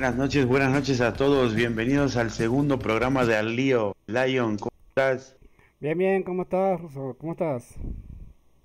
Buenas 0.00 0.16
noches, 0.16 0.46
buenas 0.46 0.72
noches 0.72 1.02
a 1.02 1.12
todos. 1.12 1.54
Bienvenidos 1.54 2.16
al 2.16 2.30
segundo 2.30 2.78
programa 2.78 3.26
de 3.26 3.36
Al 3.36 3.54
Lío. 3.54 3.94
Lion, 4.06 4.56
¿cómo 4.56 4.72
estás? 4.88 5.36
Bien, 5.78 5.98
bien, 5.98 6.22
¿cómo 6.22 6.44
estás, 6.44 6.80
Ruso? 6.80 7.14
¿Cómo 7.20 7.32
estás? 7.32 7.74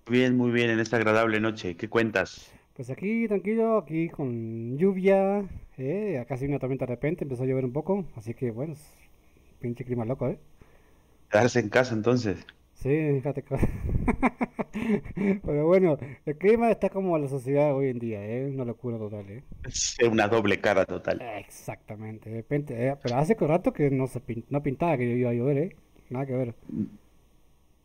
Bien, 0.10 0.38
muy 0.38 0.52
bien 0.52 0.70
en 0.70 0.80
esta 0.80 0.96
agradable 0.96 1.42
noche. 1.42 1.76
¿Qué 1.76 1.90
cuentas? 1.90 2.50
Pues 2.74 2.90
aquí 2.90 3.28
tranquilo, 3.28 3.80
aquí 3.80 4.08
con 4.08 4.78
lluvia, 4.78 5.44
eh, 5.78 6.24
casi 6.26 6.46
una 6.46 6.58
tormenta 6.58 6.86
de 6.86 6.94
repente, 6.94 7.26
empezó 7.26 7.44
a 7.44 7.48
llover 7.48 7.66
un 7.66 7.74
poco, 7.74 8.06
así 8.16 8.34
que 8.34 8.52
bueno, 8.52 8.74
pinche 9.60 9.84
clima 9.84 10.06
loco, 10.06 10.30
¿eh? 10.30 10.40
Quedarse 11.30 11.60
en 11.60 11.68
casa 11.68 11.96
entonces. 11.96 12.48
Sí, 12.76 12.90
fíjate. 13.16 13.44
que- 13.44 13.58
Pero 15.46 15.66
bueno, 15.68 15.98
el 16.26 16.38
clima 16.38 16.70
está 16.72 16.90
como 16.90 17.18
la 17.18 17.28
sociedad 17.28 17.76
hoy 17.76 17.90
en 17.90 18.00
día, 18.00 18.24
¿eh? 18.26 18.46
Una 18.46 18.66
locura 18.66 18.98
total, 18.98 19.30
¿eh? 19.30 19.44
Es 19.64 19.98
una 20.10 20.28
doble 20.28 20.62
cara 20.62 20.86
total. 20.86 21.22
Exactamente, 21.38 22.30
de 22.30 22.38
repente, 22.38 22.88
eh, 22.88 22.96
pero 23.02 23.16
hace 23.18 23.36
rato 23.36 23.72
que 23.74 23.90
no 23.90 24.08
se 24.08 24.20
pin- 24.22 24.46
no 24.50 24.62
pintaba 24.64 24.98
que 24.98 25.06
iba 25.06 25.30
a 25.30 25.34
llover, 25.34 25.58
¿eh? 25.58 25.76
Nada 26.10 26.26
que 26.26 26.34
ver. 26.34 26.56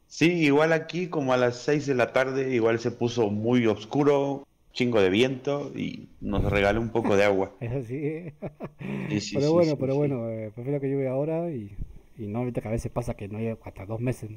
Sí, 0.09 0.27
igual 0.45 0.73
aquí 0.75 1.09
como 1.09 1.33
a 1.33 1.37
las 1.39 1.57
6 1.63 1.87
de 1.87 1.95
la 1.95 2.13
tarde, 2.13 2.53
igual 2.55 2.79
se 2.81 2.91
puso 2.91 3.31
muy 3.31 3.67
oscuro, 3.67 4.45
chingo 4.73 5.01
de 5.01 5.09
viento 5.11 5.73
y 5.75 6.09
nos 6.21 6.45
regaló 6.45 6.81
un 6.81 6.91
poco 6.91 7.17
de 7.17 7.25
agua. 7.25 7.55
Es 7.61 7.73
así, 7.85 7.97
¿eh? 7.97 8.35
Sí, 9.09 9.21
sí, 9.21 9.41
Pero 9.41 9.53
bueno, 9.53 9.77
sí, 9.77 9.79
pero 9.79 9.95
bueno, 9.95 10.29
eh, 10.31 10.51
prefiero 10.55 10.81
que 10.81 10.89
llueve 10.89 11.09
ahora 11.09 11.51
y, 11.51 11.77
y 12.19 12.27
no 12.27 12.41
ahorita 12.41 12.61
que 12.61 12.69
a 12.69 12.71
veces 12.73 12.91
pasa 12.93 13.15
que 13.15 13.29
no 13.29 13.39
hay 13.39 13.49
hasta 13.65 13.87
dos 13.87 14.01
meses 14.01 14.31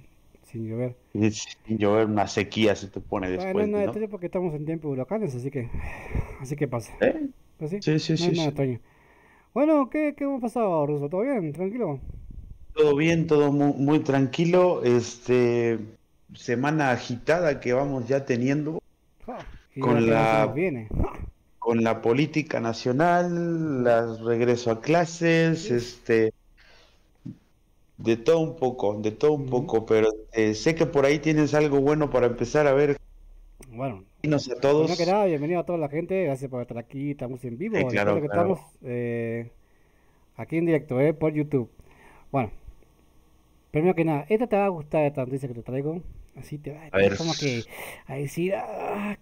sin 0.53 0.67
llover. 0.69 0.95
Sin 1.65 1.77
llover 1.77 2.07
una 2.07 2.27
sequía 2.27 2.75
se 2.75 2.87
te 2.87 2.99
pone 2.99 3.29
Bueno, 3.35 3.43
después, 3.43 3.53
no 3.53 3.61
es 3.63 3.69
nada 3.69 3.83
¿no? 3.83 3.91
extraño 3.91 4.09
porque 4.09 4.25
estamos 4.27 4.53
en 4.53 4.65
tiempo 4.65 4.87
de 4.87 4.93
huracanes, 4.93 5.35
así 5.35 5.51
que 5.51 5.69
así 6.41 6.55
que 6.55 6.67
pasa. 6.67 6.93
¿Eh? 7.01 7.29
Pues 7.57 7.71
sí, 7.71 7.77
Sí, 7.79 7.99
sí, 7.99 8.13
no 8.13 8.17
sí, 8.17 8.31
nada 8.31 8.51
sí. 8.65 8.79
Bueno, 9.53 9.89
¿qué, 9.89 10.15
qué 10.17 10.23
hemos 10.25 10.41
pasado, 10.41 10.85
Ruso? 10.87 11.09
¿Todo 11.09 11.21
bien? 11.21 11.53
¿Tranquilo? 11.53 11.99
Todo 12.73 12.95
bien, 12.95 13.27
todo 13.27 13.51
muy, 13.51 13.73
muy 13.73 13.99
tranquilo. 13.99 14.83
Este, 14.83 15.79
semana 16.33 16.91
agitada 16.91 17.59
que 17.59 17.73
vamos 17.73 18.07
ya 18.07 18.25
teniendo 18.25 18.79
y 19.75 19.81
Con 19.81 20.09
la- 20.09 20.45
viene. 20.53 20.87
Con 21.59 21.83
la 21.83 22.01
política 22.01 22.59
nacional, 22.59 23.83
las 23.85 24.19
regreso 24.19 24.69
a 24.71 24.81
clases, 24.81 25.71
este, 25.71 26.33
de 28.03 28.17
todo 28.17 28.39
un 28.39 28.57
poco, 28.57 28.99
de 28.99 29.11
todo 29.11 29.31
un 29.31 29.45
poco, 29.45 29.85
pero 29.85 30.09
eh, 30.33 30.55
sé 30.55 30.75
que 30.75 30.85
por 30.85 31.05
ahí 31.05 31.19
tienes 31.19 31.53
algo 31.53 31.79
bueno 31.79 32.09
para 32.09 32.27
empezar 32.27 32.67
a 32.67 32.73
ver. 32.73 32.97
Bueno, 33.71 34.03
a 34.23 34.59
todos. 34.59 34.97
que 34.97 35.05
nada, 35.05 35.23
bienvenido 35.25 35.61
a 35.61 35.65
toda 35.65 35.77
la 35.77 35.87
gente, 35.87 36.25
gracias 36.25 36.51
por 36.51 36.61
estar 36.61 36.77
aquí, 36.77 37.11
estamos 37.11 37.43
en 37.45 37.57
vivo, 37.57 37.77
Sí, 37.77 37.85
claro, 37.85 38.15
que 38.15 38.27
claro. 38.27 38.55
estamos 38.55 38.59
eh, 38.83 39.51
aquí 40.35 40.57
en 40.57 40.65
directo, 40.65 40.99
eh, 40.99 41.13
por 41.13 41.33
YouTube. 41.33 41.69
Bueno, 42.29 42.51
primero 43.71 43.95
que 43.95 44.03
nada, 44.03 44.25
esta 44.27 44.47
te 44.47 44.57
va 44.57 44.65
a 44.65 44.69
gustar 44.69 45.05
esta 45.05 45.23
noticia 45.23 45.47
que 45.47 45.55
te 45.55 45.63
traigo, 45.63 46.01
así 46.35 46.57
te 46.57 46.73
va 46.73 46.81
A 46.91 46.97
ver. 46.97 47.15
como 47.15 47.31
que 47.33 47.63
a 48.07 48.15
decir, 48.15 48.53
ah, 48.55 49.17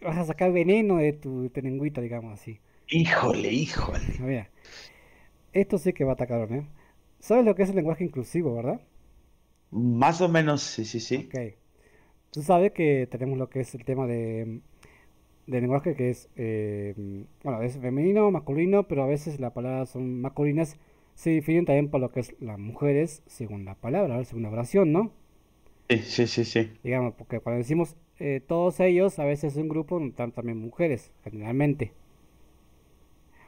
vas 0.00 0.16
a 0.16 0.24
sacar 0.24 0.52
veneno 0.52 0.96
de 0.96 1.12
tu, 1.12 1.50
lengüita, 1.54 2.00
digamos 2.00 2.40
así. 2.40 2.60
Híjole, 2.88 3.52
híjole. 3.52 4.00
Mira, 4.20 4.48
esto 5.52 5.76
sí 5.76 5.92
que 5.92 6.04
va 6.04 6.12
a 6.12 6.14
atacar, 6.14 6.50
¿eh? 6.50 6.64
¿Sabes 7.22 7.46
lo 7.46 7.54
que 7.54 7.62
es 7.62 7.70
el 7.70 7.76
lenguaje 7.76 8.04
inclusivo, 8.04 8.54
verdad? 8.54 8.82
Más 9.72 10.20
o 10.20 10.28
menos, 10.28 10.62
sí, 10.62 10.84
sí, 10.84 11.00
sí. 11.00 11.28
Ok. 11.28 11.54
Tú 12.32 12.42
sabes 12.42 12.72
que 12.72 13.06
tenemos 13.10 13.38
lo 13.38 13.50
que 13.50 13.60
es 13.60 13.74
el 13.74 13.84
tema 13.84 14.06
de, 14.06 14.60
de 15.46 15.60
lenguaje 15.62 15.96
que 15.96 16.10
es, 16.10 16.30
eh, 16.36 16.94
bueno, 17.44 17.62
es 17.62 17.78
femenino, 17.78 18.30
masculino, 18.30 18.88
pero 18.88 19.04
a 19.04 19.06
veces 19.06 19.40
las 19.40 19.52
palabras 19.52 19.90
son 19.90 20.20
masculinas, 20.22 20.78
se 21.14 21.30
definen 21.30 21.66
también 21.66 21.90
por 21.90 22.00
lo 22.00 22.12
que 22.12 22.20
es 22.20 22.36
las 22.40 22.58
mujeres 22.58 23.22
según 23.26 23.64
la 23.66 23.76
palabra, 23.76 24.24
según 24.24 24.44
la 24.44 24.50
oración, 24.50 24.92
¿no? 24.92 25.12
Sí, 25.88 25.98
sí, 26.02 26.26
sí, 26.26 26.44
sí. 26.44 26.72
Digamos, 26.84 27.14
porque 27.14 27.40
cuando 27.40 27.58
decimos 27.58 27.96
eh, 28.20 28.40
todos 28.46 28.78
ellos, 28.80 29.18
a 29.18 29.24
veces 29.24 29.54
es 29.54 29.58
un 29.58 29.68
grupo, 29.68 30.00
están 30.00 30.30
también 30.32 30.58
mujeres, 30.58 31.12
generalmente. 31.24 31.92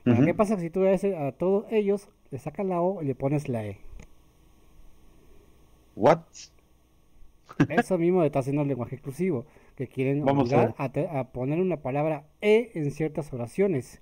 Bueno. 0.04 0.24
¿qué 0.24 0.34
pasa 0.34 0.58
si 0.58 0.70
tú 0.70 0.82
a, 0.84 0.92
ese- 0.92 1.16
a 1.16 1.32
todos 1.32 1.66
ellos 1.70 2.08
le 2.34 2.38
sacas 2.40 2.66
la 2.66 2.82
O 2.82 3.02
y 3.02 3.06
le 3.06 3.14
pones 3.14 3.48
la 3.48 3.64
E? 3.66 3.78
What? 5.96 6.24
Eso 7.68 7.98
mismo 7.98 8.22
está 8.24 8.40
haciendo 8.40 8.62
el 8.62 8.68
lenguaje 8.68 8.96
inclusivo, 8.96 9.46
que 9.76 9.88
quieren 9.88 10.24
Vamos 10.24 10.52
obligar 10.52 10.74
a, 10.76 11.24
poner 11.32 11.60
una 11.60 11.78
palabra 11.78 12.24
E 12.40 12.70
en 12.74 12.90
ciertas 12.90 13.32
oraciones. 13.32 14.00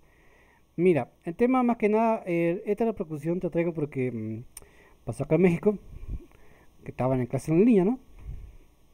Mira, 0.76 1.10
el 1.24 1.34
tema 1.36 1.62
más 1.62 1.78
que 1.78 1.88
nada, 1.88 2.22
eh, 2.26 2.62
esta 2.66 2.84
repercusión 2.86 3.40
te 3.40 3.50
traigo 3.50 3.74
porque 3.74 4.12
mm, 4.12 4.44
pasó 5.04 5.24
acá 5.24 5.36
en 5.36 5.42
México, 5.42 5.78
que 6.84 6.90
estaban 6.90 7.20
en 7.20 7.26
clase 7.26 7.52
en 7.52 7.58
línea, 7.64 7.84
¿no? 7.84 7.98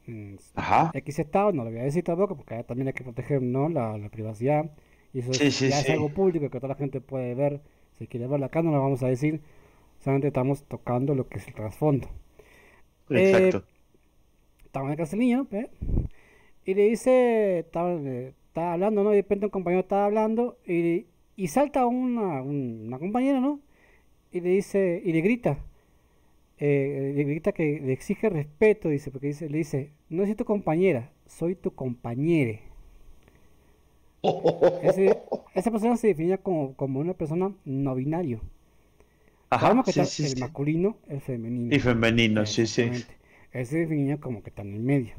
Mm, 0.07 0.35
Ajá. 0.55 0.91
X 0.93 1.19
estado, 1.19 1.51
no 1.53 1.63
lo 1.63 1.71
voy 1.71 1.79
a 1.79 1.83
decir 1.83 2.03
tampoco, 2.03 2.35
porque 2.35 2.63
también 2.63 2.87
hay 2.87 2.93
que 2.93 3.03
proteger, 3.03 3.41
¿no? 3.41 3.69
La, 3.69 3.97
la 3.97 4.09
privacidad. 4.09 4.71
Y 5.13 5.19
eso 5.19 5.31
es- 5.31 5.39
Sí, 5.39 5.51
sí, 5.51 5.69
ya 5.69 5.79
es 5.79 5.89
algo 5.89 6.09
público 6.09 6.49
que 6.49 6.59
toda 6.59 6.69
la 6.69 6.75
gente 6.75 7.01
puede 7.01 7.35
ver. 7.35 7.61
Si 7.99 8.07
quiere 8.07 8.27
verlo 8.27 8.45
acá, 8.47 8.61
no 8.63 8.71
lo 8.71 8.81
vamos 8.81 9.03
a 9.03 9.07
decir. 9.09 9.41
Solamente 9.99 10.27
estamos 10.29 10.63
tocando 10.65 11.15
lo 11.15 11.27
que 11.29 11.39
es 11.39 11.47
el 11.47 11.53
trasfondo. 11.55 12.09
Eh, 13.09 13.19
Exacto. 13.19 13.65
estaba 14.65 14.85
en 14.85 14.91
la 14.91 14.95
clase 14.97 15.17
niño, 15.17 15.47
¿eh? 15.51 15.69
y 16.65 16.73
le 16.73 16.89
dice, 16.89 17.59
estaba, 17.59 17.93
eh, 17.93 18.33
estaba 18.47 18.73
hablando, 18.73 19.03
¿no? 19.03 19.11
Y 19.13 19.17
de 19.17 19.21
repente 19.23 19.45
un 19.47 19.51
compañero 19.51 19.81
estaba 19.81 20.05
hablando 20.05 20.57
y, 20.67 21.07
y 21.35 21.47
salta 21.47 21.85
una, 21.87 22.41
un- 22.41 22.83
una 22.87 22.99
compañera, 22.99 23.39
¿no? 23.39 23.59
Y 24.31 24.41
le 24.41 24.49
dice, 24.51 25.01
y 25.05 25.13
le 25.13 25.21
grita, 25.21 25.59
eh, 26.59 27.13
le 27.15 27.23
grita 27.23 27.51
que 27.53 27.79
le 27.81 27.93
exige 27.93 28.29
respeto, 28.29 28.89
dice, 28.89 29.11
porque 29.11 29.27
dice, 29.27 29.49
le 29.49 29.59
dice, 29.59 29.91
no 30.09 30.25
soy 30.25 30.35
tu 30.35 30.45
compañera, 30.45 31.11
soy 31.27 31.55
tu 31.55 31.73
compañere. 31.75 32.61
Ese- 34.81 35.23
esa 35.53 35.71
persona 35.71 35.95
se 35.97 36.07
definía 36.07 36.37
como, 36.37 36.75
como 36.75 36.99
una 36.99 37.13
persona 37.13 37.53
no 37.65 37.95
binario. 37.95 38.41
Ajá, 39.49 39.79
que 39.83 39.93
sí, 39.93 40.25
el 40.25 40.35
sí. 40.35 40.35
masculino, 40.37 40.97
el 41.07 41.21
femenino. 41.21 41.77
Y 41.77 41.79
femenino, 41.79 42.45
sí, 42.45 42.67
sí. 42.67 42.91
Él 43.51 43.65
se 43.67 43.77
definía 43.79 44.19
como 44.19 44.41
que 44.43 44.49
está 44.49 44.63
en 44.63 44.73
el 44.73 44.79
medio. 44.81 45.13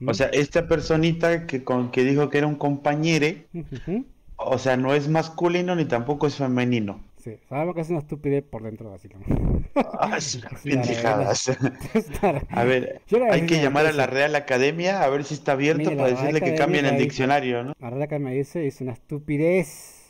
¿Mm? 0.00 0.10
O 0.10 0.14
sea, 0.14 0.28
esta 0.28 0.66
personita 0.68 1.46
que 1.46 1.62
con 1.64 1.90
que 1.90 2.04
dijo 2.04 2.30
que 2.30 2.38
era 2.38 2.46
un 2.46 2.56
compañere, 2.56 3.50
Ujú. 3.54 4.04
o 4.36 4.58
sea, 4.58 4.76
no 4.78 4.94
es 4.94 5.08
masculino 5.08 5.76
ni 5.76 5.86
tampoco 5.86 6.26
es 6.28 6.36
femenino. 6.36 7.03
Sí, 7.24 7.38
sabemos 7.48 7.74
que 7.74 7.80
es 7.80 7.88
una 7.88 8.00
estupidez 8.00 8.44
por 8.44 8.62
dentro, 8.62 8.90
básicamente. 8.90 9.34
Ah, 9.74 10.16
es 10.18 10.34
una 10.34 10.50
Sí, 10.62 10.68
la 10.72 10.76
verdad. 10.76 10.84
pendejadas. 10.84 11.50
A 12.50 12.64
ver, 12.64 13.00
hay 13.30 13.46
que 13.46 13.62
llamar 13.62 13.86
a 13.86 13.92
la 13.92 14.06
Real 14.06 14.34
Academia 14.34 15.02
a 15.02 15.08
ver 15.08 15.24
si 15.24 15.32
está 15.32 15.52
abierto 15.52 15.84
para 15.96 16.08
Real 16.08 16.10
decirle 16.10 16.40
que 16.40 16.50
Academia 16.50 16.58
cambien 16.58 16.84
el 16.84 16.98
diccionario, 16.98 17.64
¿no? 17.64 17.74
La 17.80 18.06
que 18.08 18.18
me 18.18 18.34
dice 18.34 18.66
es 18.66 18.82
una 18.82 18.92
estupidez. 18.92 20.02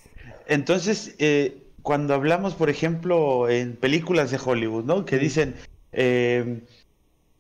Entonces, 0.49 1.15
eh, 1.21 1.63
cuando 1.83 2.15
hablamos, 2.15 2.57
por 2.57 2.69
ejemplo, 2.69 3.49
en 3.49 3.77
películas 3.77 4.33
de 4.33 4.41
Hollywood, 4.45 4.85
¿no? 4.85 5.05
Que 5.05 5.19
dicen, 5.19 5.55
eh, 5.93 6.63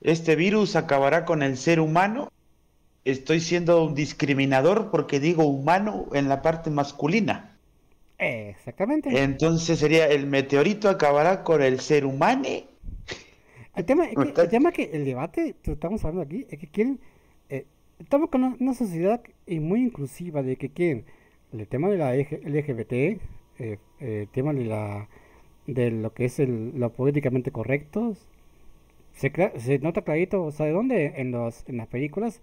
este 0.02 0.36
virus 0.36 0.76
acabará 0.76 1.24
con 1.24 1.42
el 1.42 1.56
ser 1.56 1.80
humano, 1.80 2.30
estoy 3.04 3.40
siendo 3.40 3.84
un 3.84 3.96
discriminador 3.96 4.92
porque 4.92 5.18
digo 5.18 5.44
humano 5.44 6.06
en 6.12 6.28
la 6.28 6.42
parte 6.42 6.70
masculina. 6.70 7.53
Exactamente. 8.50 9.10
Entonces 9.22 9.78
sería, 9.78 10.06
el 10.08 10.26
meteorito 10.26 10.88
acabará 10.88 11.42
con 11.44 11.62
el 11.62 11.80
ser 11.80 12.04
humano. 12.06 12.48
El 13.74 13.84
tema 13.84 14.06
es 14.06 14.16
que, 14.16 14.40
el 14.42 14.48
tema 14.48 14.68
es 14.70 14.74
que 14.76 14.90
el 14.92 15.04
debate 15.04 15.56
que 15.62 15.72
estamos 15.72 16.04
hablando 16.04 16.22
aquí 16.22 16.46
es 16.50 16.58
que 16.58 16.68
quieren. 16.68 17.00
eh, 17.48 17.66
estamos 17.98 18.30
con 18.30 18.44
una, 18.44 18.56
una 18.60 18.74
sociedad 18.74 19.22
muy 19.48 19.82
inclusiva 19.82 20.42
de 20.42 20.56
que 20.56 20.70
quieren 20.70 21.04
el 21.52 21.66
tema 21.68 21.88
de 21.88 21.98
la 21.98 22.14
LGBT, 22.14 22.92
eh, 22.92 23.18
eh, 23.58 23.78
el 24.00 24.28
tema 24.28 24.52
de 24.52 24.64
la 24.64 25.08
de 25.66 25.90
lo 25.90 26.12
que 26.14 26.26
es 26.26 26.38
el, 26.40 26.72
lo 26.78 26.92
políticamente 26.92 27.50
correcto. 27.52 28.14
Se, 29.14 29.32
se 29.58 29.78
nota 29.78 30.02
clarito, 30.02 30.50
¿sabe 30.50 30.70
dónde? 30.72 31.14
En 31.16 31.30
los 31.32 31.64
en 31.68 31.76
las 31.78 31.86
películas 31.88 32.40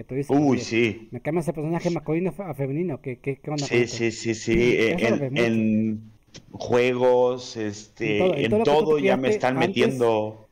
que 0.00 0.04
tú 0.04 0.14
dices, 0.14 0.36
Uy, 0.36 0.58
"Oye, 0.58 0.64
sí. 0.64 1.08
me 1.12 1.20
cambias 1.20 1.48
el 1.48 1.54
personaje 1.54 1.90
masculino 1.90 2.32
a 2.38 2.54
femenino, 2.54 3.00
¿qué, 3.00 3.18
qué, 3.18 3.36
qué 3.36 3.50
onda 3.50 3.66
Sí, 3.66 3.76
esto?". 3.76 3.96
sí, 3.96 4.10
sí, 4.12 4.34
sí. 4.34 4.54
Lo 4.56 4.60
En, 5.36 6.12
juegos, 6.52 7.56
este, 7.56 8.18
En 8.18 8.18
todo- 8.18 8.34
en 8.34 9.04
ya 9.04 9.16
me 9.16 9.28
están 9.28 9.56
antes. 9.56 9.68
metiendo. 9.68 10.46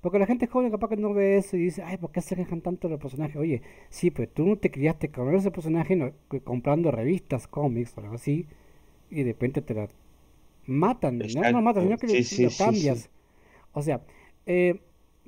Porque 0.00 0.18
la 0.18 0.26
gente 0.26 0.46
joven 0.46 0.70
capaz 0.70 0.88
que 0.88 0.96
no 0.96 1.12
ve 1.12 1.36
eso 1.36 1.56
y 1.56 1.60
dice, 1.64 1.82
ay, 1.82 1.96
¿por 1.98 2.10
qué 2.12 2.20
se 2.22 2.34
quejan 2.36 2.60
tanto 2.62 2.88
los 2.88 2.98
personajes? 3.00 3.36
Oye, 3.36 3.62
sí, 3.90 4.10
pues 4.10 4.32
tú 4.32 4.46
no 4.46 4.56
te 4.56 4.70
criaste 4.70 5.10
con 5.10 5.34
ese 5.34 5.50
personaje 5.50 5.96
no- 5.96 6.12
comprando 6.44 6.90
revistas, 6.90 7.46
cómics 7.46 7.92
o 7.96 8.00
algo 8.00 8.14
así, 8.14 8.46
y 9.10 9.16
de 9.22 9.32
repente 9.32 9.62
te 9.62 9.74
la 9.74 9.88
matan, 10.66 11.18
no, 11.18 11.50
no 11.52 11.62
matan, 11.62 11.84
sino 11.84 11.98
que 11.98 12.08
sí, 12.08 12.16
le- 12.16 12.24
sí, 12.24 12.42
lo 12.44 12.50
cambias. 12.56 12.98
sí. 13.00 13.08
O 13.72 13.82
sea, 13.82 14.02
eh, 14.46 14.80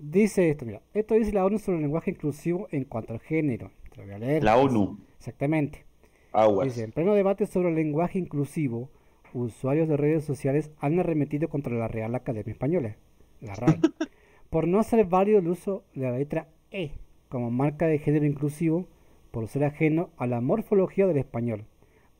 dice 0.02 0.50
esto, 0.50 0.66
mira, 0.66 0.82
esto 0.92 1.14
dice 1.14 1.32
la 1.32 1.44
ONU 1.44 1.58
sobre 1.58 1.78
el 1.78 1.82
lenguaje 1.82 2.10
inclusivo 2.10 2.68
en 2.70 2.84
cuanto 2.84 3.12
al 3.12 3.20
género. 3.20 3.70
Te 3.90 3.98
lo 3.98 4.04
voy 4.04 4.14
a 4.14 4.18
leer. 4.18 4.44
La 4.44 4.56
ONU. 4.56 4.98
Exactamente. 5.18 5.84
Aguas. 6.32 6.68
Dice, 6.68 6.84
en 6.84 6.92
pleno 6.92 7.14
debate 7.14 7.46
sobre 7.46 7.68
el 7.68 7.74
lenguaje 7.74 8.18
inclusivo, 8.18 8.90
usuarios 9.32 9.88
de 9.88 9.96
redes 9.96 10.24
sociales 10.24 10.70
han 10.78 10.98
arremetido 10.98 11.48
contra 11.48 11.74
la 11.74 11.88
Real 11.88 12.14
Academia 12.14 12.52
Española, 12.52 12.96
la 13.40 13.54
RAE, 13.54 13.80
por 14.50 14.66
no 14.66 14.78
hacer 14.78 15.04
válido 15.06 15.38
el 15.38 15.48
uso 15.48 15.84
de 15.94 16.02
la 16.02 16.18
letra 16.18 16.48
E 16.70 16.92
como 17.28 17.50
marca 17.50 17.86
de 17.86 17.98
género 17.98 18.26
inclusivo 18.26 18.86
por 19.30 19.48
ser 19.48 19.64
ajeno 19.64 20.10
a 20.18 20.26
la 20.26 20.42
morfología 20.42 21.06
del 21.06 21.16
español, 21.16 21.64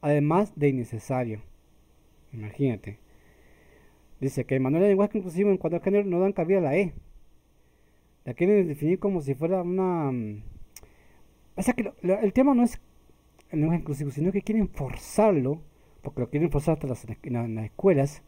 además 0.00 0.52
de 0.56 0.69
innecesario. 0.69 1.43
Imagínate. 2.32 2.99
Dice 4.20 4.46
que 4.46 4.55
el 4.55 4.62
manual 4.62 4.84
de 4.84 4.88
lenguaje 4.88 5.19
inclusivo 5.19 5.50
en 5.50 5.58
cuanto 5.58 5.76
a 5.76 5.81
género 5.81 6.08
no 6.08 6.20
dan 6.20 6.32
cabida 6.32 6.58
a 6.58 6.62
la 6.62 6.76
E. 6.76 6.94
La 8.24 8.34
quieren 8.34 8.69
definir 8.69 8.98
como 8.98 9.20
si 9.20 9.34
fuera 9.34 9.62
una... 9.62 10.12
Mm, 10.12 10.42
o 11.56 11.62
sea 11.62 11.74
que 11.74 11.92
el 12.02 12.32
tema 12.32 12.54
no 12.54 12.62
es 12.62 12.80
el 13.50 13.60
lenguaje 13.60 13.80
inclusivo, 13.80 14.10
sino 14.10 14.32
que 14.32 14.42
quieren 14.42 14.69
forzarlo, 14.69 15.60
porque 16.02 16.20
lo 16.20 16.30
quieren 16.30 16.50
forzar 16.50 16.74
hasta 16.74 16.86
las, 16.86 17.06
en, 17.22 17.54
las 17.54 17.64
escuelas. 17.64 18.22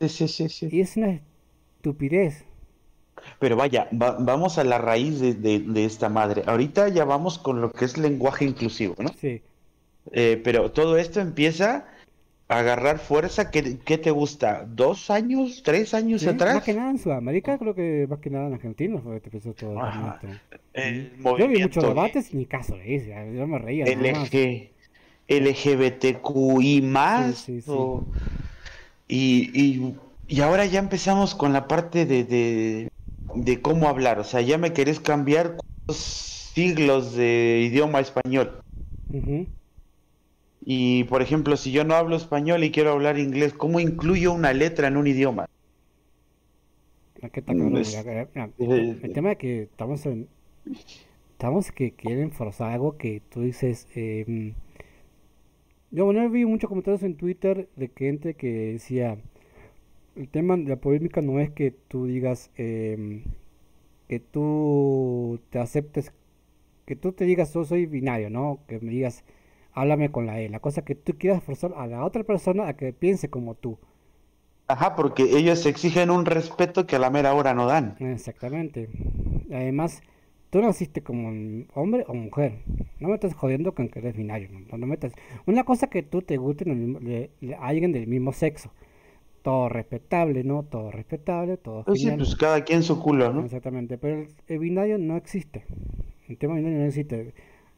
Sí, 0.00 0.08
sí, 0.08 0.28
sí, 0.28 0.48
sí. 0.48 0.68
Y 0.70 0.80
es 0.80 0.96
una 0.96 1.20
estupidez. 1.76 2.44
Pero 3.38 3.56
vaya, 3.56 3.88
vamos 3.92 4.58
a 4.58 4.64
la 4.64 4.78
raíz 4.78 5.20
de, 5.20 5.84
esta 5.84 6.08
madre. 6.08 6.42
Ahorita 6.46 6.88
ya 6.88 7.04
vamos 7.04 7.38
con 7.38 7.60
lo 7.60 7.70
que 7.70 7.84
es 7.84 7.96
lenguaje 7.96 8.44
inclusivo, 8.44 8.96
¿no? 8.98 9.10
Sí. 9.10 9.42
Eh, 10.12 10.40
pero 10.42 10.72
todo 10.72 10.96
esto 10.98 11.20
empieza 11.20 11.86
agarrar 12.48 12.98
fuerza. 12.98 13.50
¿Qué, 13.50 13.62
te 13.62 14.10
gusta? 14.10 14.66
¿Dos 14.68 15.10
años? 15.10 15.62
¿Tres 15.64 15.94
años 15.94 16.26
atrás? 16.26 16.56
Más 16.56 16.64
que 16.64 16.74
nada 16.74 16.90
en 16.90 16.98
Sudamérica, 16.98 17.58
creo 17.58 17.74
que 17.74 18.06
más 18.08 18.20
que 18.20 18.30
nada 18.30 18.48
en 18.48 18.54
Argentina 18.54 19.00
fue 19.02 19.20
que 19.20 19.28
empezó 19.28 19.52
todo 19.54 19.76
el 20.74 21.10
Yo 21.22 21.48
vi 21.48 21.62
muchos 21.62 21.84
debates, 21.84 22.34
ni 22.34 22.46
caso 22.46 22.76
yo 22.76 23.46
me 23.46 23.58
reía. 23.58 23.84
LG, 23.86 24.70
LGBTQI 25.28 26.82
más. 26.82 27.38
Sí, 27.38 27.60
sí, 27.60 27.72
y, 29.06 29.50
y, 29.52 29.94
y, 30.28 30.40
ahora 30.40 30.64
ya 30.64 30.78
empezamos 30.78 31.34
con 31.34 31.52
la 31.52 31.68
parte 31.68 32.06
de 32.06 32.88
de 33.34 33.60
cómo 33.60 33.88
hablar. 33.88 34.18
O 34.18 34.24
sea, 34.24 34.40
ya 34.40 34.58
me 34.58 34.72
querés 34.72 35.00
cambiar 35.00 35.56
siglos 35.88 37.14
de 37.14 37.68
idioma 37.70 38.00
español. 38.00 38.60
Y 40.64 41.04
por 41.04 41.20
ejemplo, 41.20 41.56
si 41.56 41.72
yo 41.72 41.84
no 41.84 41.94
hablo 41.94 42.16
español 42.16 42.64
y 42.64 42.70
quiero 42.70 42.92
hablar 42.92 43.18
inglés, 43.18 43.52
¿cómo 43.52 43.80
incluyo 43.80 44.32
una 44.32 44.52
letra 44.52 44.88
en 44.88 44.96
un 44.96 45.06
idioma? 45.06 45.46
Mm, 47.20 47.76
el 49.02 49.12
tema 49.12 49.32
es 49.32 49.38
que 49.38 49.62
estamos 49.62 50.06
en. 50.06 50.28
Estamos 51.32 51.72
que 51.72 51.92
quieren 51.92 52.32
forzar 52.32 52.72
algo 52.72 52.96
que 52.96 53.20
tú 53.28 53.42
dices. 53.42 53.86
Eh, 53.94 54.54
yo 55.90 56.04
bueno, 56.06 56.28
vi 56.30 56.44
muchos 56.46 56.68
comentarios 56.68 57.02
en 57.02 57.16
Twitter 57.16 57.68
de 57.76 57.90
gente 57.94 58.34
que 58.34 58.72
decía 58.72 59.18
el 60.16 60.28
tema 60.28 60.56
de 60.56 60.64
la 60.64 60.76
polémica 60.76 61.20
no 61.20 61.40
es 61.40 61.50
que 61.50 61.70
tú 61.70 62.06
digas 62.06 62.50
em, 62.56 63.24
que 64.08 64.20
tú 64.20 65.40
te 65.50 65.58
aceptes, 65.58 66.12
que 66.86 66.96
tú 66.96 67.12
te 67.12 67.24
digas 67.24 67.52
yo 67.54 67.64
soy 67.64 67.86
binario, 67.86 68.30
¿no? 68.30 68.60
Que 68.68 68.80
me 68.80 68.92
digas 68.92 69.24
háblame 69.74 70.10
con 70.10 70.26
la 70.26 70.40
E. 70.40 70.48
La 70.48 70.60
cosa 70.60 70.82
que 70.82 70.94
tú 70.94 71.14
quieras 71.18 71.42
forzar 71.42 71.72
a 71.76 71.86
la 71.86 72.04
otra 72.04 72.24
persona 72.24 72.68
a 72.68 72.76
que 72.76 72.92
piense 72.92 73.28
como 73.28 73.54
tú. 73.54 73.78
Ajá, 74.66 74.96
porque 74.96 75.24
ellos 75.36 75.66
exigen 75.66 76.10
un 76.10 76.24
respeto 76.24 76.86
que 76.86 76.96
a 76.96 76.98
la 76.98 77.10
mera 77.10 77.34
hora 77.34 77.52
no 77.52 77.66
dan. 77.66 77.96
Exactamente. 78.00 78.88
Además, 79.52 80.02
tú 80.48 80.62
naciste 80.62 81.02
como 81.02 81.28
hombre 81.74 82.04
o 82.08 82.14
mujer. 82.14 82.62
No 82.98 83.08
me 83.08 83.14
estás 83.14 83.34
jodiendo 83.34 83.74
con 83.74 83.88
que 83.88 83.98
eres 83.98 84.16
binario. 84.16 84.48
No, 84.72 84.86
metas... 84.86 85.12
Una 85.44 85.64
cosa 85.64 85.88
que 85.88 86.02
tú 86.02 86.22
te 86.22 86.38
guste 86.38 86.64
a 87.58 87.66
alguien 87.66 87.92
del 87.92 88.06
mismo 88.06 88.32
sexo 88.32 88.70
todo 89.44 89.68
respetable, 89.68 90.42
¿no? 90.42 90.62
Todo 90.62 90.90
respetable, 90.90 91.58
todo 91.58 91.84
pues 91.84 92.00
Sí, 92.00 92.10
pues 92.10 92.34
cada 92.34 92.64
quien 92.64 92.82
su 92.82 92.98
culo, 93.00 93.30
¿no? 93.30 93.44
Exactamente, 93.44 93.98
pero 93.98 94.26
el, 94.48 94.58
binario 94.58 94.96
no 94.96 95.18
existe. 95.18 95.66
El 96.26 96.38
tema 96.38 96.54
binario 96.54 96.78
no 96.78 96.86
existe. 96.86 97.34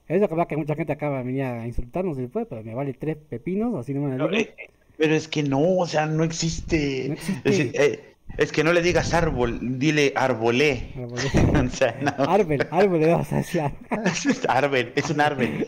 Es 0.08 0.20
lo 0.20 0.28
que 0.28 0.46
que 0.46 0.56
mucha 0.56 0.75
gente 0.76 0.92
acaba 0.92 1.18
de 1.18 1.25
venir 1.25 1.42
a 1.42 1.66
insultarnos 1.66 2.16
después, 2.16 2.46
pero 2.48 2.62
me 2.62 2.75
vale 2.75 2.94
tres 2.94 3.16
pepinos, 3.16 3.75
así 3.75 3.92
no 3.92 4.02
me 4.02 4.16
no, 4.16 4.32
eh, 4.32 4.54
Pero 4.96 5.14
es 5.14 5.26
que 5.26 5.42
no, 5.42 5.78
o 5.78 5.86
sea, 5.86 6.06
no 6.06 6.22
existe. 6.22 7.08
No 7.08 7.14
existe. 7.14 7.84
Eh, 7.84 8.16
es 8.38 8.52
que 8.52 8.62
no 8.62 8.72
le 8.72 8.82
digas 8.82 9.14
árbol, 9.14 9.78
dile 9.78 10.12
arbolé. 10.14 10.92
o 10.96 11.70
sea, 11.70 11.98
no. 12.02 12.25
Árbol, 12.25 12.68
árbol 12.70 13.00
le 13.00 13.14
vas 13.14 13.32
a 13.32 13.36
decir. 13.36 13.62
es 14.04 14.46
árbol, 14.48 14.92
es 14.94 15.10
un 15.10 15.20
árbol. 15.20 15.66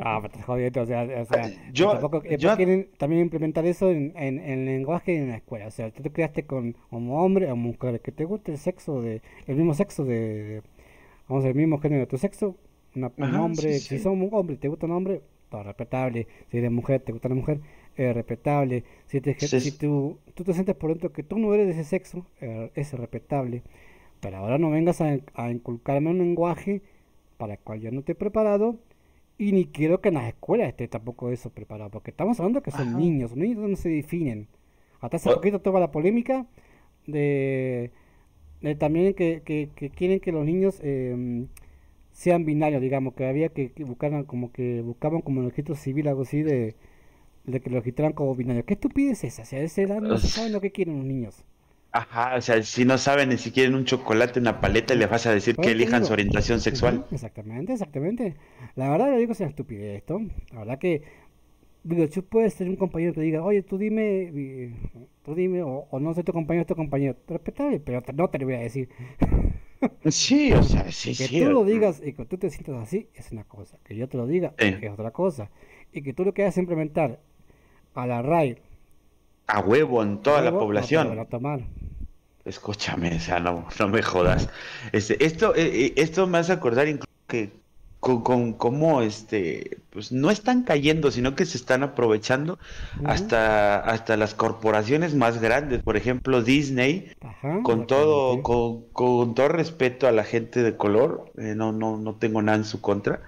Ah, 0.00 0.20
me 0.20 0.26
estás 0.26 0.44
jodiendo, 0.44 0.82
o 0.82 0.86
sea, 0.86 1.02
o 1.02 1.24
sea 1.24 1.50
yo, 1.72 1.92
tampoco, 1.92 2.22
yo... 2.24 2.56
quieren 2.56 2.88
también 2.98 3.22
implementar 3.22 3.64
eso 3.64 3.90
en, 3.90 4.12
en, 4.16 4.38
en, 4.38 4.66
lenguaje 4.66 5.16
en 5.16 5.28
la 5.28 5.36
escuela. 5.36 5.66
O 5.66 5.70
sea, 5.70 5.90
tú 5.90 6.02
te 6.02 6.10
criaste 6.10 6.44
con 6.44 6.76
como 6.90 7.24
hombre 7.24 7.50
o 7.50 7.56
mujer, 7.56 8.00
que 8.00 8.12
te 8.12 8.24
guste 8.24 8.52
el 8.52 8.58
sexo 8.58 9.00
de, 9.00 9.22
el 9.46 9.56
mismo 9.56 9.72
sexo 9.74 10.04
de, 10.04 10.62
vamos 11.26 11.44
a 11.44 11.48
el 11.48 11.54
mismo 11.54 11.78
género 11.78 12.00
de 12.00 12.06
tu 12.06 12.18
sexo, 12.18 12.56
una, 12.94 13.12
un 13.16 13.34
hombre, 13.36 13.78
si 13.78 13.98
son 13.98 14.22
un 14.22 14.28
hombre, 14.32 14.56
te 14.56 14.68
gusta 14.68 14.86
un 14.86 14.92
hombre, 14.92 15.22
todo 15.50 15.62
respetable. 15.62 16.26
Si 16.50 16.58
eres 16.58 16.70
mujer, 16.70 17.00
te 17.00 17.12
gusta 17.12 17.28
una 17.28 17.36
mujer, 17.36 17.60
es 17.96 18.14
respetable. 18.14 18.84
Si, 19.06 19.20
te, 19.20 19.34
si 19.38 19.72
tú, 19.72 20.18
tú, 20.34 20.44
te 20.44 20.52
sientes 20.52 20.74
por 20.74 20.90
dentro 20.90 21.12
que 21.12 21.22
tú 21.22 21.38
no 21.38 21.54
eres 21.54 21.66
de 21.66 21.72
ese 21.72 21.84
sexo, 21.84 22.26
eh, 22.40 22.70
es 22.74 22.92
respetable. 22.92 23.62
Pero 24.20 24.38
ahora 24.38 24.58
no 24.58 24.70
vengas 24.70 25.00
a, 25.00 25.50
inculcarme 25.50 26.10
un 26.10 26.18
lenguaje 26.18 26.82
para 27.36 27.54
el 27.54 27.58
cual 27.60 27.80
yo 27.80 27.90
no 27.90 28.02
te 28.02 28.12
he 28.12 28.14
preparado 28.14 28.78
y 29.36 29.52
ni 29.52 29.66
quiero 29.66 30.00
que 30.00 30.08
en 30.08 30.14
las 30.14 30.28
escuelas 30.28 30.68
esté 30.68 30.88
tampoco 30.88 31.30
eso 31.30 31.50
preparado, 31.50 31.90
porque 31.90 32.10
estamos 32.10 32.38
hablando 32.38 32.62
que 32.62 32.70
son 32.70 32.96
niños, 32.96 33.32
los 33.32 33.38
niños 33.38 33.68
no 33.68 33.76
se 33.76 33.88
definen. 33.88 34.48
Hasta 35.00 35.16
hace 35.18 35.30
poquito 35.30 35.60
toda 35.60 35.80
la 35.80 35.90
polémica 35.90 36.46
de, 37.06 37.90
también 38.78 39.12
que, 39.14 39.42
que, 39.44 39.90
quieren 39.90 40.20
que 40.20 40.32
los 40.32 40.44
niños 40.44 40.80
em, 40.82 41.48
sean 42.14 42.46
binarios, 42.46 42.80
digamos, 42.80 43.12
que 43.12 43.26
había 43.26 43.50
que, 43.50 43.70
buscar 43.84 44.24
como 44.24 44.50
que 44.52 44.80
buscaban 44.80 45.20
como 45.20 45.42
el 45.42 45.50
registro 45.50 45.74
civil, 45.74 46.08
algo 46.08 46.22
así 46.22 46.42
de 46.42 46.74
de 47.44 47.60
que 47.60 47.70
lo 47.70 47.78
registraran 47.78 48.12
como 48.12 48.34
binario. 48.34 48.64
¿Qué 48.64 48.74
estupidez 48.74 49.24
es 49.24 49.34
esa? 49.34 49.42
O 49.42 49.44
sea, 49.44 49.60
ese 49.60 49.82
edad 49.82 50.00
no 50.00 50.18
saben 50.18 50.52
lo 50.52 50.60
que 50.60 50.72
quieren 50.72 50.96
los 50.96 51.06
niños. 51.06 51.44
Ajá, 51.92 52.34
o 52.36 52.40
sea, 52.40 52.60
si 52.62 52.84
no 52.84 52.98
saben 52.98 53.28
ni 53.28 53.38
si 53.38 53.52
quieren 53.52 53.76
un 53.76 53.84
chocolate, 53.84 54.40
una 54.40 54.60
paleta, 54.60 54.94
les 54.94 55.08
vas 55.08 55.26
a 55.26 55.32
decir 55.32 55.54
que 55.54 55.70
elijan 55.70 56.04
su 56.04 56.12
orientación 56.12 56.60
sexual. 56.60 57.06
exactamente, 57.12 57.72
exactamente. 57.72 58.34
La 58.74 58.90
verdad, 58.90 59.10
lo 59.10 59.18
digo 59.18 59.32
es 59.32 59.40
una 59.40 59.50
estupidez 59.50 59.98
esto. 59.98 60.20
La 60.52 60.60
verdad 60.60 60.78
que, 60.78 61.02
digo, 61.84 62.08
tú 62.08 62.24
puedes 62.24 62.56
tener 62.56 62.72
un 62.72 62.76
compañero 62.76 63.12
que 63.12 63.20
diga, 63.20 63.44
oye, 63.44 63.62
tú 63.62 63.78
dime, 63.78 64.74
tú 65.24 65.36
dime, 65.36 65.62
o, 65.62 65.86
no 66.00 66.14
sé 66.14 66.24
tu 66.24 66.32
compañero, 66.32 66.62
es 66.62 66.66
tu 66.66 66.74
compañero. 66.74 67.16
Respetable, 67.28 67.78
pero 67.78 68.02
no 68.12 68.28
te 68.28 68.38
lo 68.38 68.46
voy 68.46 68.54
a 68.54 68.60
decir. 68.60 68.88
Sí, 70.08 70.52
o 70.52 70.62
sea, 70.62 70.90
sí, 70.90 71.14
que 71.16 71.28
tú 71.28 71.50
lo 71.50 71.64
digas 71.64 72.00
y 72.04 72.12
que 72.12 72.24
tú 72.24 72.36
te 72.38 72.50
sientas 72.50 72.76
así 72.82 73.08
es 73.14 73.32
una 73.32 73.44
cosa. 73.44 73.78
Que 73.84 73.96
yo 73.96 74.08
te 74.08 74.16
lo 74.16 74.26
diga 74.26 74.54
es 74.58 74.90
otra 74.90 75.10
cosa. 75.10 75.50
Y 75.92 76.02
que 76.02 76.12
tú 76.12 76.24
lo 76.24 76.34
quieras 76.34 76.56
implementar 76.58 77.20
a 77.94 78.06
la 78.06 78.22
RAI. 78.22 78.58
A 79.46 79.60
huevo 79.60 80.02
en 80.02 80.18
toda 80.22 80.40
la 80.42 80.52
población. 80.52 81.26
Escúchame, 82.44 83.16
o 83.16 83.20
sea, 83.20 83.40
no, 83.40 83.66
no 83.78 83.88
me 83.88 84.02
jodas. 84.02 84.50
Este, 84.92 85.24
esto, 85.24 85.54
eh, 85.54 85.86
eh, 85.86 85.92
esto 85.96 86.26
me 86.26 86.38
hace 86.38 86.52
acordar 86.52 86.88
incluso 86.88 87.08
que 87.26 87.50
con, 88.04 88.52
cómo 88.52 89.00
este, 89.00 89.78
pues 89.90 90.12
no 90.12 90.30
están 90.30 90.62
cayendo, 90.62 91.10
sino 91.10 91.34
que 91.34 91.46
se 91.46 91.56
están 91.56 91.82
aprovechando 91.82 92.58
hasta, 93.04 93.80
hasta 93.80 94.16
las 94.16 94.34
corporaciones 94.34 95.14
más 95.14 95.40
grandes, 95.40 95.82
por 95.82 95.96
ejemplo 95.96 96.42
Disney, 96.42 97.10
con 97.62 97.86
todo, 97.86 98.42
con, 98.42 99.34
todo 99.34 99.48
respeto 99.48 100.06
a 100.06 100.12
la 100.12 100.24
gente 100.24 100.62
de 100.62 100.76
color, 100.76 101.32
eh, 101.38 101.54
no, 101.56 101.72
no, 101.72 101.96
no 101.96 102.16
tengo 102.16 102.42
nada 102.42 102.58
en 102.58 102.64
su 102.64 102.80
contra, 102.80 103.22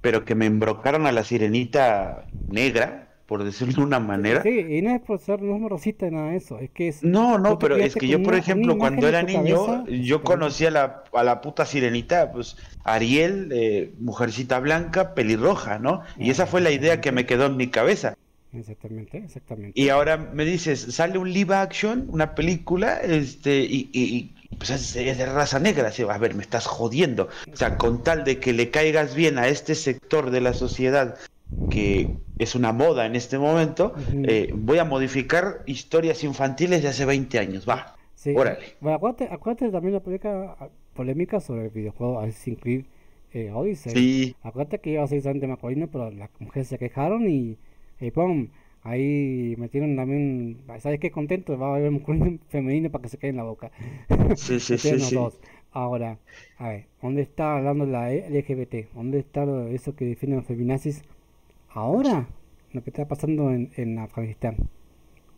pero 0.00 0.24
que 0.24 0.36
me 0.36 0.46
embrocaron 0.46 1.06
a 1.06 1.12
la 1.12 1.24
sirenita 1.24 2.26
negra, 2.48 3.01
por 3.32 3.44
decirlo 3.44 3.76
de 3.76 3.80
una 3.80 3.98
manera. 3.98 4.42
Sí, 4.42 4.50
y 4.50 4.82
no 4.82 4.94
es 4.94 5.00
por 5.00 5.18
ser, 5.18 5.40
no 5.40 5.56
es 5.74 6.12
nada 6.12 6.30
de 6.32 6.36
eso, 6.36 6.58
es 6.58 6.68
que 6.68 6.88
es... 6.88 7.02
No, 7.02 7.38
no, 7.38 7.58
pero 7.58 7.76
es 7.76 7.94
que 7.94 8.06
yo, 8.06 8.22
por 8.22 8.34
ejemplo, 8.34 8.76
cuando 8.76 9.08
era 9.08 9.22
niño, 9.22 9.86
yo 9.86 10.22
conocía 10.22 10.68
a 10.68 10.70
la, 10.70 11.04
a 11.14 11.24
la 11.24 11.40
puta 11.40 11.64
sirenita, 11.64 12.30
pues 12.30 12.58
Ariel, 12.84 13.48
eh, 13.50 13.90
mujercita 13.98 14.58
blanca, 14.58 15.14
pelirroja, 15.14 15.78
¿no? 15.78 16.02
Y 16.18 16.28
esa 16.28 16.44
fue 16.44 16.60
la 16.60 16.72
idea 16.72 17.00
que 17.00 17.10
me 17.10 17.24
quedó 17.24 17.46
en 17.46 17.56
mi 17.56 17.68
cabeza. 17.68 18.18
Exactamente, 18.52 19.16
exactamente. 19.16 19.80
Y 19.80 19.88
ahora 19.88 20.18
me 20.18 20.44
dices, 20.44 20.80
sale 20.90 21.16
un 21.16 21.32
live 21.32 21.54
action, 21.54 22.04
una 22.10 22.34
película, 22.34 23.00
este, 23.00 23.60
y, 23.60 23.88
y, 23.94 24.30
pues 24.58 24.68
es, 24.68 24.92
de 24.92 25.24
raza 25.24 25.58
negra, 25.58 25.88
así, 25.88 26.02
a 26.02 26.18
ver, 26.18 26.34
me 26.34 26.42
estás 26.42 26.66
jodiendo. 26.66 27.30
O 27.50 27.56
sea, 27.56 27.78
con 27.78 28.02
tal 28.02 28.24
de 28.24 28.38
que 28.40 28.52
le 28.52 28.70
caigas 28.70 29.14
bien 29.14 29.38
a 29.38 29.48
este 29.48 29.74
sector 29.74 30.30
de 30.30 30.42
la 30.42 30.52
sociedad 30.52 31.16
que 31.70 32.16
es 32.38 32.54
una 32.54 32.72
moda 32.72 33.06
en 33.06 33.16
este 33.16 33.38
momento, 33.38 33.94
eh, 34.24 34.52
voy 34.54 34.78
a 34.78 34.84
modificar 34.84 35.62
historias 35.66 36.24
infantiles 36.24 36.82
de 36.82 36.88
hace 36.88 37.04
20 37.04 37.38
años, 37.38 37.68
va. 37.68 37.96
Sí. 38.14 38.34
Órale. 38.36 38.76
Bueno, 38.80 38.96
acuérdate, 38.96 39.70
también 39.70 39.94
la 39.94 40.00
polémica, 40.00 40.56
polémica 40.94 41.40
sobre 41.40 41.64
el 41.66 41.70
videojuego 41.70 42.20
Assassin's 42.20 42.60
Creed 42.60 42.84
eh, 43.32 43.50
Odyssey. 43.52 43.92
Sí. 43.92 44.36
Acuérdate 44.42 44.78
que 44.78 44.90
iba 44.90 45.02
a 45.02 45.06
ser 45.06 45.22
de 45.22 45.46
masculino, 45.46 45.88
pero 45.90 46.10
las 46.10 46.30
mujeres 46.38 46.68
se 46.68 46.78
quejaron 46.78 47.28
y, 47.28 47.58
y 48.00 48.10
pum, 48.10 48.48
Ahí 48.84 49.54
metieron 49.58 49.94
también, 49.94 50.58
¿sabes 50.80 50.98
qué? 50.98 51.12
Contento, 51.12 51.56
va 51.56 51.68
a 51.68 51.76
haber 51.76 51.88
un 51.88 52.40
femenino 52.48 52.90
para 52.90 53.02
que 53.02 53.08
se 53.10 53.16
quede 53.16 53.30
en 53.30 53.36
la 53.36 53.44
boca. 53.44 53.70
Sí, 54.36 54.58
sí, 54.58 54.76
sí, 54.76 54.98
sí. 54.98 55.16
Ahora, 55.70 56.18
a 56.58 56.68
ver, 56.68 56.86
¿dónde 57.00 57.22
está 57.22 57.56
hablando 57.56 57.86
la 57.86 58.12
LGBT? 58.12 58.92
¿Dónde 58.94 59.20
está 59.20 59.44
eso 59.70 59.94
que 59.94 60.04
definen 60.04 60.38
los 60.38 60.46
feminazis? 60.46 61.02
Ahora, 61.74 62.28
lo 62.72 62.82
que 62.82 62.90
está 62.90 63.06
pasando 63.06 63.50
en, 63.50 63.70
en 63.76 63.98
Afganistán. 63.98 64.56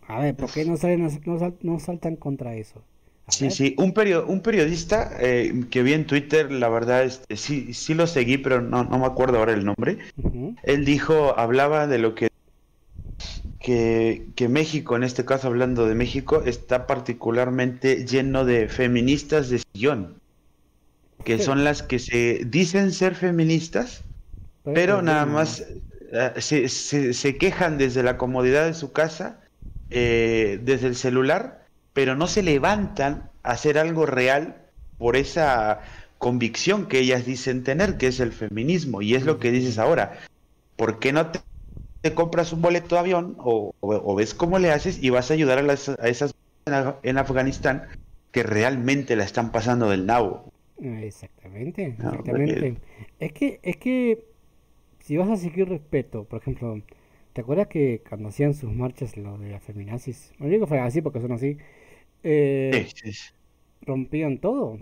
A 0.06 0.20
ver, 0.20 0.34
¿por 0.34 0.50
qué 0.50 0.64
no, 0.64 0.76
salen, 0.76 1.08
no, 1.24 1.54
no 1.62 1.80
saltan 1.80 2.16
contra 2.16 2.54
eso? 2.54 2.82
sí, 3.28 3.50
sí, 3.50 3.74
un, 3.78 3.94
un 4.26 4.40
periodista 4.40 5.10
eh, 5.18 5.64
que 5.70 5.82
vi 5.82 5.94
en 5.94 6.06
Twitter, 6.06 6.52
la 6.52 6.68
verdad, 6.68 7.04
este, 7.04 7.36
sí, 7.36 7.72
sí 7.72 7.94
lo 7.94 8.06
seguí, 8.06 8.36
pero 8.36 8.60
no, 8.60 8.84
no 8.84 8.98
me 8.98 9.06
acuerdo 9.06 9.38
ahora 9.38 9.54
el 9.54 9.64
nombre. 9.64 9.98
Él 10.62 10.84
dijo, 10.84 11.38
hablaba 11.38 11.86
de 11.86 11.98
lo 11.98 12.14
que, 12.14 12.28
que, 13.60 14.26
que 14.34 14.48
México, 14.48 14.96
en 14.96 15.04
este 15.04 15.24
caso 15.24 15.48
hablando 15.48 15.86
de 15.86 15.94
México, 15.94 16.42
está 16.44 16.86
particularmente 16.86 18.04
lleno 18.04 18.44
de 18.44 18.68
feministas 18.68 19.48
de 19.48 19.62
sillón, 19.72 20.20
que 21.24 21.38
son 21.38 21.64
las 21.64 21.82
que 21.82 21.98
se 21.98 22.42
dicen 22.44 22.92
ser 22.92 23.14
feministas, 23.14 24.04
pero, 24.64 25.00
nada 25.00 25.24
más 25.24 25.64
eh, 26.14 26.40
se, 26.40 26.68
se, 27.12 27.36
quejan 27.36 27.76
desde 27.76 28.02
la 28.02 28.16
comodidad 28.16 28.64
de 28.64 28.74
su 28.74 28.92
casa, 28.92 29.40
eh, 29.90 30.58
desde 30.62 30.86
el 30.86 30.96
celular 30.96 31.64
pero 31.94 32.16
no 32.16 32.26
se 32.26 32.42
levantan 32.42 33.30
a 33.42 33.52
hacer 33.52 33.78
algo 33.78 34.04
real 34.04 34.66
por 34.98 35.16
esa 35.16 35.80
convicción 36.18 36.86
que 36.86 36.98
ellas 36.98 37.24
dicen 37.24 37.62
tener, 37.64 37.96
que 37.96 38.08
es 38.08 38.20
el 38.20 38.32
feminismo. 38.32 39.00
Y 39.00 39.14
es 39.14 39.24
lo 39.24 39.38
que 39.38 39.50
dices 39.50 39.78
ahora. 39.78 40.18
¿Por 40.76 40.98
qué 40.98 41.12
no 41.12 41.30
te, 41.30 42.14
compras 42.14 42.52
un 42.52 42.60
boleto 42.60 42.96
de 42.96 43.00
avión 43.00 43.36
o, 43.38 44.14
ves 44.16 44.34
cómo 44.34 44.58
le 44.58 44.72
haces 44.72 45.02
y 45.02 45.08
vas 45.10 45.30
a 45.30 45.34
ayudar 45.34 45.58
a, 45.58 45.62
las, 45.62 45.88
a 45.88 46.08
esas 46.08 46.34
en 46.66 47.18
Afganistán 47.18 47.86
que 48.32 48.42
realmente 48.42 49.16
la 49.16 49.24
están 49.24 49.52
pasando 49.52 49.88
del 49.88 50.04
nabo? 50.04 50.52
Exactamente, 50.80 51.86
exactamente. 51.86 52.76
Es 53.20 53.32
que, 53.32 53.60
es 53.62 53.76
que 53.76 54.33
si 55.04 55.18
vas 55.18 55.28
a 55.28 55.36
seguir 55.36 55.68
respeto, 55.68 56.24
por 56.24 56.40
ejemplo, 56.40 56.80
¿te 57.34 57.42
acuerdas 57.42 57.68
que 57.68 58.02
cuando 58.08 58.30
hacían 58.30 58.54
sus 58.54 58.72
marchas 58.72 59.18
lo 59.18 59.36
de 59.36 59.50
la 59.50 59.60
feminazis? 59.60 60.32
No 60.38 60.48
digo 60.48 60.64
que 60.64 60.68
fue 60.70 60.80
así 60.80 61.02
porque 61.02 61.20
son 61.20 61.32
así, 61.32 61.58
eh, 62.22 62.86
rompían 63.82 64.38
todo. 64.38 64.78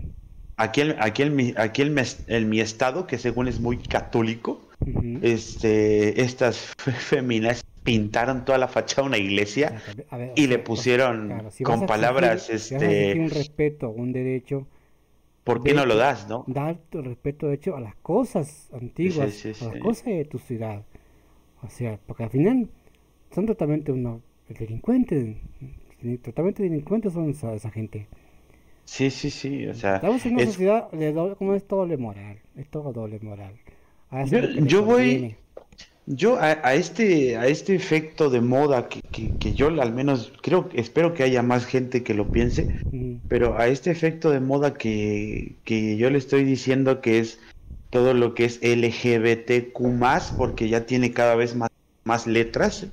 Aquí, 0.55 0.79
el, 0.79 0.95
aquí, 0.99 1.23
el, 1.23 1.55
aquí 1.57 1.81
el, 1.81 2.45
mi 2.45 2.59
estado, 2.61 3.05
que 3.05 3.17
según 3.17 3.49
es 3.49 3.59
muy 3.59 3.77
católico, 3.77 4.61
este, 5.21 6.21
estas 6.21 6.73
feminas 6.77 7.65
pintaron 7.83 8.45
toda 8.45 8.57
la 8.57 8.69
fachada 8.69 9.01
de 9.03 9.07
una 9.09 9.17
iglesia 9.17 9.81
y 10.37 10.47
le 10.47 10.57
pusieron 10.57 11.49
con 11.63 11.85
palabras 11.85 12.49
este 12.49 13.19
un 13.19 13.29
respeto 13.29 13.89
un 13.89 14.13
derecho 14.13 14.67
¿por 15.43 15.63
qué 15.63 15.73
no 15.73 15.85
lo 15.85 15.95
das 15.95 16.27
no 16.27 16.43
dar 16.47 16.77
tu 16.89 17.01
respeto 17.01 17.47
de 17.47 17.55
hecho 17.55 17.75
a 17.75 17.81
las 17.81 17.95
cosas 17.95 18.69
antiguas 18.73 19.45
a 19.61 19.65
las 19.65 19.77
cosas 19.79 20.05
de 20.05 20.25
tu 20.25 20.39
ciudad 20.39 20.83
o 21.61 21.69
sea 21.69 21.99
porque 22.05 22.23
al 22.23 22.29
final 22.29 22.69
son 23.31 23.45
totalmente 23.45 23.91
unos 23.91 24.21
delincuentes 24.47 25.37
totalmente 26.21 26.63
delincuentes 26.63 27.13
son 27.13 27.29
esa, 27.29 27.53
esa, 27.53 27.71
gente. 27.71 28.07
Sí, 28.85 29.09
sí, 29.09 29.29
sí, 29.29 29.67
o 29.67 29.73
sea... 29.73 29.95
Estamos 29.95 30.25
en 30.25 30.35
una 30.35 30.45
sociedad 30.45 30.91
de 30.91 31.13
doble, 31.13 31.35
como 31.35 31.53
es 31.53 31.67
doble 31.67 31.97
moral, 31.97 32.39
es 32.55 32.69
todo 32.69 32.91
doble 32.91 33.19
moral. 33.21 33.53
Yo, 34.65 34.83
voy... 34.83 35.35
Yo 36.05 36.37
a, 36.39 36.73
este 36.73 37.37
a 37.37 37.47
este 37.47 37.75
efecto 37.75 38.29
de 38.29 38.41
moda 38.41 38.89
que, 38.89 38.99
que, 39.39 39.53
yo 39.53 39.67
al 39.67 39.93
menos 39.93 40.33
creo 40.41 40.69
espero 40.73 41.13
que 41.13 41.23
haya 41.23 41.41
más 41.41 41.65
gente 41.65 42.03
que 42.03 42.13
lo 42.13 42.29
piense, 42.29 42.75
pero 43.29 43.57
a 43.57 43.67
este 43.67 43.91
efecto 43.91 44.29
de 44.29 44.41
moda 44.41 44.73
que, 44.73 45.55
que 45.63 45.95
yo 45.95 46.09
le 46.09 46.17
estoy 46.17 46.43
diciendo 46.43 46.99
que 46.99 47.19
es 47.19 47.39
todo 47.89 48.13
lo 48.13 48.33
que 48.33 48.45
es 48.45 48.59
LGBTQ 48.61 49.79
porque 50.35 50.67
ya 50.67 50.85
tiene 50.85 51.13
cada 51.13 51.35
vez 51.35 51.55
más, 51.55 51.69
más 52.03 52.27
letras, 52.27 52.87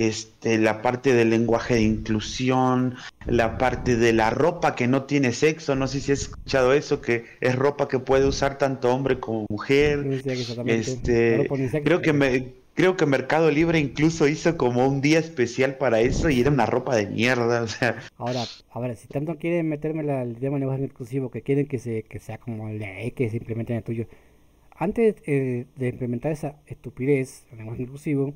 este, 0.00 0.56
la 0.56 0.80
parte 0.80 1.12
del 1.12 1.28
lenguaje 1.28 1.74
de 1.74 1.82
inclusión, 1.82 2.94
la 3.26 3.58
parte 3.58 3.96
de 3.96 4.14
la 4.14 4.30
ropa 4.30 4.74
que 4.74 4.88
no 4.88 5.04
tiene 5.04 5.32
sexo, 5.32 5.76
no 5.76 5.86
sé 5.86 6.00
si 6.00 6.12
has 6.12 6.22
escuchado 6.22 6.72
eso, 6.72 7.02
que 7.02 7.26
es 7.42 7.54
ropa 7.54 7.86
que 7.86 7.98
puede 7.98 8.26
usar 8.26 8.56
tanto 8.56 8.94
hombre 8.94 9.20
como 9.20 9.44
mujer. 9.50 10.22
Este, 10.64 11.46
creo 11.84 12.00
que 12.00 12.14
me, 12.14 12.54
creo 12.72 12.96
que 12.96 13.04
Mercado 13.04 13.50
Libre 13.50 13.78
incluso 13.78 14.26
hizo 14.26 14.56
como 14.56 14.88
un 14.88 15.02
día 15.02 15.18
especial 15.18 15.76
para 15.76 16.00
eso 16.00 16.30
y 16.30 16.40
era 16.40 16.50
una 16.50 16.64
ropa 16.64 16.96
de 16.96 17.06
mierda, 17.06 17.62
o 17.62 17.68
sea. 17.68 17.98
Ahora, 18.16 18.94
si 18.96 19.06
tanto 19.06 19.36
quieren 19.36 19.68
meterme 19.68 20.00
el 20.00 20.36
tema 20.36 20.54
de 20.54 20.60
lenguaje 20.60 20.84
inclusivo, 20.84 21.30
que 21.30 21.42
quieren 21.42 21.66
que 21.66 21.78
se 21.78 22.04
que 22.04 22.18
sea 22.20 22.38
como 22.38 22.68
de 22.68 23.12
que 23.14 23.28
se 23.28 23.36
implemente 23.36 23.74
en 23.74 23.78
el 23.78 23.84
tuyo. 23.84 24.06
Antes 24.74 25.16
eh, 25.26 25.66
de 25.76 25.88
implementar 25.88 26.32
esa 26.32 26.56
estupidez, 26.66 27.44
el 27.52 27.58
lenguaje 27.58 27.82
inclusivo, 27.82 28.32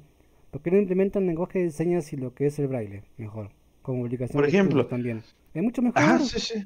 ¿Por 0.54 0.62
qué 0.62 0.70
no 0.70 0.78
implementan 0.78 1.26
lenguaje 1.26 1.64
de 1.64 1.70
señas 1.72 2.12
y 2.12 2.16
lo 2.16 2.32
que 2.32 2.46
es 2.46 2.56
el 2.60 2.68
braille? 2.68 3.02
Mejor. 3.16 3.50
Como 3.82 4.02
publicación. 4.02 4.40
Por 4.40 4.48
ejemplo. 4.48 4.86
También. 4.86 5.20
Es 5.52 5.60
mucho 5.60 5.82
mejor. 5.82 6.00
Ah, 6.00 6.20
sí, 6.20 6.38
sí. 6.38 6.64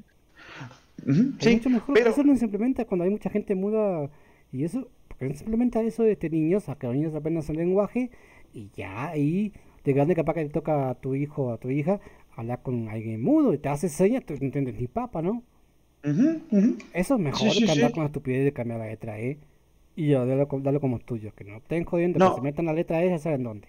es 1.39 1.53
mucho 1.55 1.69
mejor. 1.71 1.95
Pero... 1.95 2.11
Eso 2.11 2.23
no 2.23 2.35
se 2.35 2.45
implementa 2.45 2.85
cuando 2.85 3.05
hay 3.05 3.09
mucha 3.09 3.31
gente 3.31 3.55
muda. 3.55 4.11
Y 4.51 4.63
eso, 4.63 4.87
porque 5.07 5.25
no 5.25 5.33
se 5.33 5.43
implementa 5.43 5.81
eso 5.81 6.03
de 6.03 6.11
este 6.11 6.29
niños, 6.29 6.69
a 6.69 6.75
que 6.75 6.85
los 6.85 6.97
niños 6.97 7.15
apenas 7.15 7.49
el 7.49 7.55
lenguaje. 7.55 8.11
Y 8.53 8.69
ya 8.75 9.07
ahí, 9.07 9.53
de 9.83 9.93
grande 9.93 10.13
capaz 10.13 10.35
que 10.35 10.43
le 10.43 10.49
toca 10.49 10.91
a 10.91 10.93
tu 10.93 11.15
hijo 11.15 11.45
o 11.45 11.53
a 11.53 11.57
tu 11.57 11.71
hija 11.71 11.99
hablar 12.35 12.61
con 12.61 12.89
alguien 12.89 13.23
mudo 13.23 13.55
y 13.55 13.57
te 13.57 13.69
hace 13.69 13.89
señas, 13.89 14.23
tú 14.23 14.35
no 14.35 14.45
entiendes 14.45 14.79
ni 14.79 14.87
papa, 14.87 15.23
¿no? 15.23 15.41
Eso 16.93 17.15
es 17.15 17.19
mejor 17.19 17.49
que 17.57 17.71
andar 17.71 17.91
con 17.91 18.03
la 18.03 18.07
estupidez 18.07 18.45
de 18.45 18.53
cambiar 18.53 18.81
la 18.81 18.85
letra 18.85 19.19
E. 19.19 19.39
Y 19.95 20.09
yo, 20.09 20.27
darlo, 20.27 20.79
como 20.79 20.99
tuyo, 20.99 21.33
que 21.33 21.43
no 21.43 21.57
estén 21.57 21.85
jodiendo, 21.85 22.19
que 22.19 22.35
se 22.35 22.41
metan 22.41 22.67
la 22.67 22.73
letra 22.73 23.03
E, 23.03 23.09
ya 23.09 23.17
saben 23.17 23.41
dónde. 23.41 23.67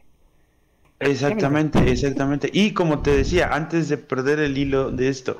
Exactamente, 1.00 1.90
exactamente. 1.90 2.50
Y 2.52 2.72
como 2.72 3.00
te 3.00 3.10
decía, 3.10 3.48
antes 3.52 3.88
de 3.88 3.96
perder 3.96 4.38
el 4.38 4.56
hilo 4.58 4.90
de 4.90 5.08
esto, 5.08 5.38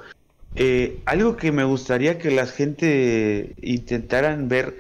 eh, 0.57 1.03
algo 1.05 1.37
que 1.37 1.53
me 1.53 1.65
gustaría 1.65 2.19
que 2.19 2.31
la 2.31 2.47
gente 2.47 3.55
intentaran 3.61 4.49
ver 4.49 4.79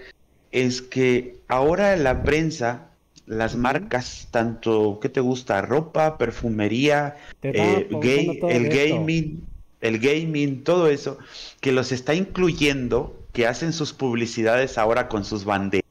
es 0.52 0.80
que 0.80 1.36
ahora 1.48 1.96
la 1.96 2.24
prensa, 2.24 2.88
las 3.26 3.56
marcas, 3.56 4.28
tanto, 4.30 4.98
¿qué 5.00 5.10
te 5.10 5.20
gusta? 5.20 5.60
Ropa, 5.60 6.16
perfumería, 6.16 7.16
eh, 7.42 7.86
el 7.90 8.68
gaming, 8.70 9.46
el 9.82 9.98
gaming, 9.98 10.64
todo 10.64 10.88
eso, 10.88 11.18
que 11.60 11.72
los 11.72 11.92
está 11.92 12.14
incluyendo, 12.14 13.14
que 13.32 13.46
hacen 13.46 13.74
sus 13.74 13.92
publicidades 13.92 14.78
ahora 14.78 15.08
con 15.08 15.24
sus 15.26 15.44
banderas, 15.44 15.84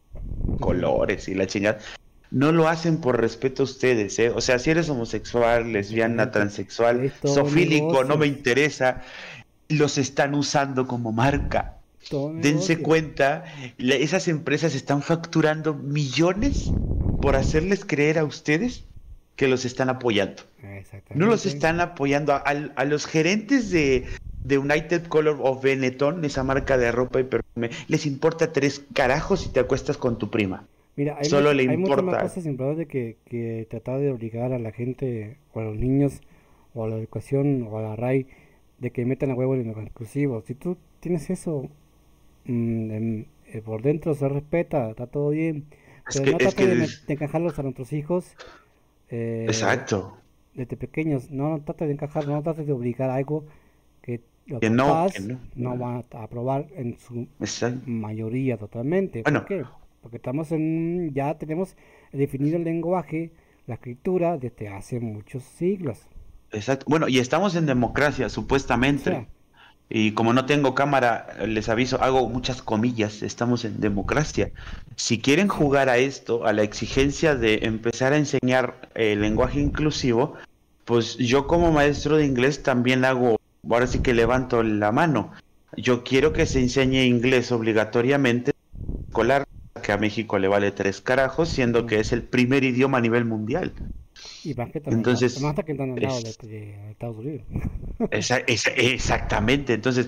colores 0.60 1.30
y 1.30 1.36
la 1.36 1.46
chingada 1.46 1.80
no 2.32 2.52
lo 2.52 2.68
hacen 2.68 2.98
por 2.98 3.20
respeto 3.20 3.64
a 3.64 3.66
ustedes, 3.66 4.20
¿eh? 4.20 4.30
O 4.30 4.42
sea, 4.42 4.60
si 4.60 4.70
eres 4.70 4.90
homosexual, 4.90 5.72
lesbiana, 5.72 6.32
transexual, 6.32 7.12
sofílico, 7.24 8.04
no 8.04 8.18
me 8.18 8.28
interesa, 8.28 9.02
los 9.68 9.98
están 9.98 10.36
usando 10.36 10.88
como 10.88 11.12
marca. 11.12 11.76
Dense 12.42 12.80
cuenta, 12.80 13.46
esas 13.78 14.28
empresas 14.28 14.74
están 14.74 15.02
facturando 15.02 15.74
millones 15.76 16.72
por 17.22 17.36
hacerles 17.36 17.86
creer 17.86 18.18
a 18.20 18.24
ustedes 18.24 18.86
que 19.36 19.48
los 19.48 19.66
están 19.66 19.90
apoyando. 19.90 20.44
No 21.14 21.28
los 21.28 21.46
están 21.46 21.82
apoyando. 21.82 22.34
A, 22.34 22.86
los 22.86 23.06
gerentes 23.06 23.70
de, 23.70 24.06
de, 24.44 24.58
United 24.58 25.08
Color 25.08 25.40
of 25.42 25.62
Benetton, 25.62 26.24
esa 26.26 26.44
marca 26.44 26.78
de 26.78 26.92
ropa 26.92 27.20
y 27.20 27.24
perfume, 27.24 27.70
les 27.88 28.06
importa 28.06 28.52
tres 28.52 28.82
carajos 28.94 29.42
si 29.42 29.50
te 29.50 29.60
acuestas 29.60 29.98
con 29.98 30.18
tu 30.18 30.30
prima. 30.30 30.66
Mira, 31.00 31.16
hay, 31.18 31.30
Solo 31.30 31.54
le 31.54 31.70
hay 31.70 31.78
muchas 31.78 32.04
más 32.04 32.22
cosas 32.22 32.46
importantes 32.46 32.86
que, 32.88 33.16
que 33.24 33.66
tratar 33.70 34.02
de 34.02 34.12
obligar 34.12 34.52
a 34.52 34.60
la 34.60 34.74
gente 34.74 35.38
o 35.54 35.62
a 35.62 35.64
los 35.64 35.78
niños 35.78 36.20
o 36.74 36.84
a 36.84 36.90
la 36.90 36.98
educación 36.98 37.70
o 37.72 37.78
a 37.78 37.82
la 37.82 37.96
RAI 37.96 38.28
de 38.80 38.92
que 38.92 39.06
metan 39.06 39.32
a 39.32 39.34
huevo 39.34 39.56
en 39.56 39.66
los 39.66 39.78
exclusivos. 39.78 40.44
Si 40.44 40.56
tú 40.56 40.76
tienes 41.00 41.30
eso 41.30 41.70
mm, 42.44 43.22
eh, 43.46 43.62
por 43.64 43.82
dentro, 43.82 44.14
se 44.14 44.28
respeta, 44.28 44.90
está 44.90 45.08
todo 45.08 45.30
bien. 45.30 45.68
pero 46.14 46.34
no 46.34 46.38
trates 46.38 47.08
de, 47.08 47.14
encajarlos 47.14 47.58
a 47.58 47.64
nuestros 47.64 47.94
hijos. 47.94 48.36
Eh, 49.10 49.46
Exacto. 49.48 50.18
Desde 50.54 50.76
pequeños, 50.76 51.32
no, 51.32 51.62
trates 51.62 51.88
de 51.88 51.94
encajar, 51.94 52.28
no 52.28 52.44
trates 52.44 52.68
de 52.68 52.74
obligar 52.74 53.10
algo 53.10 53.46
que 54.02 54.20
los 54.48 54.60
que 54.60 54.70
no, 54.70 55.08
no, 55.56 55.78
van 55.78 56.04
a 56.12 56.24
aprobar 56.24 56.68
en 56.76 57.00
su 57.00 57.26
mayoría 57.86 58.58
totalmente. 58.58 59.24
¿Por 59.24 59.46
qué? 59.46 59.64
Porque 60.02 60.18
estamos 60.18 60.52
en, 60.52 61.14
ya 61.14 61.38
tenemos 61.38 61.76
definido 62.12 62.58
el 62.58 62.64
lenguaje, 62.64 63.32
la 63.68 63.76
escritura 63.76 64.38
desde 64.38 64.70
hace 64.70 65.00
muchos 65.00 65.44
siglos. 65.44 66.00
Exacto. 66.52 66.86
Bueno, 66.88 67.08
y 67.08 67.20
estamos 67.20 67.56
en 67.56 67.66
democracia, 67.66 68.30
supuestamente. 68.30 69.28
y 69.90 70.12
como 70.12 70.34
no 70.34 70.46
tengo 70.46 70.76
cámara, 70.76 71.28
les 71.48 71.70
aviso, 71.70 72.02
hago 72.02 72.30
muchas 72.30 72.62
comillas, 72.62 73.24
estamos 73.24 73.66
en 73.66 73.80
democracia. 73.80 74.52
Si 74.96 75.20
quieren 75.20 75.48
jugar 75.48 75.90
a 75.90 75.98
esto, 75.98 76.46
a 76.46 76.54
la 76.54 76.64
exigencia 76.64 77.36
de 77.36 77.60
empezar 77.64 78.14
a 78.14 78.18
enseñar 78.18 78.90
el 78.96 79.22
lenguaje 79.22 79.60
inclusivo, 79.60 80.36
pues 80.86 81.18
yo 81.18 81.48
como 81.48 81.72
maestro 81.72 82.18
de 82.18 82.26
inglés 82.26 82.64
también 82.64 83.06
hago, 83.06 83.40
ahora 83.70 83.88
sí 83.88 84.00
que 84.00 84.14
levanto 84.14 84.64
la 84.64 84.92
mano. 84.92 85.32
Yo 85.78 86.04
quiero 86.04 86.34
que 86.34 86.48
se 86.48 86.60
enseñe 86.60 87.06
inglés 87.06 87.52
obligatoriamente 87.52 88.54
escolar, 89.08 89.46
que 89.82 89.92
a 89.92 89.98
México 89.98 90.38
le 90.40 90.48
vale 90.48 90.72
tres 90.72 91.02
carajos, 91.02 91.50
siendo 91.50 91.86
que 91.86 92.00
es 92.00 92.12
el 92.12 92.24
primer 92.24 92.64
idioma 92.64 92.98
a 92.98 93.02
nivel 93.02 93.26
mundial. 93.26 93.74
Y 94.44 94.54
más 94.54 94.72
que 94.72 94.82
Entonces, 94.86 95.36
está, 95.36 95.46
más 95.54 95.66
que 95.66 95.72
están 95.72 95.92
al 95.92 96.02
lado 96.02 96.18
es- 96.20 96.38
de, 96.40 96.48
de 96.48 96.92
Estados 96.92 97.18
Unidos. 97.18 97.46
Esa- 98.12 98.38
esa- 98.48 98.72
exactamente. 98.72 99.74
Entonces, 99.74 100.08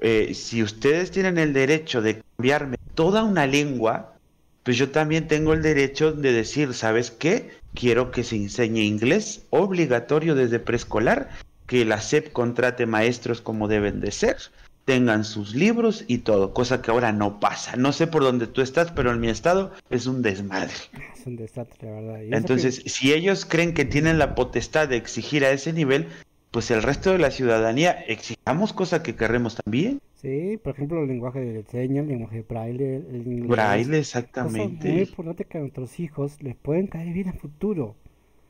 eh, 0.00 0.34
si 0.34 0.62
ustedes 0.62 1.10
tienen 1.10 1.38
el 1.38 1.52
derecho 1.52 2.00
de 2.00 2.22
cambiarme 2.36 2.76
toda 2.94 3.24
una 3.24 3.46
lengua, 3.46 4.16
pues 4.64 4.76
yo 4.76 4.90
también 4.90 5.28
tengo 5.28 5.52
el 5.52 5.62
derecho 5.62 6.12
de 6.12 6.32
decir, 6.32 6.72
¿sabes 6.74 7.10
qué? 7.10 7.50
Quiero 7.74 8.10
que 8.10 8.22
se 8.22 8.36
enseñe 8.36 8.82
inglés 8.84 9.46
obligatorio 9.50 10.34
desde 10.34 10.60
preescolar, 10.60 11.30
que 11.66 11.84
la 11.84 12.00
SEP 12.00 12.32
contrate 12.32 12.86
maestros 12.86 13.40
como 13.40 13.66
deben 13.66 14.00
de 14.00 14.12
ser, 14.12 14.36
tengan 14.84 15.24
sus 15.24 15.54
libros 15.54 16.04
y 16.08 16.18
todo, 16.18 16.52
cosa 16.52 16.82
que 16.82 16.90
ahora 16.90 17.12
no 17.12 17.38
pasa. 17.40 17.76
No 17.76 17.92
sé 17.92 18.06
por 18.06 18.22
dónde 18.22 18.46
tú 18.46 18.62
estás, 18.62 18.90
pero 18.92 19.12
en 19.12 19.20
mi 19.20 19.28
estado 19.28 19.72
es 19.90 20.06
un 20.06 20.22
desmadre. 20.22 20.72
Es 21.16 21.26
un 21.26 21.36
desastre, 21.36 21.88
la 21.88 22.00
verdad. 22.00 22.22
Entonces, 22.38 22.82
si 22.86 23.12
ellos 23.12 23.44
creen 23.46 23.74
que 23.74 23.84
tienen 23.84 24.18
la 24.18 24.34
potestad 24.34 24.88
de 24.88 24.96
exigir 24.96 25.44
a 25.44 25.50
ese 25.52 25.72
nivel, 25.72 26.08
pues 26.50 26.70
el 26.70 26.82
resto 26.82 27.12
de 27.12 27.18
la 27.18 27.30
ciudadanía 27.30 27.92
exijamos 27.92 28.72
cosa 28.72 29.02
que 29.02 29.14
querremos 29.14 29.56
también. 29.56 30.00
sí, 30.20 30.58
por 30.62 30.74
ejemplo, 30.74 31.00
el 31.02 31.08
lenguaje 31.08 31.40
de 31.40 31.64
señas, 31.64 32.02
el 32.04 32.08
lenguaje 32.10 32.36
de 32.36 32.42
braille, 32.42 32.96
el 32.96 33.26
inglés. 33.26 33.48
Braille, 33.48 33.84
Cosas 33.84 33.88
muy 33.88 33.98
exactamente. 33.98 35.00
importantes 35.02 35.46
que 35.46 35.58
a 35.58 35.60
nuestros 35.62 35.98
hijos 36.00 36.42
les 36.42 36.56
pueden 36.56 36.88
caer 36.88 37.12
bien 37.12 37.28
a 37.28 37.32
futuro. 37.32 37.94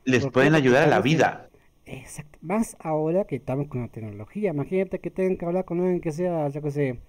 Les 0.05 0.25
pueden 0.27 0.53
ayudar 0.55 0.83
a 0.83 0.87
la 0.87 0.99
vida. 0.99 1.47
Exacto. 1.85 2.37
Más 2.41 2.77
ahora 2.79 3.25
que 3.25 3.35
estamos 3.35 3.67
con 3.67 3.81
la 3.81 3.87
tecnología. 3.89 4.51
Imagínate 4.51 4.99
que 4.99 5.11
tengan 5.11 5.37
que 5.37 5.45
hablar 5.45 5.65
con 5.65 5.79
alguien 5.81 6.01
que 6.01 6.11
sea, 6.11 6.47
yo 6.49 6.61
que 6.61 6.71
sé, 6.71 6.99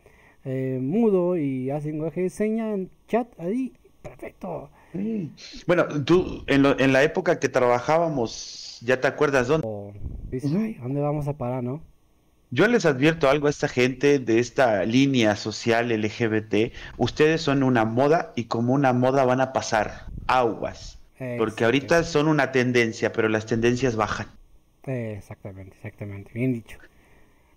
eh, 0.44 0.78
mudo 0.82 1.36
y 1.36 1.70
hace 1.70 1.88
lenguaje 1.88 2.22
de 2.22 2.30
señas 2.30 2.80
chat 3.08 3.28
ahí. 3.38 3.72
Perfecto. 4.02 4.70
Mm. 4.92 5.26
Bueno, 5.66 5.86
tú, 6.04 6.44
en, 6.46 6.62
lo- 6.62 6.78
en 6.78 6.92
la 6.92 7.02
época 7.02 7.38
que 7.40 7.48
trabajábamos, 7.48 8.78
¿ya 8.82 9.00
te 9.00 9.06
acuerdas 9.08 9.48
dónde? 9.48 9.66
O 9.66 9.92
dices, 10.30 10.50
Ujú. 10.50 10.60
"Ay, 10.60 10.76
¿a 10.78 10.82
dónde 10.82 11.00
vamos 11.00 11.28
a 11.28 11.36
parar, 11.36 11.62
no? 11.62 11.82
Yo 12.50 12.68
les 12.68 12.86
advierto 12.86 13.28
algo 13.28 13.46
a 13.48 13.50
esta 13.50 13.68
gente 13.68 14.18
de 14.20 14.38
esta 14.38 14.84
línea 14.84 15.34
social 15.36 15.90
LGBT. 15.90 16.72
Ustedes 16.98 17.40
son 17.42 17.62
una 17.62 17.84
moda 17.84 18.32
y 18.36 18.44
como 18.44 18.74
una 18.74 18.92
moda 18.92 19.24
van 19.24 19.40
a 19.40 19.52
pasar 19.52 20.06
aguas. 20.26 20.98
Porque 21.38 21.64
ahorita 21.64 22.02
son 22.04 22.28
una 22.28 22.52
tendencia, 22.52 23.12
pero 23.12 23.28
las 23.28 23.46
tendencias 23.46 23.96
bajan. 23.96 24.26
Exactamente, 24.92 25.76
exactamente. 25.76 26.30
Bien 26.34 26.52
dicho. 26.52 26.78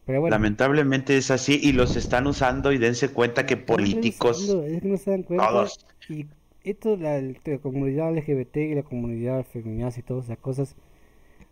Pero 0.06 0.22
bueno. 0.22 0.36
Lamentablemente 0.36 1.18
es 1.18 1.32
así 1.32 1.60
y 1.62 1.72
los 1.72 1.96
están 1.96 2.28
usando 2.28 2.72
y 2.72 2.78
dense 2.78 3.10
cuenta 3.12 3.46
que 3.46 3.58
políticos, 3.58 4.38
revisando, 4.40 4.66
Es 4.66 4.82
que 4.82 4.88
no 4.88 4.98
se 4.98 5.12
dan 5.12 5.24
cuenta. 5.24 5.48
todos, 5.48 5.80
Y 6.08 6.28
esto, 6.63 6.98
la, 6.98 7.22
la 7.22 7.58
comunidad 7.62 8.12
LGBT 8.12 8.58
y 8.58 8.76
la 8.76 8.84
comunidad 8.84 9.46
feminista 9.46 10.00
y 10.00 10.04
todas 10.04 10.26
esas 10.26 10.38
cosas, 10.40 10.76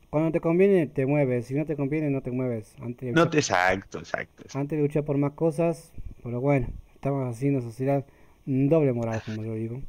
cuando 0.10 0.32
te 0.32 0.42
conviene 0.42 0.88
te 0.88 1.06
mueves, 1.06 1.48
si 1.48 1.56
no 1.56 1.66
te 1.66 1.76
conviene 1.76 2.10
no 2.10 2.22
te 2.22 2.32
mueves. 2.32 2.76
Antes 2.82 3.16
no 3.16 3.30
te 3.30 3.38
exacto, 3.40 4.00
exacto. 4.00 4.44
antes 4.54 4.78
de 4.78 4.84
luchar 4.84 5.06
por 5.06 5.18
más 5.18 5.34
cosas, 5.34 5.92
pero 6.24 6.42
bueno, 6.42 6.68
estamos 6.96 7.42
una 7.44 7.62
sociedad 7.62 8.06
doble 8.46 8.94
moral, 8.94 9.22
como 9.26 9.44
yo 9.44 9.54
digo. 9.54 9.82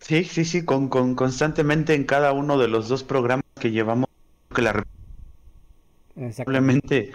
Sí, 0.00 0.24
sí, 0.24 0.44
sí, 0.44 0.64
con, 0.64 0.88
con 0.88 1.14
constantemente 1.14 1.94
en 1.94 2.04
cada 2.04 2.32
uno 2.32 2.58
de 2.58 2.68
los 2.68 2.88
dos 2.88 3.04
programas 3.04 3.44
que 3.60 3.70
llevamos 3.70 4.06
que 4.54 4.62
la. 4.62 4.84
Probablemente 6.44 7.12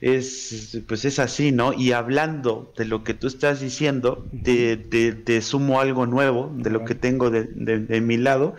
es, 0.00 0.80
pues 0.88 1.04
es 1.04 1.18
así, 1.18 1.52
¿no? 1.52 1.72
Y 1.72 1.92
hablando 1.92 2.72
de 2.76 2.84
lo 2.84 3.04
que 3.04 3.14
tú 3.14 3.26
estás 3.26 3.60
diciendo, 3.60 4.26
te, 4.42 4.76
te- 4.76 5.12
te 5.12 5.42
sumo 5.42 5.80
algo 5.80 6.06
nuevo 6.06 6.50
de 6.56 6.70
lo 6.70 6.84
que 6.84 6.94
tengo 6.94 7.30
de, 7.30 7.44
de- 7.44 7.80
de 7.80 8.00
mi 8.00 8.16
lado. 8.16 8.54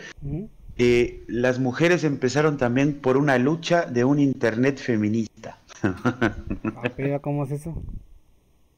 Eh, 0.77 1.23
las 1.27 1.59
mujeres 1.59 2.03
empezaron 2.03 2.57
también 2.57 2.93
por 2.95 3.17
una 3.17 3.37
lucha 3.37 3.85
de 3.85 4.03
un 4.03 4.19
internet 4.19 4.77
feminista. 4.77 5.57
¿cómo 7.21 7.43
es 7.45 7.51
eso? 7.51 7.75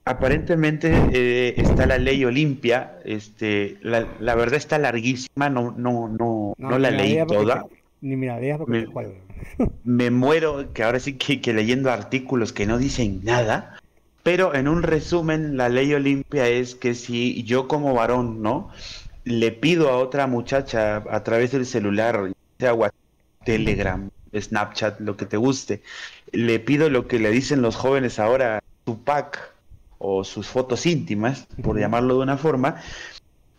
Aparentemente 0.05 0.91
eh, 1.13 1.53
está 1.61 1.85
la 1.87 1.97
ley 1.97 2.25
Olimpia, 2.25 2.99
este, 3.05 3.77
la, 3.81 4.05
la 4.19 4.35
verdad 4.35 4.55
está 4.55 4.77
larguísima, 4.77 5.49
no, 5.49 5.71
no, 5.77 6.09
no, 6.09 6.53
no 6.57 6.77
la 6.77 6.91
leí 6.91 7.25
toda. 7.25 7.65
ni 8.01 8.17
leas 8.17 8.57
porque 8.57 8.79
Me- 8.81 8.85
cuelgo. 8.85 9.22
Me 9.83 10.11
muero 10.11 10.73
que 10.73 10.83
ahora 10.83 10.99
sí 10.99 11.13
que, 11.13 11.41
que 11.41 11.53
leyendo 11.53 11.91
artículos 11.91 12.53
que 12.53 12.65
no 12.65 12.77
dicen 12.77 13.21
nada, 13.23 13.79
pero 14.23 14.55
en 14.55 14.67
un 14.67 14.83
resumen 14.83 15.57
la 15.57 15.69
ley 15.69 15.93
Olimpia 15.93 16.47
es 16.47 16.75
que 16.75 16.95
si 16.95 17.43
yo 17.43 17.67
como 17.67 17.93
varón, 17.93 18.41
¿no? 18.41 18.69
Le 19.25 19.51
pido 19.51 19.89
a 19.89 19.97
otra 19.97 20.27
muchacha 20.27 21.03
a 21.09 21.23
través 21.23 21.51
del 21.51 21.65
celular, 21.65 22.31
sea 22.59 22.73
WhatsApp, 22.73 22.95
Telegram, 23.43 24.09
Snapchat, 24.33 24.99
lo 25.01 25.17
que 25.17 25.25
te 25.25 25.37
guste, 25.37 25.83
le 26.31 26.59
pido 26.59 26.89
lo 26.89 27.07
que 27.07 27.19
le 27.19 27.31
dicen 27.31 27.61
los 27.61 27.75
jóvenes 27.75 28.19
ahora, 28.19 28.63
su 28.85 29.03
pack 29.03 29.53
o 29.97 30.23
sus 30.23 30.47
fotos 30.47 30.85
íntimas, 30.85 31.47
por 31.61 31.79
llamarlo 31.79 32.15
de 32.15 32.23
una 32.23 32.37
forma, 32.37 32.81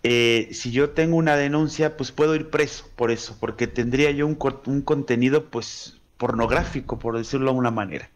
eh, 0.07 0.51
si 0.53 0.71
yo 0.71 0.91
tengo 0.91 1.17
una 1.17 1.35
denuncia, 1.35 1.97
pues 1.97 2.13
puedo 2.13 2.35
ir 2.35 2.51
preso 2.51 2.87
por 2.95 3.11
eso, 3.11 3.39
porque 3.41 3.67
tendría 3.67 4.11
yo 4.11 4.27
un, 4.27 4.35
contenido, 4.83 5.47
pues, 5.47 5.99
pornográfico, 6.19 6.99
por 6.99 7.17
decirlo 7.17 7.53
de 7.53 7.59
una 7.59 7.71
manera. 7.71 8.11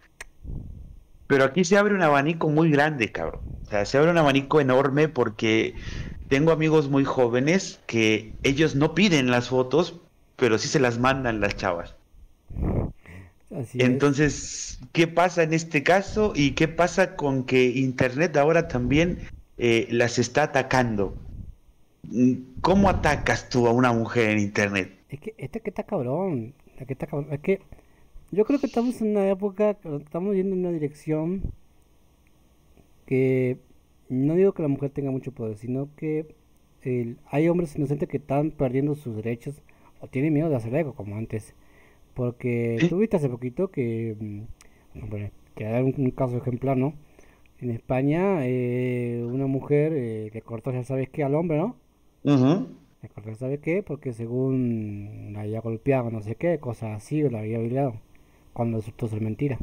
Pero 1.26 1.44
aquí 1.44 1.64
se 1.64 1.78
abre 1.78 1.94
un 1.94 2.02
abanico 2.02 2.50
muy 2.50 2.70
grande, 2.70 3.10
cabrón. 3.10 3.40
O 3.64 3.70
sea, 3.70 3.86
se 3.86 3.96
abre 3.96 4.10
un 4.10 4.18
abanico 4.18 4.60
enorme 4.60 5.08
porque 5.08 5.74
tengo 6.28 6.52
amigos 6.52 6.90
muy 6.90 7.04
jóvenes 7.04 7.80
que 7.86 8.34
ellos 8.42 8.74
no 8.74 8.94
piden 8.94 9.30
las 9.30 9.48
fotos, 9.48 9.98
pero 10.36 10.58
sí 10.58 10.68
se 10.68 10.80
las 10.80 10.98
mandan 10.98 11.40
las 11.40 11.56
chavas. 11.56 11.94
Así 13.50 13.78
es. 13.78 13.84
Entonces, 13.84 14.78
¿qué 14.92 15.06
pasa 15.06 15.42
en 15.42 15.54
este 15.54 15.82
caso? 15.82 16.34
¿Y 16.36 16.50
qué 16.50 16.68
pasa 16.68 17.16
con 17.16 17.44
que 17.44 17.64
Internet 17.64 18.36
ahora 18.36 18.68
también 18.68 19.20
eh, 19.56 19.88
las 19.90 20.18
está 20.18 20.42
atacando? 20.42 21.16
¿Cómo 22.60 22.88
atacas 22.88 23.48
tú 23.48 23.66
a 23.66 23.72
una 23.72 23.92
mujer 23.92 24.30
en 24.30 24.38
Internet? 24.40 24.90
Es 25.08 25.20
que 25.20 25.34
este 25.38 25.60
que 25.60 25.70
está 25.70 25.84
cabrón, 25.84 26.54
este 26.72 26.86
que 26.86 26.92
está 26.92 27.06
cabrón, 27.06 27.32
es 27.32 27.40
que 27.40 27.60
yo 28.30 28.44
creo 28.44 28.60
que 28.60 28.66
estamos 28.66 29.00
en 29.00 29.10
una 29.12 29.28
época, 29.28 29.74
que 29.74 29.96
estamos 29.96 30.34
yendo 30.34 30.54
en 30.54 30.60
una 30.60 30.72
dirección 30.72 31.42
que 33.06 33.58
no 34.08 34.34
digo 34.34 34.52
que 34.52 34.62
la 34.62 34.68
mujer 34.68 34.90
tenga 34.90 35.10
mucho 35.10 35.32
poder, 35.32 35.56
sino 35.56 35.88
que 35.96 36.34
el- 36.82 37.18
hay 37.30 37.48
hombres 37.48 37.76
inocentes 37.76 38.08
que 38.08 38.18
están 38.18 38.50
perdiendo 38.50 38.94
sus 38.94 39.16
derechos 39.16 39.62
o 40.00 40.08
tienen 40.08 40.32
miedo 40.34 40.48
de 40.48 40.56
hacer 40.56 40.74
algo 40.76 40.94
como 40.94 41.16
antes. 41.16 41.54
Porque 42.14 42.78
Sí. 42.80 42.88
tú 42.88 42.98
viste 42.98 43.16
hace 43.16 43.28
poquito 43.28 43.68
que, 43.70 44.16
mm, 44.18 45.08
bueno, 45.08 45.30
que 45.54 45.66
hay 45.66 45.82
un, 45.82 45.94
un 45.98 46.10
caso 46.10 46.36
ejemplar, 46.38 46.76
¿no? 46.76 46.94
En 47.60 47.70
España, 47.70 48.46
eh, 48.46 49.24
una 49.28 49.46
mujer 49.46 49.92
eh, 49.94 50.30
le 50.32 50.42
cortó, 50.42 50.72
ya 50.72 50.84
sabes 50.84 51.08
qué, 51.10 51.24
al 51.24 51.34
hombre, 51.34 51.58
¿no? 51.58 51.76
Ujú. 52.28 52.68
Me 53.00 53.08
acordé, 53.08 53.34
¿sabe 53.36 53.58
qué? 53.58 53.82
Porque 53.82 54.12
según 54.12 55.30
la 55.32 55.42
había 55.42 55.60
golpeado, 55.62 56.10
no 56.10 56.20
sé 56.20 56.34
qué, 56.34 56.58
cosas 56.58 56.96
así, 56.96 57.22
o 57.22 57.30
la 57.30 57.38
había 57.38 57.58
violado, 57.58 57.94
cuando 58.52 58.78
resultó 58.78 59.08
ser 59.08 59.22
mentira. 59.22 59.58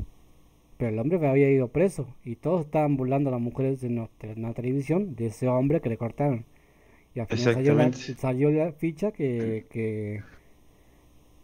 Pero 0.78 0.89
el 0.89 0.99
hombre 0.99 1.25
había 1.28 1.51
ido 1.51 1.67
preso 1.67 2.08
y 2.23 2.38
todos 2.38 2.65
estaban 2.65 2.97
burlando 2.97 3.30
a 3.30 3.34
las 3.34 3.41
mujeres 3.41 3.84
en 3.84 3.97
la, 3.97 4.54
televisión 4.54 5.15
de 5.15 5.28
ese 5.28 5.47
hombre 5.47 5.80
que 5.80 5.89
le 5.89 5.97
cortaron. 5.97 6.45
Y 7.13 7.19
al 7.19 7.28
final 7.28 7.54
salió 7.54 7.75
la, 7.75 7.86
Exactamente. 7.86 8.21
salió 8.21 8.49
la 8.49 8.71
ficha 8.71 9.12
que, 9.12 9.67
que, 9.69 10.23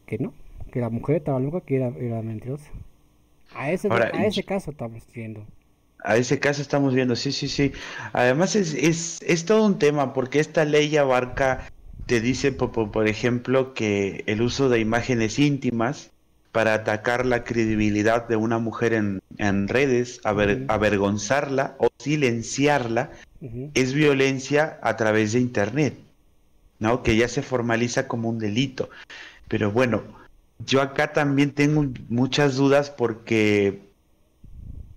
que 0.07 0.17
no, 0.17 0.34
que 0.71 0.81
la 0.81 0.89
mujer 0.89 1.17
estaba 1.17 1.39
loca, 1.39 1.62
que 1.62 1.75
era, 1.75 1.89
era 1.99 2.21
mentirosa. 2.23 2.71
A 3.53 3.71
ese, 3.71 3.89
Ahora, 3.89 4.12
a 4.13 4.25
ese 4.25 4.43
caso 4.43 4.71
estamos 4.71 5.05
yendo. 5.13 5.45
A 6.04 6.18
ese 6.18 6.40
caso 6.40 6.62
estamos 6.62 6.94
viendo, 6.94 7.16
sí, 7.16 7.32
sí, 7.32 7.48
sí. 7.48 7.74
Además 8.14 8.56
es, 8.56 8.74
es, 8.74 9.20
es 9.22 9.46
todo 9.46 9.66
un 9.66 9.78
tema 9.80 10.14
porque 10.14 10.40
esta 10.40 10.66
ley 10.66 10.96
abarca, 10.98 11.68
te 12.08 12.20
dice, 12.22 12.52
po- 12.52 12.72
po- 12.72 12.92
por, 12.92 13.08
ejemplo, 13.08 13.74
que 13.74 14.24
el 14.28 14.42
uso 14.42 14.70
de 14.70 14.80
imágenes 14.80 15.38
íntimas 15.38 16.10
para 16.52 16.74
atacar 16.74 17.26
la 17.26 17.44
credibilidad 17.44 18.28
de 18.28 18.36
una 18.36 18.58
mujer 18.58 18.94
en, 18.94 19.20
en 19.38 19.68
redes, 19.68 20.20
aver- 20.24 20.66
avergonzarla 20.68 21.76
o 21.78 21.88
silenciarla, 22.00 23.12
es 23.74 23.94
violencia 23.94 24.80
a 24.82 24.98
través 24.98 25.34
de 25.34 25.40
Internet, 25.40 25.96
¿no? 26.80 27.04
Que 27.04 27.16
ya 27.16 27.28
se 27.28 27.42
formaliza 27.42 28.08
como 28.08 28.30
un 28.30 28.40
delito. 28.40 28.90
Pero 29.48 29.72
bueno, 29.72 30.04
yo 30.66 30.82
acá 30.82 31.14
también 31.14 31.52
tengo 31.52 31.86
muchas 32.10 32.56
dudas 32.56 32.90
porque 32.90 33.90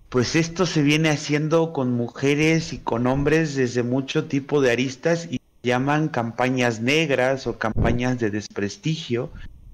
pues 0.09 0.35
esto 0.35 0.65
se 0.65 0.81
viene 0.81 1.09
haciendo 1.09 1.73
con 1.73 1.93
mujeres 1.93 2.73
y 2.73 2.79
con 2.79 3.07
hombres 3.07 3.55
desde 3.55 3.83
mucho 3.83 4.25
tipo 4.25 4.61
de 4.61 4.71
aristas 4.71 5.27
y 5.29 5.39
llaman 5.63 6.09
campañas 6.09 6.79
negras 6.79 7.47
o 7.47 7.57
campañas 7.57 8.19
de 8.19 8.29
desprestigio. 8.29 9.31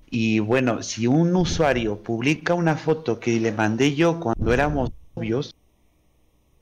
Y 0.10 0.40
bueno, 0.40 0.84
si 0.84 1.08
un 1.08 1.36
usuario 1.36 2.02
publica 2.02 2.54
una 2.54 2.76
foto 2.76 3.20
que 3.20 3.40
le 3.40 3.52
mandé 3.52 3.96
yo 3.96 4.20
cuando 4.20 4.54
éramos 4.54 4.92
novios, 5.16 5.56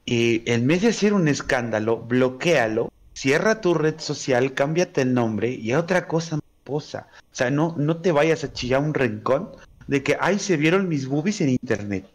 y 0.06 0.42
en 0.52 0.66
vez 0.68 0.82
de 0.82 0.88
hacer 0.88 1.14
un 1.14 1.28
escándalo, 1.28 1.98
bloquealo, 1.98 2.92
cierra 3.14 3.62
tu 3.62 3.76
red 3.76 4.00
social, 4.00 4.54
cámbiate 4.54 5.02
el 5.02 5.14
nombre 5.14 5.52
y 5.52 5.72
a 5.72 5.80
otra 5.80 6.08
cosa 6.08 6.40
posa. 6.64 7.08
O 7.32 7.36
sea, 7.36 7.52
no, 7.52 7.76
no 7.78 7.98
te 7.98 8.12
vayas 8.12 8.44
a 8.44 8.52
chillar 8.54 8.82
un 8.82 8.94
rincón 8.94 9.52
de 9.88 10.04
que, 10.04 10.18
ay, 10.20 10.40
se 10.40 10.58
vieron 10.58 10.88
mis 10.88 11.08
boobies 11.08 11.42
en 11.42 11.50
internet. 11.50 12.06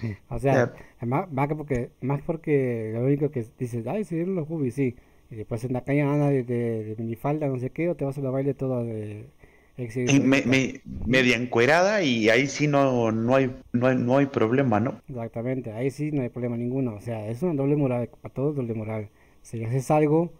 O 0.28 0.38
sea, 0.38 0.72
más, 1.00 1.30
más, 1.32 1.48
porque, 1.48 1.90
más 2.00 2.20
porque 2.22 2.90
lo 2.94 3.04
único 3.04 3.30
que 3.30 3.44
dices, 3.58 3.86
ay, 3.86 4.04
se 4.04 4.16
vieron 4.16 4.34
los 4.34 4.48
boobies, 4.48 4.74
sí. 4.74 4.96
Y 5.30 5.36
después 5.36 5.62
en 5.64 5.72
la 5.72 5.84
calle 5.84 6.02
anda 6.02 6.30
de, 6.30 6.42
de, 6.42 6.94
minifalda, 6.96 7.48
no 7.48 7.58
sé 7.58 7.70
qué, 7.70 7.88
o 7.88 7.94
te 7.94 8.04
vas 8.04 8.16
a 8.16 8.22
la 8.22 8.30
baile 8.30 8.54
todo 8.54 8.84
de... 8.84 9.26
Me, 10.24 10.80
media 11.06 11.36
encuerada 11.36 12.02
y 12.02 12.28
ahí 12.30 12.48
sí 12.48 12.66
no, 12.66 13.12
no, 13.12 13.36
hay, 13.36 13.54
no, 13.72 13.86
hay, 13.86 13.96
no 13.96 14.16
hay 14.16 14.26
problema, 14.26 14.80
¿no? 14.80 15.00
Exactamente, 15.08 15.70
ahí 15.70 15.92
sí 15.92 16.10
no 16.10 16.22
hay 16.22 16.30
problema 16.30 16.56
ninguno. 16.56 16.96
O 16.96 17.00
sea, 17.00 17.28
es 17.28 17.42
una 17.42 17.54
doble 17.54 17.76
moral, 17.76 18.08
para 18.20 18.34
todos 18.34 18.56
doble 18.56 18.74
moral. 18.74 19.08
Si 19.42 19.62
haces 19.62 19.88
algo, 19.92 20.32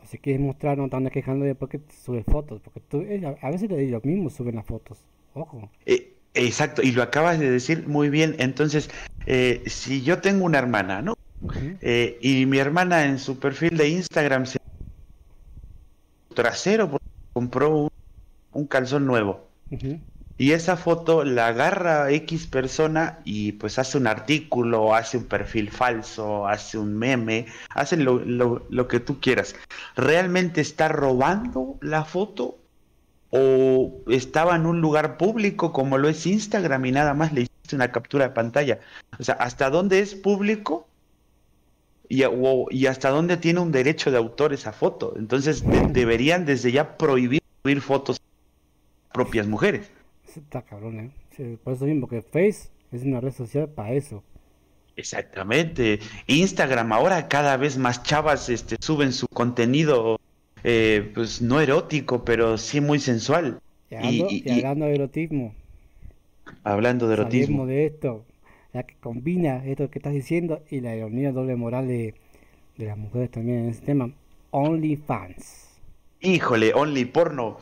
o 0.00 0.06
si 0.06 0.18
quieres 0.18 0.40
mostrar, 0.40 0.78
no 0.78 0.88
te 0.88 0.94
andas 0.94 1.12
quejando 1.12 1.44
de 1.44 1.56
porque 1.56 1.80
subes 2.04 2.24
fotos, 2.24 2.60
porque 2.60 2.80
tú, 2.88 3.04
a 3.40 3.50
veces 3.50 3.68
ellos 3.68 4.04
mismos 4.04 4.34
suben 4.34 4.54
las 4.54 4.66
fotos, 4.66 5.04
ojo. 5.34 5.68
Eh, 5.84 6.11
exacto, 6.34 6.82
y 6.82 6.92
lo 6.92 7.02
acabas 7.02 7.38
de 7.38 7.50
decir 7.50 7.86
muy 7.86 8.08
bien. 8.08 8.36
Entonces, 8.38 8.90
eh, 9.26 9.62
si 9.66 10.02
yo 10.02 10.18
tengo 10.18 10.44
una 10.44 10.58
hermana, 10.58 11.02
¿no? 11.02 11.16
Eh, 11.80 12.18
y 12.20 12.46
mi 12.46 12.58
hermana 12.58 13.04
en 13.04 13.18
su 13.18 13.38
perfil 13.38 13.76
de 13.76 13.88
Instagram 13.88 14.46
se 14.46 14.58
trasero 16.34 16.90
porque 16.90 17.06
compró 17.32 17.90
un, 18.52 18.66
calzón 18.66 19.06
nuevo. 19.06 19.48
Y 20.38 20.52
esa 20.52 20.76
foto 20.76 21.24
la 21.24 21.48
agarra 21.48 22.10
X 22.10 22.46
persona 22.46 23.20
y 23.24 23.52
pues 23.52 23.78
hace 23.78 23.98
un 23.98 24.06
artículo, 24.06 24.94
hace 24.94 25.18
un 25.18 25.24
perfil 25.24 25.70
falso, 25.70 26.46
hace 26.46 26.78
un 26.78 26.96
meme, 26.96 27.46
hace 27.70 27.96
lo, 27.96 28.18
lo, 28.24 28.88
que 28.88 29.00
tú 29.00 29.20
quieras. 29.20 29.54
¿Realmente 29.94 30.60
está 30.60 30.88
robando 30.88 31.76
la 31.80 32.04
foto? 32.04 32.58
¿O 33.34 34.02
estaba 34.08 34.54
en 34.56 34.66
un 34.66 34.80
lugar 34.80 35.16
público 35.16 35.72
como 35.72 35.98
lo 35.98 36.08
es 36.08 36.26
Instagram 36.26 36.84
y 36.84 36.92
nada 36.92 37.14
más 37.14 37.32
le 37.32 37.42
hiciste 37.42 37.74
una 37.76 37.90
captura 37.90 38.28
de 38.28 38.34
pantalla? 38.34 38.80
O 39.18 39.24
sea, 39.24 39.34
¿hasta 39.36 39.70
dónde 39.70 40.00
es 40.00 40.14
público 40.14 40.86
y, 42.70 42.86
hasta 42.86 43.08
dónde 43.08 43.38
tiene 43.38 43.60
un 43.60 43.72
derecho 43.72 44.10
de 44.10 44.18
autor 44.18 44.52
esa 44.52 44.72
foto. 44.72 45.14
Entonces 45.16 45.64
deberían 45.92 46.44
desde 46.44 46.70
ya 46.70 46.98
prohibir 46.98 47.40
subir 47.62 47.80
fotos 47.80 48.20
propias 49.12 49.46
mujeres. 49.46 49.90
Está 50.34 50.62
cabrón, 50.62 51.12
¿eh? 51.38 51.58
por 51.62 51.74
eso 51.74 51.86
mismo 51.86 52.08
que 52.08 52.22
Face 52.22 52.68
es 52.90 53.02
una 53.02 53.20
red 53.20 53.32
social 53.32 53.68
para 53.68 53.92
eso. 53.92 54.22
Exactamente. 54.96 56.00
Instagram 56.26 56.92
ahora 56.92 57.28
cada 57.28 57.56
vez 57.56 57.78
más 57.78 58.02
chavas 58.02 58.50
este, 58.50 58.76
suben 58.80 59.12
su 59.12 59.26
contenido, 59.28 60.20
eh, 60.64 61.10
pues 61.14 61.42
no 61.42 61.60
erótico, 61.60 62.24
pero 62.24 62.58
sí 62.58 62.80
muy 62.80 62.98
sensual. 62.98 63.60
Y, 63.90 64.50
hablando, 64.50 64.86
de 64.86 64.94
erotismo. 64.94 65.54
Hablando 66.64 67.08
de 67.08 67.14
erotismo. 67.14 67.66
de 67.66 67.86
esto 67.86 68.24
ya 68.72 68.84
que 68.84 68.94
combina 68.96 69.64
esto 69.66 69.90
que 69.90 69.98
estás 69.98 70.14
diciendo 70.14 70.62
y 70.70 70.80
la 70.80 70.96
ironía 70.96 71.32
doble 71.32 71.56
moral 71.56 71.88
de, 71.88 72.14
las 72.76 72.96
mujeres 72.96 73.30
también 73.30 73.60
en 73.60 73.68
este 73.68 73.86
tema. 73.86 74.10
OnlyFans. 74.50 75.68
Híjole, 76.20 76.72
Only 76.74 77.04
porno. 77.04 77.58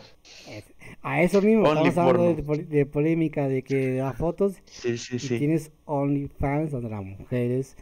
a 1.03 1.23
eso 1.23 1.41
mismo, 1.41 1.67
estamos 1.67 1.97
hablando 1.97 2.35
de, 2.35 2.87
polémica 2.87 3.49
de 3.49 3.63
que 3.63 3.99
las 3.99 4.17
fotos. 4.17 4.57
Sí, 4.67 4.99
sí, 4.99 5.17
y 5.17 5.39
Tienes 5.39 5.73
OnlyFans 5.87 6.71
donde 6.71 6.91
las 6.91 7.03
mujeres 7.03 7.77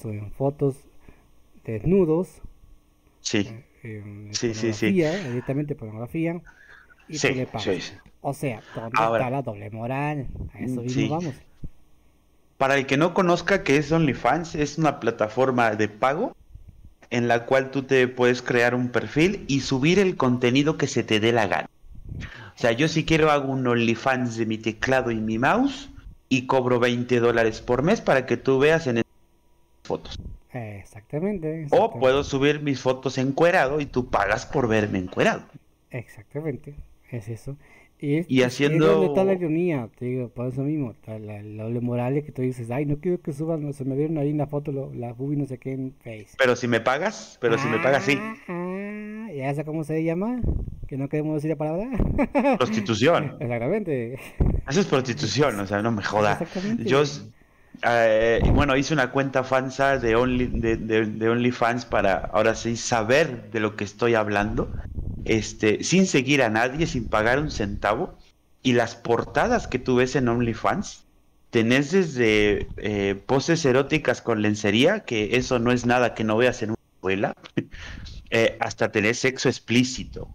suben 0.00 0.30
fotos 0.32 0.76
desnudos. 1.64 2.40
Sí. 3.20 3.38
Eh, 3.38 3.64
sí, 4.32 4.54
sí, 4.54 4.72
sí. 4.72 4.92
Directamente 4.92 5.74
pornografía. 5.74 6.40
Y 7.08 7.18
sí, 7.18 7.46
O 8.20 8.34
sea, 8.34 8.60
¿dónde 8.74 8.90
está 8.94 9.30
la 9.30 9.42
doble 9.42 9.70
moral? 9.70 10.26
A 10.54 10.58
eso 10.58 10.82
mismo 10.82 11.08
vamos. 11.08 11.34
Para 12.58 12.76
el 12.76 12.86
que 12.86 12.96
no 12.96 13.14
conozca 13.14 13.62
qué 13.62 13.76
es 13.76 13.92
OnlyFans, 13.92 14.54
es 14.54 14.78
una 14.78 14.98
plataforma 14.98 15.70
de 15.72 15.88
pago 15.88 16.34
en 17.10 17.28
la 17.28 17.46
cual 17.46 17.70
tú 17.70 17.82
te 17.82 18.08
puedes 18.08 18.42
crear 18.42 18.74
un 18.74 18.88
perfil 18.88 19.44
y 19.46 19.60
subir 19.60 19.98
el 19.98 20.16
contenido 20.16 20.76
que 20.76 20.86
se 20.86 21.04
te 21.04 21.20
dé 21.20 21.32
la 21.32 21.46
gana. 21.46 21.68
O 22.56 22.58
sea, 22.58 22.72
yo 22.72 22.88
si 22.88 23.04
quiero 23.04 23.30
hago 23.30 23.52
un 23.52 23.66
OnlyFans 23.66 24.36
de 24.36 24.46
mi 24.46 24.58
teclado 24.58 25.10
y 25.10 25.16
mi 25.16 25.38
mouse 25.38 25.90
y 26.28 26.46
cobro 26.46 26.80
20 26.80 27.20
dólares 27.20 27.60
por 27.60 27.82
mes 27.82 28.00
para 28.00 28.26
que 28.26 28.36
tú 28.36 28.58
veas 28.58 28.86
en 28.86 29.02
fotos. 29.86 30.18
Exactamente, 30.52 31.66
O 31.70 31.98
puedo 31.98 32.24
subir 32.24 32.60
mis 32.60 32.80
fotos 32.80 33.18
encuerado 33.18 33.80
y 33.80 33.86
tú 33.86 34.08
pagas 34.08 34.46
por 34.46 34.68
verme 34.68 34.98
encuerado. 34.98 35.42
Exactamente, 35.90 36.74
es 37.10 37.28
eso. 37.28 37.56
Y, 37.98 38.42
haciendo... 38.42 39.06
está 39.06 39.24
la 39.24 39.32
ironía, 39.32 39.88
te 39.98 40.04
digo, 40.04 40.28
por 40.28 40.48
eso 40.48 40.62
mismo, 40.62 40.94
la, 41.06 41.42
doble 41.42 41.80
moral 41.80 42.22
que 42.22 42.30
tú 42.30 42.42
dices, 42.42 42.70
ay, 42.70 42.84
no 42.84 42.98
quiero 42.98 43.22
que 43.22 43.32
suban, 43.32 43.72
se 43.72 43.86
me 43.86 43.96
dieron 43.96 44.18
ahí 44.18 44.30
una 44.30 44.46
foto, 44.46 44.92
la 44.94 45.14
boobie 45.14 45.38
no 45.38 45.46
sé 45.46 45.56
qué 45.56 45.72
en 45.72 45.94
Face. 46.04 46.36
Pero 46.36 46.56
si 46.56 46.68
me 46.68 46.80
pagas, 46.80 47.38
pero 47.40 47.56
si 47.56 47.66
me 47.68 47.78
pagas, 47.78 48.04
sí. 48.04 48.18
Ah, 48.48 49.30
¿Y 49.34 49.40
esa 49.40 49.64
cómo 49.64 49.82
se 49.82 50.04
llama? 50.04 50.42
Que 50.86 50.98
no 50.98 51.08
queremos 51.08 51.36
decir 51.36 51.50
la 51.50 51.56
palabra. 51.56 51.88
Prostitución. 52.58 53.36
Exactamente. 53.40 54.18
Eso 54.68 54.80
es 54.80 54.86
prostitución, 54.86 55.58
o 55.58 55.66
sea, 55.66 55.80
no 55.80 55.90
me 55.90 56.02
joda. 56.02 56.38
Yo, 56.80 57.02
eh, 57.82 58.40
bueno, 58.52 58.76
hice 58.76 58.94
una 58.94 59.10
cuenta 59.10 59.44
falsa 59.44 59.98
de, 59.98 60.16
Only, 60.16 60.46
de, 60.46 61.28
OnlyFans 61.28 61.84
para 61.84 62.16
ahora 62.32 62.54
sí 62.54 62.76
saber 62.76 63.50
de 63.50 63.60
lo 63.60 63.76
que 63.76 63.84
estoy 63.84 64.14
hablando 64.14 64.72
este, 65.24 65.82
sin 65.82 66.06
seguir 66.06 66.42
a 66.42 66.50
nadie, 66.50 66.86
sin 66.86 67.08
pagar 67.08 67.38
un 67.38 67.50
centavo. 67.50 68.16
Y 68.62 68.72
las 68.72 68.96
portadas 68.96 69.68
que 69.68 69.78
tú 69.78 69.96
ves 69.96 70.16
en 70.16 70.28
OnlyFans, 70.28 71.04
tenés 71.50 71.92
desde 71.92 72.68
eh, 72.76 73.14
poses 73.26 73.64
eróticas 73.64 74.22
con 74.22 74.42
lencería, 74.42 75.00
que 75.00 75.36
eso 75.36 75.58
no 75.58 75.72
es 75.72 75.86
nada 75.86 76.14
que 76.14 76.24
no 76.24 76.36
veas 76.36 76.62
en 76.62 76.70
una 76.70 76.78
escuela, 76.96 77.36
eh, 78.30 78.56
hasta 78.60 78.90
tenés 78.90 79.18
sexo 79.18 79.48
explícito. 79.48 80.28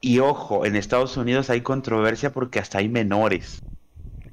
Y 0.00 0.18
ojo, 0.18 0.66
en 0.66 0.74
Estados 0.74 1.16
Unidos 1.16 1.48
hay 1.48 1.60
controversia 1.60 2.32
porque 2.32 2.58
hasta 2.58 2.78
hay 2.78 2.88
menores. 2.88 3.62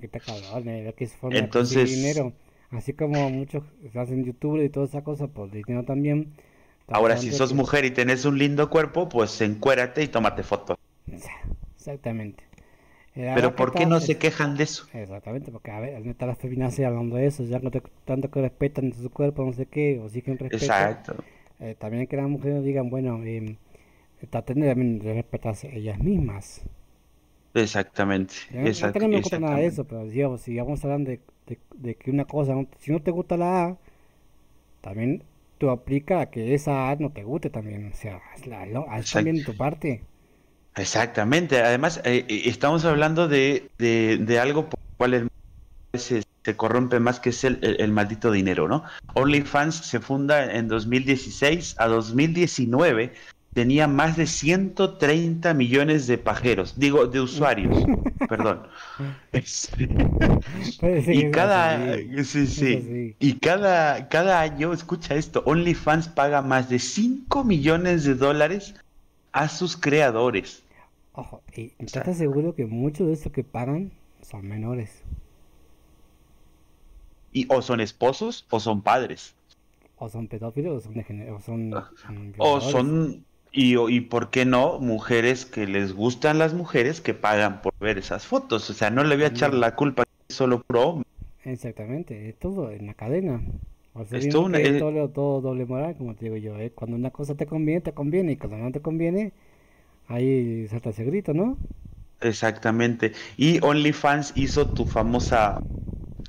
Eh, 0.01 0.91
Entonces, 1.31 1.89
dinero. 1.89 2.33
Así 2.71 2.93
como 2.93 3.29
muchos 3.29 3.63
hacen 3.95 4.23
YouTube 4.23 4.63
y 4.63 4.69
toda 4.69 4.85
esa 4.85 5.03
cosa, 5.03 5.27
pues 5.27 5.51
dinero 5.51 5.83
también 5.83 6.33
Ahora, 6.91 7.17
si 7.17 7.31
sos 7.31 7.53
mujer 7.53 7.85
y 7.85 7.91
tenés 7.91 8.25
un 8.25 8.37
lindo 8.37 8.69
cuerpo, 8.69 9.09
pues 9.09 9.39
encuérate 9.41 10.03
y 10.03 10.07
tómate 10.07 10.43
fotos. 10.43 10.77
Exactamente. 11.75 12.43
Pero 13.13 13.55
¿por 13.55 13.73
qué 13.73 13.85
no 13.85 13.99
se 13.99 14.17
quejan 14.17 14.55
de 14.55 14.63
eso? 14.63 14.87
Exactamente, 14.93 15.51
porque 15.51 15.71
a 15.71 15.79
ver, 15.79 16.07
está 16.07 16.25
la 16.25 16.35
feminacia 16.35 16.87
hablando 16.87 17.17
de 17.17 17.27
eso, 17.27 17.43
ya 17.43 17.59
no 17.59 17.69
te, 17.69 17.81
tanto 18.05 18.31
que 18.31 18.41
respetan 18.41 18.93
su 18.93 19.09
cuerpo, 19.09 19.43
no 19.43 19.53
sé 19.53 19.65
qué, 19.65 19.99
o 19.99 20.05
exigen 20.05 20.37
respeto. 20.37 20.63
Exacto. 20.63 21.15
Eh, 21.59 21.75
también 21.77 22.07
que 22.07 22.15
las 22.15 22.29
mujeres 22.29 22.63
digan, 22.63 22.89
bueno, 22.89 23.21
eh, 23.23 23.57
traten 24.29 24.61
también 24.61 24.99
de 24.99 25.13
respetarse 25.13 25.75
ellas 25.75 25.99
mismas. 25.99 26.61
Exactamente. 27.53 28.35
exacto, 28.53 28.99
no 28.99 29.07
me 29.07 29.21
nada 29.39 29.57
de 29.57 29.65
eso, 29.65 29.85
pero 29.85 30.05
digamos, 30.05 30.41
si 30.41 30.57
vamos 30.57 30.83
hablando 30.83 31.11
de, 31.11 31.19
de, 31.47 31.59
de, 31.75 31.95
que 31.95 32.11
una 32.11 32.25
cosa, 32.25 32.53
si 32.79 32.91
no 32.91 33.01
te 33.01 33.11
gusta 33.11 33.37
la 33.37 33.65
A, 33.65 33.77
también 34.81 35.23
tú 35.57 35.69
aplica 35.69 36.21
a 36.21 36.29
que 36.29 36.53
esa 36.53 36.89
ad 36.89 36.99
no 36.99 37.11
te 37.11 37.23
guste 37.23 37.49
también, 37.49 37.91
o 37.91 37.95
sea, 37.95 38.21
haz, 38.89 39.11
también 39.11 39.43
tu 39.43 39.55
parte. 39.55 40.03
Exactamente, 40.75 41.61
además 41.61 42.01
eh, 42.05 42.25
eh, 42.27 42.41
estamos 42.45 42.85
hablando 42.85 43.27
de, 43.27 43.69
de, 43.77 44.39
algo 44.39 44.69
por 44.69 44.79
lo 44.79 44.97
cual 44.97 45.29
se, 45.93 46.23
se, 46.43 46.55
corrompe 46.55 46.99
más 46.99 47.19
que 47.19 47.29
es 47.29 47.43
el, 47.43 47.59
el, 47.61 47.91
maldito 47.91 48.31
dinero, 48.31 48.67
¿no? 48.67 48.83
OnlyFans 49.15 49.75
se 49.75 49.99
funda 49.99 50.53
en 50.55 50.67
2016 50.67 51.75
a 51.77 51.87
2019 51.87 53.11
tenía 53.53 53.87
más 53.87 54.15
de 54.17 54.27
130 54.27 55.53
millones 55.53 56.07
de 56.07 56.17
pajeros, 56.17 56.75
digo, 56.77 57.07
de 57.07 57.21
usuarios, 57.21 57.89
perdón. 58.27 58.67
y 61.07 61.31
cada, 61.31 61.95
sí, 62.23 62.47
sí, 62.47 63.15
y 63.19 63.39
cada, 63.39 64.07
cada 64.09 64.41
año, 64.41 64.73
escucha 64.73 65.15
esto, 65.15 65.43
OnlyFans 65.45 66.09
paga 66.09 66.41
más 66.41 66.69
de 66.69 66.79
5 66.79 67.43
millones 67.43 68.03
de 68.03 68.15
dólares 68.15 68.75
a 69.31 69.49
sus 69.49 69.77
creadores. 69.77 70.63
Ojo, 71.13 71.43
y 71.55 71.73
¿estás 71.79 72.17
seguro 72.17 72.55
que 72.55 72.65
muchos 72.65 73.07
de 73.07 73.13
estos 73.13 73.31
que 73.31 73.43
pagan 73.43 73.91
son 74.21 74.47
menores? 74.47 75.03
Y 77.31 77.47
o 77.49 77.61
son 77.63 77.79
esposos 77.79 78.45
o 78.51 78.59
son 78.59 78.83
padres. 78.83 79.35
O 79.97 80.07
son 80.09 80.27
pedófilos 80.27 80.73
o 80.77 80.81
son, 80.81 80.95
o 81.29 81.39
son, 81.39 81.73
Ah. 81.73 81.89
mm, 82.07 82.33
O 82.37 82.61
son, 82.61 83.25
y, 83.51 83.75
o- 83.75 83.89
y 83.89 84.01
por 84.01 84.29
qué 84.29 84.45
no, 84.45 84.79
mujeres 84.79 85.45
que 85.45 85.67
les 85.67 85.93
gustan 85.93 86.37
las 86.39 86.53
mujeres 86.53 87.01
que 87.01 87.13
pagan 87.13 87.61
por 87.61 87.73
ver 87.79 87.97
esas 87.97 88.25
fotos. 88.25 88.69
O 88.69 88.73
sea, 88.73 88.89
no 88.89 89.03
le 89.03 89.15
voy 89.15 89.25
a 89.25 89.27
echar 89.27 89.53
la 89.53 89.75
culpa 89.75 90.03
solo 90.29 90.61
pro. 90.61 91.01
Exactamente, 91.43 92.29
es 92.29 92.37
todo 92.37 92.71
en 92.71 92.85
la 92.87 92.93
cadena. 92.93 93.41
O 93.93 94.05
sea, 94.05 94.19
todo 94.29 94.43
una- 94.43 94.59
es- 94.59 94.77
todo, 94.77 95.09
todo 95.09 95.41
doble 95.41 95.65
moral, 95.65 95.95
como 95.97 96.15
te 96.15 96.25
digo 96.25 96.37
yo, 96.37 96.57
¿eh? 96.59 96.71
Cuando 96.71 96.95
una 96.95 97.11
cosa 97.11 97.35
te 97.35 97.45
conviene, 97.47 97.81
te 97.81 97.93
conviene, 97.93 98.33
y 98.33 98.37
cuando 98.37 98.57
no 98.57 98.71
te 98.71 98.81
conviene, 98.81 99.31
ahí 100.07 100.67
salta 100.69 100.91
ese 100.91 101.05
grito, 101.05 101.33
¿no? 101.33 101.57
Exactamente. 102.21 103.13
Y 103.37 103.63
OnlyFans 103.63 104.33
hizo 104.35 104.67
tu 104.73 104.85
famosa, 104.85 105.63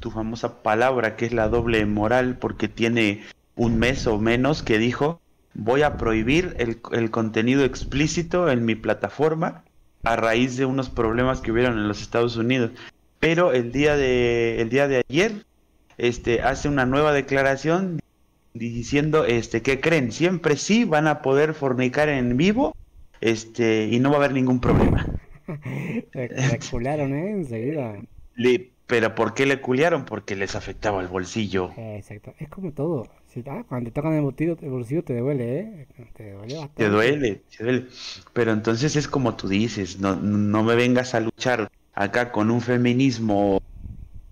tu 0.00 0.10
famosa 0.10 0.62
palabra, 0.62 1.16
que 1.16 1.26
es 1.26 1.32
la 1.34 1.48
doble 1.48 1.86
moral, 1.86 2.38
porque 2.38 2.68
tiene 2.68 3.22
un 3.56 3.78
mes 3.78 4.06
o 4.06 4.18
menos 4.18 4.62
que 4.62 4.78
dijo, 4.78 5.20
voy 5.54 5.82
a 5.82 5.96
prohibir 5.96 6.54
el, 6.58 6.80
el 6.92 7.10
contenido 7.10 7.64
explícito 7.64 8.50
en 8.50 8.64
mi 8.64 8.74
plataforma 8.74 9.64
a 10.04 10.16
raíz 10.16 10.56
de 10.56 10.64
unos 10.64 10.88
problemas 10.90 11.40
que 11.40 11.52
hubieron 11.52 11.78
en 11.78 11.88
los 11.88 12.00
Estados 12.02 12.36
Unidos. 12.36 12.70
Pero 13.18 13.52
el 13.52 13.70
día 13.72 13.96
de, 13.96 14.60
el 14.62 14.70
día 14.70 14.88
de 14.88 15.02
ayer, 15.08 15.44
este, 15.98 16.40
hace 16.42 16.68
una 16.68 16.86
nueva 16.86 17.12
declaración 17.12 18.00
diciendo, 18.54 19.24
este, 19.26 19.60
¿qué 19.62 19.78
creen? 19.80 20.10
Siempre 20.12 20.56
sí 20.56 20.84
van 20.84 21.06
a 21.06 21.20
poder 21.22 21.52
fornicar 21.54 22.08
en 22.08 22.36
vivo, 22.36 22.74
este, 23.20 23.88
y 23.90 24.00
no 24.00 24.08
va 24.10 24.16
a 24.16 24.18
haber 24.20 24.32
ningún 24.32 24.60
problema. 24.60 25.06
Se 26.12 26.60
cularon, 26.70 27.14
¿eh? 27.14 27.30
Enseguida. 27.32 27.96
Le- 28.34 28.70
pero 28.86 29.14
¿por 29.14 29.34
qué 29.34 29.46
le 29.46 29.60
culiaron? 29.60 30.04
Porque 30.04 30.34
les 30.34 30.56
afectaba 30.56 31.00
el 31.00 31.06
bolsillo. 31.08 31.70
Exacto, 31.76 32.34
es 32.38 32.48
como 32.48 32.72
todo. 32.72 33.06
Si, 33.32 33.44
ah, 33.46 33.64
cuando 33.68 33.90
te 33.90 33.94
tocan 33.94 34.14
el 34.14 34.22
bolsillo, 34.22 34.56
el 34.60 34.70
bolsillo 34.70 35.04
te 35.04 35.16
duele, 35.16 35.60
¿eh? 35.60 35.86
Te 36.14 36.32
duele. 36.32 36.70
Te 36.74 36.88
duele, 36.88 37.42
te 37.56 37.62
duele. 37.62 37.86
Pero 38.32 38.50
entonces 38.50 38.96
es 38.96 39.06
como 39.06 39.36
tú 39.36 39.46
dices, 39.46 40.00
no, 40.00 40.16
no 40.16 40.64
me 40.64 40.74
vengas 40.74 41.14
a 41.14 41.20
luchar 41.20 41.70
acá 41.94 42.32
con 42.32 42.50
un 42.50 42.60
feminismo 42.60 43.62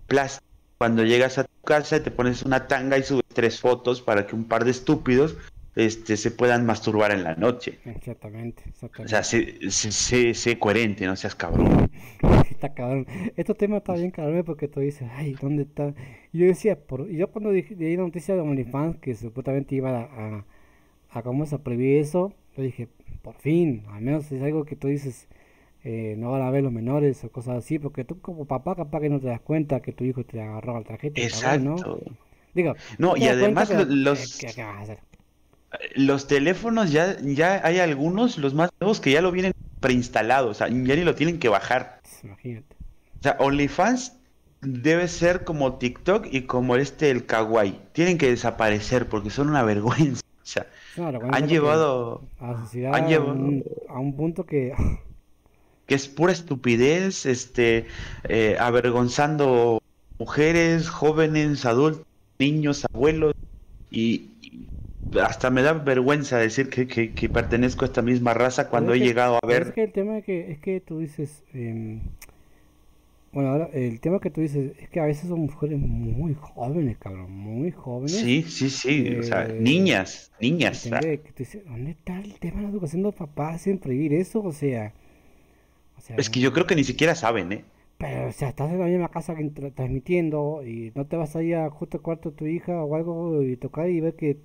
plástico. 0.05 0.45
Cuando 0.77 1.05
llegas 1.05 1.37
a 1.37 1.45
tu 1.45 1.61
casa 1.63 2.03
te 2.03 2.11
pones 2.11 2.43
una 2.43 2.67
tanga 2.67 2.97
y 2.97 3.03
subes 3.03 3.23
tres 3.33 3.61
fotos 3.61 4.01
para 4.01 4.27
que 4.27 4.35
un 4.35 4.45
par 4.45 4.65
de 4.65 4.71
estúpidos 4.71 5.37
este, 5.79 6.17
se 6.17 6.31
puedan 6.31 6.65
masturbar 6.65 7.11
en 7.11 7.23
la 7.23 7.35
noche. 7.35 7.79
Exactamente, 7.83 8.63
O 9.03 9.07
exactamente. 9.07 9.09
sea, 9.09 9.23
sé, 9.23 9.39
sé- 9.71 9.91
sé- 9.91 10.33
sé 10.35 10.59
coherente, 10.59 11.05
no 11.07 11.15
seas 11.15 11.35
cabrón. 11.35 11.89
Está 12.51 12.73
cabrón. 12.73 13.07
Este 13.35 13.53
tema 13.55 13.77
está 13.77 13.93
bien 13.95 14.11
cabrón 14.11 14.43
porque 14.45 14.67
tú 14.67 14.79
dices, 14.81 15.09
ay, 15.13 15.35
¿dónde 15.41 15.63
está? 15.63 15.93
Y 16.33 16.39
yo 16.39 16.45
decía, 16.47 16.77
por... 16.79 17.09
y 17.09 17.17
yo 17.17 17.31
cuando 17.31 17.51
dije, 17.51 17.75
leí 17.75 17.95
la 17.95 18.03
noticia 18.03 18.35
de 18.35 18.41
OnlyFans 18.41 18.97
que 18.97 19.15
supuestamente 19.15 19.75
iba 19.75 20.01
a, 20.01 20.37
a, 20.39 20.45
a 21.11 21.23
cómo 21.23 21.45
se 21.45 21.59
prohibir 21.59 21.99
eso, 21.99 22.33
yo 22.57 22.63
dije, 22.63 22.89
por 23.23 23.35
fin, 23.35 23.83
al 23.89 24.01
menos 24.01 24.31
es 24.31 24.41
algo 24.43 24.65
que 24.65 24.75
tú 24.75 24.87
dices, 24.89 25.27
eh, 25.83 26.15
no 26.17 26.31
van 26.31 26.43
a 26.43 26.51
ver 26.51 26.63
los 26.63 26.73
menores 26.73 27.23
o 27.23 27.31
cosas 27.31 27.57
así, 27.59 27.79
porque 27.79 28.05
tú 28.05 28.21
como 28.21 28.45
papá 28.45 28.75
capaz 28.75 29.01
que 29.01 29.09
no 29.09 29.19
te 29.19 29.27
das 29.27 29.41
cuenta 29.41 29.81
que 29.81 29.93
tu 29.93 30.03
hijo 30.05 30.25
te 30.25 30.41
agarró 30.41 30.75
la 30.75 30.83
tarjeta, 30.83 31.25
cabrón, 31.25 31.63
¿no? 31.65 31.87
Exacto. 31.87 32.01
Digo, 32.55 32.77
No, 32.97 33.15
y 33.17 33.27
además 33.27 33.73
los, 33.73 34.27
¿qué, 34.37 34.53
qué 34.55 34.63
vas 34.63 34.77
a 34.77 34.81
hacer? 34.83 34.99
Los 35.95 36.27
teléfonos 36.27 36.91
ya, 36.91 37.17
ya 37.21 37.61
hay 37.63 37.79
algunos, 37.79 38.37
los 38.37 38.53
más 38.53 38.69
nuevos, 38.79 38.99
que 38.99 39.11
ya 39.11 39.21
lo 39.21 39.31
vienen 39.31 39.53
preinstalado, 39.79 40.49
o 40.49 40.53
sea, 40.53 40.67
ya 40.67 40.73
ni 40.95 41.03
lo 41.03 41.15
tienen 41.15 41.39
que 41.39 41.49
bajar. 41.49 41.99
Imagínate. 42.23 42.75
O 43.19 43.23
sea, 43.23 43.35
OnlyFans 43.39 44.13
debe 44.61 45.07
ser 45.07 45.43
como 45.43 45.75
TikTok 45.75 46.27
y 46.31 46.41
como 46.41 46.75
este 46.75 47.11
el 47.11 47.25
Kawaii. 47.25 47.79
Tienen 47.93 48.17
que 48.17 48.29
desaparecer 48.29 49.07
porque 49.07 49.29
son 49.29 49.49
una 49.49 49.63
vergüenza. 49.63 50.21
O 50.41 50.45
sea, 50.51 50.65
han 51.31 51.47
llevado, 51.47 52.23
a 52.39 52.51
han 52.51 53.07
llevado- 53.07 53.31
un, 53.33 53.63
a 53.87 53.99
un 53.99 54.15
punto 54.15 54.45
que 54.45 54.73
que 55.85 55.95
es 55.95 56.07
pura 56.07 56.31
estupidez, 56.31 57.25
este, 57.25 57.87
eh, 58.27 58.57
avergonzando 58.59 59.81
mujeres, 60.19 60.87
jóvenes, 60.89 61.65
adultos, 61.65 62.05
niños, 62.37 62.85
abuelos, 62.93 63.33
y 63.89 64.28
hasta 65.23 65.49
me 65.49 65.61
da 65.61 65.73
vergüenza 65.73 66.37
decir 66.37 66.69
que, 66.69 66.87
que- 66.87 67.13
que 67.13 67.29
pertenezco 67.29 67.85
a 67.85 67.87
esta 67.87 68.01
misma 68.01 68.33
raza 68.33 68.69
cuando 68.69 68.93
he 68.93 68.99
que- 68.99 69.05
llegado 69.05 69.39
a 69.41 69.47
ver 69.47 69.63
Es 69.63 69.71
que 69.71 69.83
el 69.83 69.91
tema 69.91 70.21
que, 70.21 70.51
es 70.51 70.59
que 70.59 70.79
tú 70.81 70.99
dices, 70.99 71.43
em, 71.53 72.01
bueno, 73.31 73.49
ahora 73.49 73.69
el 73.73 73.99
tema 73.99 74.19
que 74.19 74.31
tú 74.31 74.41
dices 74.41 74.73
es 74.79 74.89
que 74.89 74.99
a 74.99 75.05
veces 75.05 75.29
son 75.29 75.41
mujeres 75.41 75.77
muy 75.79 76.33
jóvenes, 76.33 76.97
cabrón, 76.97 77.31
muy 77.31 77.71
jóvenes. 77.71 78.15
Sí, 78.15 78.41
sí, 78.43 78.69
sí, 78.71 79.17
o 79.19 79.23
sea, 79.23 79.45
Eh, 79.45 79.57
niñas, 79.59 80.31
niñas. 80.41 80.85
o 80.85 80.89
sea, 80.89 80.97
¿entiendes? 80.97 81.21
Que 81.25 81.31
tú 81.33 81.37
dices, 81.39 81.63
¿dónde 81.65 81.91
está 81.91 82.19
el 82.19 82.39
tema 82.39 82.57
de 82.57 82.63
la 82.63 82.69
educación 82.69 83.03
de 83.03 83.07
los 83.09 83.15
papás 83.15 83.67
en 83.67 83.77
prohibir 83.77 84.13
eso? 84.13 84.41
O 84.41 84.51
sea, 84.51 84.93
o 85.97 86.01
sea, 86.01 86.15
es 86.17 86.29
que 86.29 86.39
yo 86.39 86.53
creo 86.53 86.65
que 86.65 86.75
ni 86.75 86.83
siquiera 86.83 87.13
saben, 87.15 87.51
¿eh? 87.51 87.65
pero 87.99 88.29
o 88.29 88.31
sea, 88.31 88.49
estás 88.49 88.71
en 88.71 88.79
la 88.79 88.85
misma 88.85 89.09
casa 89.09 89.35
que 89.35 89.43
transmitiendo 89.75 90.63
y 90.65 90.91
no 90.95 91.05
te 91.05 91.17
vas 91.17 91.35
a 91.35 91.43
ir 91.43 91.55
a 91.57 91.69
justo 91.69 91.97
al 91.97 92.01
cuarto 92.03 92.31
de 92.31 92.35
tu 92.37 92.45
hija 92.47 92.83
o 92.83 92.95
algo 92.95 93.43
y 93.43 93.57
tocar 93.57 93.89
y 93.89 93.99
ver 93.99 94.15
que 94.15 94.37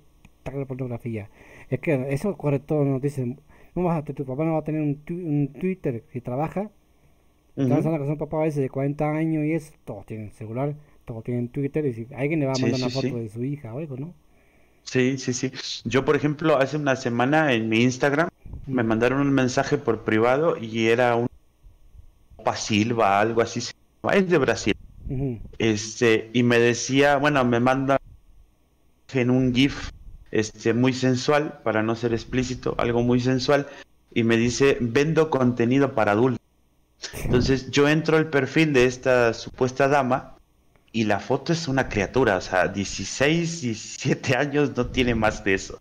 la 0.53 0.65
pornografía. 0.65 1.29
Es 1.69 1.79
que 1.79 2.05
eso 2.13 2.29
ocurre 2.29 2.59
todo, 2.59 2.85
nos 2.85 3.01
dicen, 3.01 3.39
no 3.75 3.83
vas 3.83 3.97
a, 3.99 4.03
tu 4.05 4.25
papá 4.25 4.45
no 4.45 4.53
va 4.53 4.59
a 4.59 4.63
tener 4.63 4.81
un, 4.81 5.03
tu- 5.03 5.13
un 5.15 5.53
Twitter 5.59 6.03
que 6.11 6.21
trabaja 6.21 6.71
Ujú. 7.55 7.87
hablando 7.87 7.99
que 7.99 8.05
son 8.07 8.17
papás 8.17 8.39
a 8.39 8.43
veces 8.43 8.61
de 8.63 8.69
40 8.69 9.11
años 9.11 9.43
y 9.45 9.53
eso, 9.53 9.73
todos 9.85 10.05
tienen 10.05 10.31
celular, 10.31 10.75
todos 11.05 11.23
tienen 11.23 11.49
Twitter 11.49 11.85
y 11.85 11.93
si 11.93 12.07
alguien 12.15 12.39
le 12.39 12.45
va 12.47 12.55
a 12.55 12.57
mandar 12.57 12.77
sí, 12.77 12.81
una 12.81 12.89
foto 12.91 13.17
sí. 13.17 13.17
de 13.17 13.29
su 13.29 13.43
hija 13.43 13.73
o 13.73 13.79
algo, 13.79 13.97
¿no? 13.97 14.13
Sí, 14.83 15.17
sí, 15.17 15.33
sí. 15.33 15.51
Yo, 15.83 16.05
por 16.05 16.15
ejemplo, 16.15 16.57
hace 16.57 16.77
una 16.77 16.95
semana 16.95 17.53
en 17.53 17.67
mi 17.69 17.81
Instagram 17.83 18.29
me 18.71 18.83
mandaron 18.83 19.19
un 19.21 19.33
mensaje 19.33 19.77
por 19.77 20.03
privado 20.03 20.57
y 20.57 20.87
era 20.87 21.15
un 21.15 21.27
Silva, 22.55 23.19
algo 23.19 23.41
así. 23.41 23.59
Es 24.11 24.29
de 24.29 24.37
Brasil. 24.37 24.73
Este, 25.59 26.31
y 26.33 26.43
me 26.43 26.59
decía, 26.59 27.17
bueno, 27.17 27.45
me 27.45 27.59
manda 27.59 27.97
en 29.13 29.29
un 29.29 29.53
GIF 29.53 29.89
este, 30.35 30.73
muy 30.73 30.91
sensual, 30.91 31.59
para 31.63 31.81
no 31.81 31.95
ser 31.95 32.13
explícito, 32.13 32.75
algo 32.77 33.01
muy 33.01 33.21
sensual, 33.21 33.67
y 34.13 34.23
me 34.23 34.35
dice, 34.35 34.77
vendo 34.81 35.29
contenido 35.29 35.95
para 35.95 36.11
adultos. 36.11 36.41
Entonces 37.23 37.71
yo 37.71 37.87
entro 37.87 38.17
al 38.17 38.29
perfil 38.29 38.73
de 38.73 38.85
esta 38.85 39.33
supuesta 39.33 39.87
dama 39.87 40.35
y 40.91 41.05
la 41.05 41.21
foto 41.21 41.53
es 41.53 41.69
una 41.69 41.87
criatura, 41.87 42.35
o 42.35 42.41
sea, 42.41 42.67
16, 42.67 43.61
17 43.61 44.35
años, 44.35 44.75
no 44.75 44.87
tiene 44.87 45.15
más 45.15 45.41
de 45.45 45.53
eso. 45.53 45.79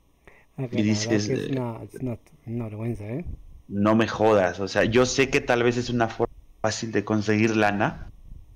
Ah, 0.57 0.69
Y 0.71 0.83
dices, 0.83 1.09
que 1.09 1.17
es 1.17 1.29
eh, 1.29 1.49
una, 1.51 1.83
es 1.83 1.95
una, 2.01 2.19
una 2.47 2.65
vergüenza, 2.67 3.05
¿eh? 3.07 3.25
No 3.67 3.97
me 3.97 4.07
jodas, 4.07 4.61
o 4.61 4.69
sea, 4.69 4.85
yo 4.85 5.05
sé 5.05 5.31
que 5.31 5.41
tal 5.41 5.65
vez 5.65 5.77
es 5.79 5.91
una 5.91 6.07
forma 6.07 6.35
fácil 6.61 6.93
de 6.93 7.05
conseguir 7.05 7.57
lana, 7.57 8.09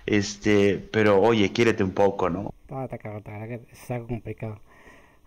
este, 0.05 0.77
pero 0.93 1.21
oye, 1.21 1.51
quiérete 1.51 1.83
un 1.83 1.91
poco, 1.91 2.29
¿no? 2.29 2.53
Ah, 2.69 2.87
está 2.89 3.99
complicado. 3.99 4.61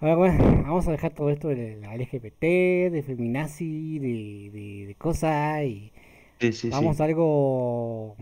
Ahora, 0.02 0.16
bueno, 0.16 0.62
vamos 0.64 0.88
a 0.88 0.90
dejar 0.90 1.12
todo 1.14 1.30
esto 1.30 1.46
de 1.48 1.76
la 1.76 1.94
LGBT, 1.94 2.90
de 2.90 3.02
feminazi, 3.06 4.00
de, 4.00 4.50
de, 4.50 4.86
de 4.88 4.94
cosas 4.96 5.62
y 5.62 5.92
Sí, 6.40 6.52
sí, 6.52 6.70
vamos 6.70 6.96
sí. 6.96 7.02
a 7.02 7.06
algo 7.06 8.16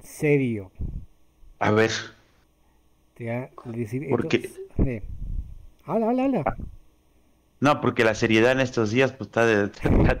serio. 0.00 0.70
A 1.58 1.72
ver, 1.72 1.90
Te 3.14 3.24
voy 3.24 3.32
a 3.34 3.50
decir 3.78 4.06
Porque- 4.08 4.36
esto- 4.36 4.60
Habla, 5.84 6.10
habla, 6.10 6.24
habla. 6.24 6.44
no, 7.58 7.80
porque 7.80 8.04
la 8.04 8.14
seriedad 8.14 8.52
en 8.52 8.60
estos 8.60 8.92
días 8.92 9.12
pues 9.12 9.26
está, 9.28 9.44
de, 9.46 9.70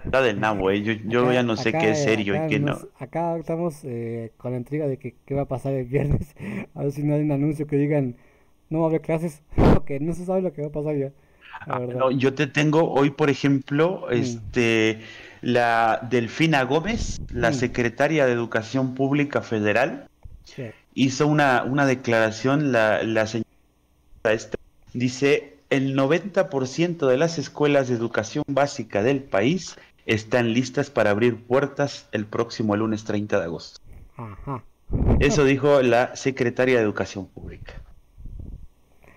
está, 0.04 0.20
del 0.22 0.40
nabo, 0.40 0.70
¿eh? 0.72 0.82
Yo, 0.82 0.92
yo 0.94 1.22
Acá- 1.22 1.34
ya 1.34 1.42
no 1.44 1.56
sé 1.56 1.68
acá, 1.68 1.78
qué 1.78 1.90
es 1.90 2.02
serio 2.02 2.34
y 2.34 2.48
qué 2.48 2.58
no. 2.58 2.76
acá 2.98 3.36
estamos 3.36 3.84
eh, 3.84 4.32
con 4.36 4.50
la 4.52 4.58
intriga 4.58 4.88
de 4.88 4.98
que 4.98 5.14
qué 5.24 5.34
va 5.34 5.42
a 5.42 5.48
pasar 5.48 5.74
el 5.74 5.86
viernes. 5.86 6.34
A 6.74 6.82
ver 6.82 6.92
si 6.92 7.04
no 7.04 7.14
hay 7.14 7.22
un 7.22 7.30
anuncio 7.32 7.66
que 7.68 7.76
digan 7.76 8.16
no 8.72 8.80
va 8.80 8.86
a 8.86 8.88
haber 8.88 9.02
clases. 9.02 9.42
Porque 9.74 10.00
no 10.00 10.12
se 10.14 10.24
sabe 10.24 10.42
lo 10.42 10.52
que 10.52 10.62
va 10.62 10.68
a 10.68 10.72
pasar 10.72 10.96
ya. 10.96 11.10
La 11.66 11.76
Ah, 11.76 11.78
no, 11.80 12.10
yo 12.10 12.34
te 12.34 12.46
tengo 12.48 12.90
hoy, 12.92 13.10
por 13.10 13.30
ejemplo, 13.30 14.06
Mm. 14.10 14.14
este, 14.14 15.00
la 15.42 16.00
Delfina 16.10 16.62
Gómez, 16.64 17.20
la 17.32 17.50
Mm. 17.50 17.54
secretaria 17.54 18.26
de 18.26 18.32
Educación 18.32 18.94
Pública 18.94 19.42
Federal, 19.42 20.08
Sí. 20.44 20.64
hizo 20.94 21.26
una, 21.28 21.62
una 21.62 21.86
declaración, 21.86 22.72
la, 22.72 23.02
la 23.04 23.26
señora 23.26 23.46
esta, 24.24 24.56
dice, 24.92 25.54
el 25.70 25.94
90% 25.94 27.06
de 27.06 27.16
las 27.16 27.38
escuelas 27.38 27.88
de 27.88 27.94
educación 27.94 28.44
básica 28.48 29.02
del 29.02 29.22
país 29.22 29.76
están 30.06 30.52
listas 30.52 30.90
para 30.90 31.10
abrir 31.10 31.36
puertas 31.44 32.08
el 32.12 32.26
próximo 32.26 32.76
lunes 32.76 33.04
30 33.04 33.38
de 33.38 33.44
agosto. 33.44 33.80
Ajá. 34.16 34.64
Eso 35.20 35.44
dijo 35.44 35.80
la 35.82 36.14
secretaria 36.16 36.76
de 36.76 36.82
Educación 36.82 37.26
Pública. 37.26 37.74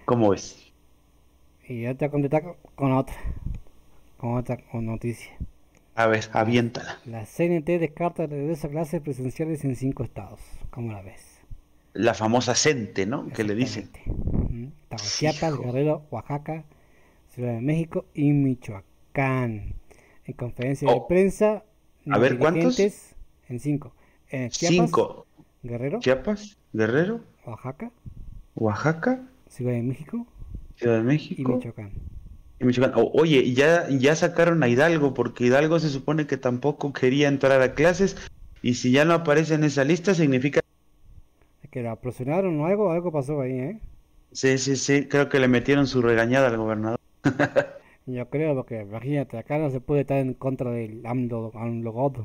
¿Cómo 0.06 0.30
ves? 0.30 0.72
Y 1.68 1.82
ya 1.84 1.96
te 1.96 2.06
voy 2.06 2.08
a 2.08 2.12
contestar 2.12 2.44
con- 2.76 2.92
otra. 2.94 3.16
Con 4.18 4.38
otra 4.38 4.58
con 4.72 4.86
noticia. 4.86 5.32
A 5.96 6.08
ver, 6.08 6.26
aviéntala. 6.34 7.00
La 7.06 7.26
CNT 7.26 7.80
descarta 7.80 8.26
el 8.26 8.30
regreso 8.32 8.68
a 8.68 8.70
clases 8.70 9.02
presenciales 9.02 9.64
en 9.64 9.76
cinco 9.76 10.04
estados. 10.04 10.40
¿Cómo 10.70 10.92
la 10.92 11.02
ves? 11.02 11.32
la 11.98 12.14
famosa 12.14 12.56
CENTE, 12.56 13.06
¿no? 13.06 13.30
Que 13.30 13.46
le 13.46 13.56
dicen. 13.56 13.90
Chiapas, 14.98 15.58
Guerrero, 15.58 16.04
Oaxaca, 16.12 16.66
Ciudad 17.34 17.54
de 17.54 17.62
México 17.62 18.04
y 18.14 18.34
Michoacán. 18.34 19.76
En 20.26 20.34
conferencia 20.36 20.90
de 20.90 20.94
Oh. 20.94 21.08
prensa, 21.08 21.64
A 22.12 22.18
ver, 22.18 22.38
¿cuántos? 22.38 22.78
En 23.48 23.60
cinco. 23.62 23.94
En 24.30 24.50
Chiapas, 24.50 24.76
Cinco. 24.76 25.26
Guerrero, 25.64 26.00
Chiapas, 26.02 26.58
Guerrero, 26.74 27.22
Oaxaca, 27.46 27.90
Oaxaca, 28.56 29.22
Ciudad 29.50 29.72
de 29.74 29.82
México 29.82 30.28
Ciudad 30.76 30.98
de 30.98 31.04
y 31.38 31.46
México 31.46 31.46
Michoacán. 31.46 31.92
y 32.60 32.66
Michoacán. 32.66 33.00
O- 33.02 33.12
oye, 33.14 33.40
y 33.40 33.54
ya, 33.56 33.88
y 33.90 34.00
ya 34.00 34.16
sacaron 34.16 34.64
a 34.64 34.68
Hidalgo, 34.68 35.14
porque 35.14 35.46
Hidalgo 35.46 35.80
se 35.80 35.90
supone 35.90 36.28
que 36.28 36.38
tampoco 36.38 36.94
quería 36.94 37.28
entrar 37.28 37.62
a 37.62 37.76
clases, 37.76 38.18
y 38.62 38.76
si 38.76 38.92
ya 38.92 39.06
no 39.06 39.14
aparece 39.14 39.56
en 39.56 39.64
esa 39.64 39.84
lista, 39.84 40.14
significa... 40.14 40.62
Que 41.72 41.84
la 41.84 41.92
aproximaron 41.92 42.60
o 42.60 42.66
algo, 42.66 42.92
algo 42.92 43.12
pasó 43.12 43.42
ahí, 43.42 43.60
¿eh? 43.60 43.80
Sí, 44.32 44.58
sí, 44.58 44.76
sí, 44.76 45.08
creo 45.08 45.30
que 45.30 45.40
le 45.40 45.48
metieron 45.48 45.88
su 45.88 46.02
regañada 46.02 46.48
al 46.50 46.58
gobernador. 46.58 46.98
Yo 48.08 48.30
creo, 48.30 48.56
porque 48.56 48.82
imagínate, 48.82 49.38
acá 49.38 49.58
no 49.60 49.70
se 49.70 49.80
puede 49.82 50.02
estar 50.02 50.18
en 50.18 50.34
contra 50.34 50.72
del 50.72 51.06
AMLO, 51.06 51.52
AMLO 51.56 51.92
God. 51.92 52.18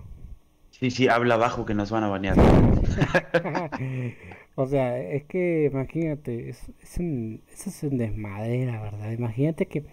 Sí, 0.70 0.90
sí, 0.90 1.08
habla 1.08 1.36
bajo 1.36 1.64
que 1.64 1.74
nos 1.74 1.90
van 1.90 2.04
a 2.04 2.08
banear. 2.08 2.36
O 4.54 4.66
sea, 4.66 4.98
es 5.00 5.24
que 5.24 5.66
imagínate, 5.72 6.50
es, 6.50 6.70
es 6.82 6.98
un, 6.98 7.42
eso 7.52 7.70
es 7.70 7.82
un 7.82 7.98
desmadre, 7.98 8.66
la 8.66 8.80
verdad. 8.82 9.10
Imagínate 9.12 9.66
que, 9.66 9.84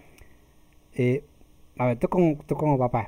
eh, 0.96 1.24
a 1.78 1.88
ver, 1.88 2.00
tú 2.00 2.10
como, 2.10 2.38
tú 2.46 2.56
como 2.56 2.78
papá, 2.78 3.08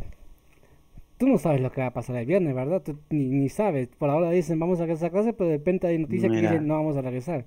tú 1.18 1.28
no 1.28 1.38
sabes 1.38 1.62
lo 1.62 1.72
que 1.72 1.82
va 1.82 1.88
a 1.88 1.94
pasar 1.94 2.16
el 2.16 2.26
viernes, 2.26 2.56
¿verdad? 2.56 2.82
Tú 2.82 2.98
ni, 3.10 3.26
ni 3.26 3.50
sabes. 3.50 3.90
Por 3.98 4.10
ahora 4.10 4.32
dicen 4.32 4.60
vamos 4.60 4.80
a 4.80 4.84
regresar 4.84 5.10
a 5.10 5.12
clase, 5.12 5.34
pero 5.34 5.50
de 5.50 5.58
repente 5.58 5.88
hay 5.88 6.00
noticias 6.00 6.32
que 6.32 6.42
dicen 6.42 6.68
no 6.68 6.76
vamos 6.76 6.98
a 6.98 7.02
regresar. 7.02 7.46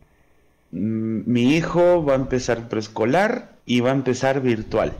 Mi 0.71 1.55
hijo 1.55 2.05
va 2.05 2.15
a 2.15 2.17
empezar 2.17 2.69
preescolar 2.69 3.57
y 3.67 3.81
va 3.81 3.91
a 3.91 3.95
empezar 3.95 4.41
virtual. 4.43 4.93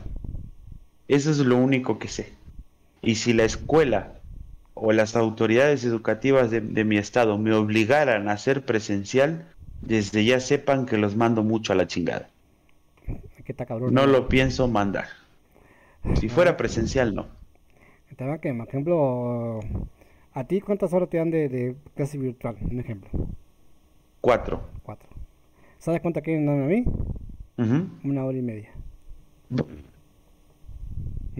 Eso 1.07 1.31
es 1.31 1.39
lo 1.39 1.57
único 1.57 1.99
que 1.99 2.07
sé. 2.07 2.33
Y 3.01 3.15
si 3.15 3.33
la 3.33 3.43
escuela 3.43 4.19
o 4.73 4.91
las 4.91 5.15
autoridades 5.15 5.83
educativas 5.83 6.51
de, 6.51 6.61
de 6.61 6.83
mi 6.83 6.97
estado 6.97 7.37
me 7.37 7.53
obligaran 7.53 8.27
a 8.29 8.33
hacer 8.33 8.65
presencial, 8.65 9.45
desde 9.81 10.25
ya 10.25 10.39
sepan 10.39 10.85
que 10.85 10.97
los 10.97 11.15
mando 11.15 11.43
mucho 11.43 11.73
a 11.73 11.75
la 11.75 11.87
chingada. 11.87 12.29
Está 13.45 13.65
cabrón. 13.65 13.93
No 13.93 14.07
lo 14.07 14.29
pienso 14.29 14.67
mandar. 14.67 15.05
Si 16.19 16.29
fuera 16.29 16.57
presencial, 16.57 17.13
no. 17.13 17.27
El 18.09 18.15
tema 18.17 18.39
que, 18.39 18.53
por 18.53 18.67
ejemplo, 18.67 19.59
a 20.33 20.43
ti 20.45 20.61
cuántas 20.61 20.93
horas 20.93 21.09
te 21.09 21.17
dan 21.17 21.31
de, 21.31 21.49
de 21.49 21.75
clase 21.95 22.17
virtual, 22.17 22.57
un 22.61 22.79
ejemplo, 22.79 23.09
Cuatro. 24.21 24.61
cuatro. 24.83 25.09
¿Sabes 25.79 26.01
cuántas 26.01 26.23
quieren 26.23 26.45
darme 26.45 26.63
a 26.63 26.67
mí? 26.67 26.85
Una 28.03 28.25
hora 28.25 28.37
y 28.37 28.41
media. 28.41 28.69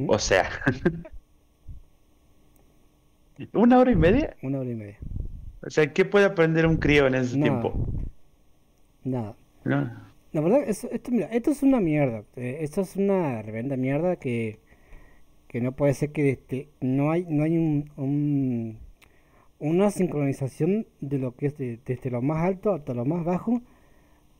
O 0.08 0.20
sea. 0.20 0.50
¿Una 3.54 3.80
hora 3.80 3.92
y 3.92 3.96
media? 3.96 4.36
Una 4.42 4.60
hora 4.60 4.70
y 4.70 4.76
media. 4.76 4.98
O 5.66 5.70
sea, 5.70 5.92
¿qué 5.94 6.06
puede 6.06 6.26
aprender 6.26 6.66
un 6.68 6.78
crío 6.78 7.08
en 7.08 7.16
ese 7.16 7.38
Nada. 7.38 7.62
tiempo? 7.62 7.88
Nada. 9.04 9.36
¿No? 9.66 9.92
La 10.32 10.42
verdad, 10.42 10.64
es- 10.68 10.84
esto, 10.86 11.12
mira, 11.12 11.28
esto 11.28 11.52
es 11.52 11.64
una 11.64 11.80
mierda. 11.80 12.24
eh, 12.36 12.58
esto 12.62 12.82
es 12.82 12.96
una 12.96 13.42
revenda 13.42 13.78
mierda 13.78 14.16
que, 14.16 14.60
que 15.48 15.62
no 15.62 15.74
puede 15.74 15.94
ser 15.94 16.12
que 16.12 16.32
este, 16.32 16.70
no 16.82 17.12
hay, 17.12 17.26
no 17.30 17.44
hay 17.44 17.58
un, 17.58 17.90
un- 17.98 18.78
una 19.60 19.92
sincronización 19.92 20.88
de 21.02 21.20
lo 21.20 21.36
que 21.36 21.48
es 21.48 21.58
de- 21.58 21.80
desde 21.86 22.10
lo 22.12 22.22
más 22.22 22.44
alto 22.44 22.74
hasta 22.74 22.94
lo 22.94 23.06
más 23.06 23.24
bajo 23.24 23.62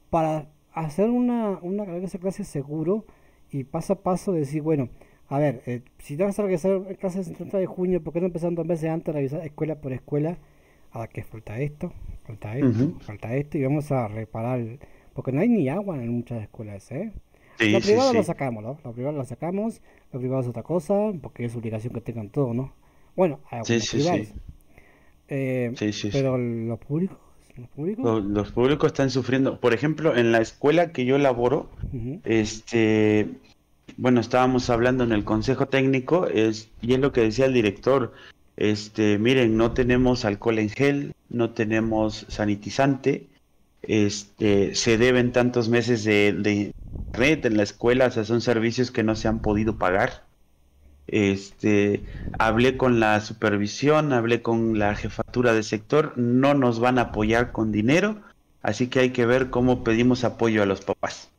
para 0.10 0.48
hacer 0.74 1.10
una, 1.10 1.60
una 1.62 1.86
clase 1.86 2.44
seguro 2.44 3.06
y 3.52 3.64
paso 3.64 3.94
a 3.94 4.02
paso 4.02 4.34
decir, 4.34 4.62
bueno, 4.64 4.90
a 5.36 5.40
ver, 5.40 5.62
eh, 5.66 5.82
si 6.00 6.16
te 6.18 6.24
vas 6.24 6.38
a 6.40 6.44
regresar 6.44 6.82
clases 6.98 7.28
el 7.28 7.36
30 7.36 7.58
de 7.58 7.66
junio, 7.66 8.02
¿por 8.04 8.14
qué 8.14 8.20
no 8.22 8.28
empezar 8.28 8.54
dos 8.54 8.66
meses 8.66 8.90
antes 8.90 9.10
a 9.10 9.18
revisar 9.18 9.46
escuela 9.46 9.76
por 9.76 9.92
escuela? 9.94 10.38
A 10.92 11.08
que 11.08 11.24
falta 11.24 11.60
esto, 11.60 11.92
falta 12.26 12.56
esto, 12.58 12.92
falta 13.02 13.36
esto 13.36 13.58
y 13.58 13.64
vamos 13.64 13.92
a 13.92 14.08
reparar, 14.08 14.62
porque 15.14 15.32
no 15.32 15.42
hay 15.42 15.50
ni 15.50 15.68
agua 15.70 15.96
en 16.02 16.10
muchas 16.10 16.44
escuelas, 16.44 16.92
¿eh? 16.92 17.12
Sí, 17.60 17.72
Lo 17.72 17.80
sí, 17.82 17.88
privado 17.88 18.12
sí. 18.12 18.18
lo 18.18 18.24
sacamos, 18.24 18.64
¿no? 18.64 18.78
Lo 18.84 18.92
privado 18.94 19.18
lo 19.18 19.26
sacamos, 19.26 19.82
lo 20.12 20.20
privado 20.20 20.42
es 20.42 20.48
otra 20.48 20.62
cosa, 20.64 20.94
porque 21.22 21.46
es 21.46 21.56
obligación 21.56 21.94
que 21.94 22.02
tengan 22.02 22.30
todo, 22.30 22.54
¿no? 22.54 22.74
Bueno, 23.16 23.40
hay 23.50 23.60
algunos 23.60 23.90
privados. 23.90 24.28
sí. 24.28 24.34
Eh, 25.30 25.74
pero 26.12 26.38
los 26.38 26.80
públicos, 26.80 27.18
los 27.58 27.70
públicos, 27.70 28.06
Lo- 28.06 28.20
Los 28.20 28.52
públicos 28.52 28.88
están 28.88 29.10
sufriendo. 29.10 29.60
Por 29.60 29.74
ejemplo, 29.74 30.16
en 30.16 30.32
la 30.32 30.42
escuela 30.42 30.92
que 30.92 31.06
yo 31.06 31.18
laboro, 31.18 31.70
este, 32.24 33.30
bueno, 33.98 34.22
estábamos 34.22 34.70
hablando 34.70 35.04
en 35.04 35.12
el 35.12 35.24
consejo 35.24 35.68
técnico, 35.68 36.28
es, 36.28 36.70
y 36.82 36.94
es 36.94 37.00
lo 37.00 37.12
que 37.12 37.22
decía 37.22 37.46
el 37.46 37.54
director, 37.54 38.14
este, 38.56 39.18
miren, 39.18 39.58
no 39.58 39.74
tenemos 39.74 40.26
alcohol 40.26 40.60
en 40.60 40.70
gel, 40.70 41.14
no 41.30 41.52
tenemos 41.52 42.26
sanitizante, 42.30 43.28
este, 43.82 44.76
se 44.76 44.98
deben 44.98 45.32
tantos 45.32 45.70
meses 45.70 46.04
de, 46.04 46.72
red 47.12 47.46
en 47.46 47.58
la 47.58 47.64
escuela, 47.64 48.08
o 48.08 48.12
sea, 48.12 48.24
son 48.24 48.42
servicios 48.42 48.90
que 48.92 49.04
no 49.04 49.16
se 49.16 49.28
han 49.28 49.40
podido 49.40 49.78
pagar. 49.78 50.26
Este, 51.08 52.06
hablé 52.40 52.78
con 52.78 53.00
la 53.00 53.20
supervisión, 53.22 54.14
hablé 54.14 54.42
con 54.42 54.80
la 54.80 54.96
jefatura 54.96 55.54
de 55.54 55.64
sector, 55.64 56.18
no 56.18 56.54
nos 56.54 56.80
van 56.80 56.98
a 56.98 57.04
apoyar 57.04 57.52
con 57.52 57.72
dinero, 57.72 58.22
así 58.62 58.88
que 58.88 59.00
hay 59.00 59.10
que 59.12 59.26
ver 59.26 59.50
cómo 59.50 59.84
pedimos 59.84 60.24
apoyo 60.24 60.64
a 60.64 60.66
los 60.66 60.82
papás. 60.82 61.33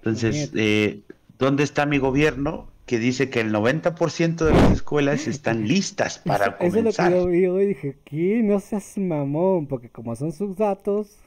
Entonces, 0.00 0.50
eh, 0.54 1.02
¿dónde 1.38 1.64
está 1.64 1.86
mi 1.86 1.98
gobierno 1.98 2.72
que 2.86 2.98
dice 2.98 3.30
que 3.30 3.40
el 3.40 3.52
90% 3.52 4.44
de 4.46 4.54
las 4.54 4.70
escuelas 4.70 5.26
están 5.26 5.66
listas 5.68 6.18
para 6.26 6.46
Eso, 6.46 6.56
eso 6.60 6.78
es 6.78 6.84
lo 6.84 6.94
que 6.94 7.06
comenzar? 7.06 7.10
yo 7.10 7.26
vi 7.26 7.46
hoy, 7.46 7.66
dije, 7.66 7.98
¿qué? 8.04 8.42
No 8.42 8.58
seas 8.60 8.98
mamón, 8.98 9.66
porque 9.66 9.90
como 9.90 10.14
son 10.16 10.32
sus 10.32 10.56
datos, 10.56 11.18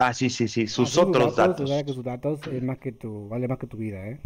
Ah, 0.00 0.12
sí, 0.14 0.30
sí, 0.30 0.48
sí, 0.48 0.66
sus 0.66 0.96
otros 0.98 1.36
datos. 1.36 1.70
sabes 1.70 1.84
que 1.84 1.94
sus 1.94 2.04
datos 2.04 2.46
es 2.46 2.62
más 2.62 2.78
que 2.78 2.92
tu, 2.92 3.28
vale 3.28 3.48
más 3.48 3.58
que 3.58 3.66
tu 3.66 3.76
vida, 3.76 4.06
¿eh? 4.08 4.18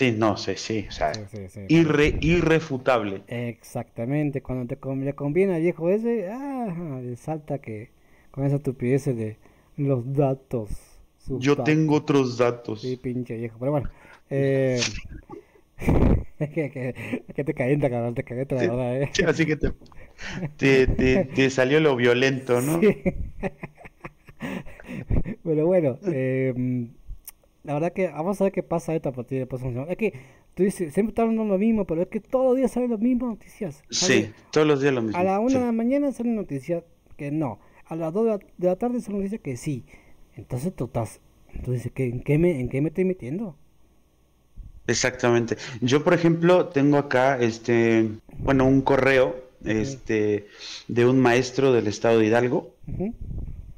Sí, 0.00 0.12
no 0.12 0.36
sé, 0.36 0.56
sí, 0.56 0.86
o 0.88 0.92
sea, 0.92 1.12
Sí, 1.12 1.26
sí, 1.30 1.48
sí. 1.48 1.60
irre- 1.68 2.18
irrefutable. 2.20 3.24
Exactamente, 3.26 4.42
cuando 4.42 4.66
te 4.66 4.76
con- 4.78 5.04
le 5.04 5.14
conviene 5.14 5.54
al 5.56 5.62
viejo 5.62 5.88
ese, 5.90 6.28
ah, 6.30 7.00
salta 7.16 7.58
que 7.60 7.90
con 8.30 8.44
esa 8.44 8.56
estupidez 8.56 9.06
de 9.06 9.38
los 9.76 10.12
datos. 10.12 10.70
Sus 11.26 11.40
Yo 11.40 11.54
datos. 11.56 11.64
tengo 11.64 11.94
otros 11.96 12.36
datos. 12.38 12.80
Sí, 12.80 12.96
pinche 12.96 13.36
viejo, 13.36 13.56
pero 13.58 13.72
bueno. 13.72 13.90
Eh... 14.30 14.80
es 16.38 16.50
que, 16.50 16.70
que, 16.70 17.22
es 17.28 17.34
que 17.34 17.44
te 17.44 17.54
calienta, 17.54 17.90
cabrón, 17.90 18.14
te 18.14 18.24
calienta, 18.24 18.54
la 18.56 18.60
Sí. 18.62 18.68
verdad, 18.68 19.02
¿eh? 19.02 19.10
Sí, 19.12 19.22
Así 19.24 19.46
que 19.46 19.56
te, 19.56 19.72
te, 20.56 20.86
te- 20.86 21.24
te 21.26 21.50
salió 21.50 21.80
lo 21.80 21.96
violento, 21.96 22.60
¿no? 22.60 22.80
Sí. 22.80 22.96
Pero 25.42 25.66
bueno, 25.66 25.98
eh, 26.06 26.88
la 27.62 27.74
verdad 27.74 27.92
que 27.92 28.08
vamos 28.08 28.40
a 28.40 28.44
ver 28.44 28.52
qué 28.52 28.62
pasa 28.62 28.94
esto 28.94 29.08
a 29.10 29.12
partir 29.12 29.38
del 29.38 29.48
próximo 29.48 29.72
semana. 29.72 29.92
Es 29.92 29.98
que 29.98 30.12
tú 30.54 30.62
dices, 30.62 30.92
siempre 30.92 31.10
está 31.10 31.22
hablando 31.22 31.44
lo 31.44 31.58
mismo, 31.58 31.86
pero 31.86 32.02
es 32.02 32.08
que 32.08 32.20
todos 32.20 32.46
los 32.46 32.56
días 32.56 32.70
salen 32.72 32.90
las 32.90 33.00
mismas 33.00 33.30
noticias. 33.30 33.82
Sí, 33.90 34.32
todos 34.50 34.66
los 34.66 34.80
días 34.80 34.94
lo 34.94 35.02
mismo. 35.02 35.18
A 35.18 35.24
la 35.24 35.40
una 35.40 35.50
sí. 35.50 35.58
de 35.58 35.64
la 35.66 35.72
mañana 35.72 36.12
salen 36.12 36.36
noticias 36.36 36.84
que 37.16 37.30
no. 37.30 37.58
A 37.86 37.96
las 37.96 38.12
dos 38.12 38.24
de 38.24 38.30
la, 38.32 38.38
de 38.38 38.66
la 38.68 38.76
tarde 38.76 39.00
salen 39.00 39.18
noticias 39.20 39.40
que 39.40 39.56
sí. 39.56 39.84
Entonces 40.36 40.74
tú 40.74 40.84
estás. 40.86 41.20
Entonces, 41.54 41.92
¿qué, 41.94 42.04
en, 42.06 42.20
qué 42.22 42.38
me, 42.38 42.60
¿en 42.60 42.68
qué 42.68 42.80
me 42.80 42.88
estoy 42.88 43.04
metiendo? 43.04 43.56
Exactamente. 44.86 45.56
Yo, 45.80 46.04
por 46.04 46.12
ejemplo, 46.14 46.68
tengo 46.68 46.98
acá, 46.98 47.38
este, 47.38 48.10
bueno, 48.44 48.66
un 48.66 48.82
correo, 48.82 49.36
este, 49.64 50.46
de 50.88 51.06
un 51.06 51.20
maestro 51.20 51.72
del 51.72 51.86
estado 51.86 52.18
de 52.18 52.26
Hidalgo, 52.26 52.74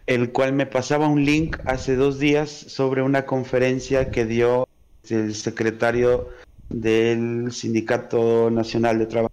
el 0.06 0.32
cual 0.32 0.52
me 0.52 0.66
pasaba 0.66 1.08
un 1.08 1.24
link 1.24 1.58
hace 1.64 1.96
dos 1.96 2.18
días 2.18 2.50
sobre 2.50 3.02
una 3.02 3.26
conferencia 3.26 4.10
que 4.10 4.24
dio 4.24 4.66
el 5.08 5.34
secretario 5.34 6.28
del 6.68 7.52
Sindicato 7.52 8.50
Nacional 8.50 8.98
de 8.98 9.06
Trabajo 9.06 9.30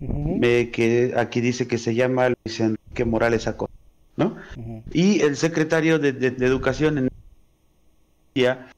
ujú, 0.00 0.42
eh, 0.42 0.70
que 0.72 1.14
aquí 1.16 1.40
dice 1.40 1.66
que 1.66 1.78
se 1.78 1.94
llama 1.94 2.28
Luis 2.28 2.60
Enrique 2.60 3.04
Morales 3.04 3.46
Acosta, 3.46 3.75
¿no? 4.16 4.36
Y 4.92 5.20
el 5.20 5.36
secretario 5.36 5.98
de, 5.98 6.12
de- 6.12 6.30
de 6.30 6.46
Educación 6.46 6.98
en 6.98 7.08
decía 8.34 8.68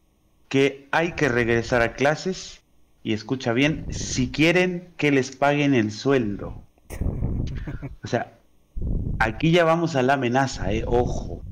que 0.48 0.86
hay 0.92 1.12
que 1.12 1.28
regresar 1.28 1.82
a 1.82 1.94
clases 1.94 2.60
y 3.02 3.12
escucha 3.12 3.52
bien, 3.52 3.86
si 3.90 4.30
quieren 4.30 4.88
que 4.96 5.10
les 5.10 5.34
paguen 5.34 5.74
el 5.74 5.90
sueldo. 5.92 6.62
O 8.02 8.06
sea, 8.06 8.32
aquí 9.18 9.50
ya 9.50 9.64
vamos 9.64 9.94
a 9.94 10.02
la 10.02 10.14
amenaza, 10.14 10.72
eh, 10.72 10.82
ojo. 10.86 11.42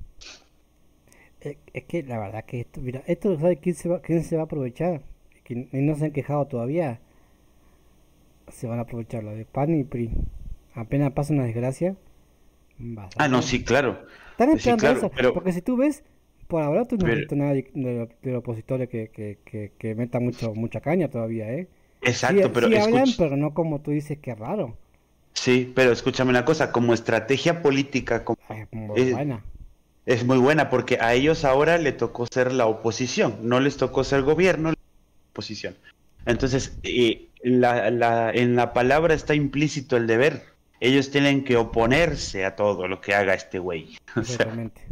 Es, 1.40 1.58
es 1.74 1.84
que 1.84 2.02
la 2.02 2.18
verdad 2.18 2.44
que 2.46 2.60
esto, 2.60 2.80
mira, 2.80 3.02
esto 3.06 3.38
sabe 3.38 3.58
quién 3.58 3.74
se 3.74 3.88
va, 3.90 4.00
quién 4.00 4.24
se 4.24 4.36
va 4.36 4.42
a 4.42 4.44
aprovechar. 4.46 5.02
Que 5.44 5.68
no 5.72 5.94
se 5.96 6.06
han 6.06 6.12
quejado 6.12 6.46
todavía. 6.46 6.98
Se 8.48 8.66
van 8.66 8.78
a 8.78 8.82
aprovechar 8.82 9.22
lo 9.22 9.32
de 9.32 9.44
PAN 9.44 9.78
y 9.78 9.84
PRI. 9.84 10.10
Apenas 10.74 11.12
pasa 11.12 11.34
una 11.34 11.44
desgracia, 11.44 11.94
Ah, 13.16 13.28
no, 13.28 13.42
sí, 13.42 13.64
claro. 13.64 14.06
Están 14.32 14.50
esperando 14.50 14.88
eso, 14.88 15.32
porque 15.32 15.52
si 15.52 15.62
tú 15.62 15.76
ves, 15.76 16.02
por 16.46 16.62
ahora 16.62 16.84
tú 16.84 16.96
no 16.96 17.06
has 17.06 17.16
visto 17.16 17.36
nada 17.36 17.54
de, 17.54 18.36
opositores 18.36 18.88
que, 18.88 19.08
que, 19.08 19.38
que, 19.44 19.72
que 19.78 19.94
meta 19.94 20.20
mucho, 20.20 20.54
mucha 20.54 20.80
caña 20.80 21.08
todavía, 21.08 21.50
¿eh? 21.52 21.68
Exacto, 22.02 22.52
pero 22.52 22.68
sí 22.68 22.76
hablan, 22.76 23.08
pero 23.16 23.36
no 23.36 23.54
como 23.54 23.80
tú 23.80 23.90
dices, 23.90 24.18
que 24.18 24.34
raro. 24.34 24.76
Sí, 25.32 25.72
pero 25.74 25.92
escúchame 25.92 26.30
una 26.30 26.44
cosa, 26.44 26.72
como 26.72 26.94
estrategia 26.94 27.62
política 27.62 28.24
como 28.24 28.38
es 28.48 28.66
muy 28.72 29.12
buena. 29.12 29.44
Es 30.06 30.24
muy 30.24 30.38
buena 30.38 30.70
porque 30.70 30.98
a 31.00 31.14
ellos 31.14 31.44
ahora 31.44 31.78
le 31.78 31.92
tocó 31.92 32.26
ser 32.26 32.52
la 32.52 32.66
oposición, 32.66 33.38
no 33.42 33.58
les 33.58 33.76
tocó 33.76 34.04
ser 34.04 34.22
gobierno, 34.22 34.72
oposición. 35.32 35.74
Entonces, 36.26 36.78
eh, 36.84 37.28
la, 37.42 37.90
la, 37.90 38.30
en 38.30 38.56
la 38.56 38.72
palabra 38.72 39.14
está 39.14 39.34
implícito 39.34 39.96
el 39.96 40.06
deber. 40.06 40.42
Ellos 40.80 41.10
tienen 41.10 41.44
que 41.44 41.56
oponerse 41.56 42.44
a 42.44 42.56
todo 42.56 42.86
lo 42.88 43.00
que 43.00 43.14
haga 43.14 43.34
este 43.34 43.58
güey. 43.58 43.96
Exactamente 44.16 44.82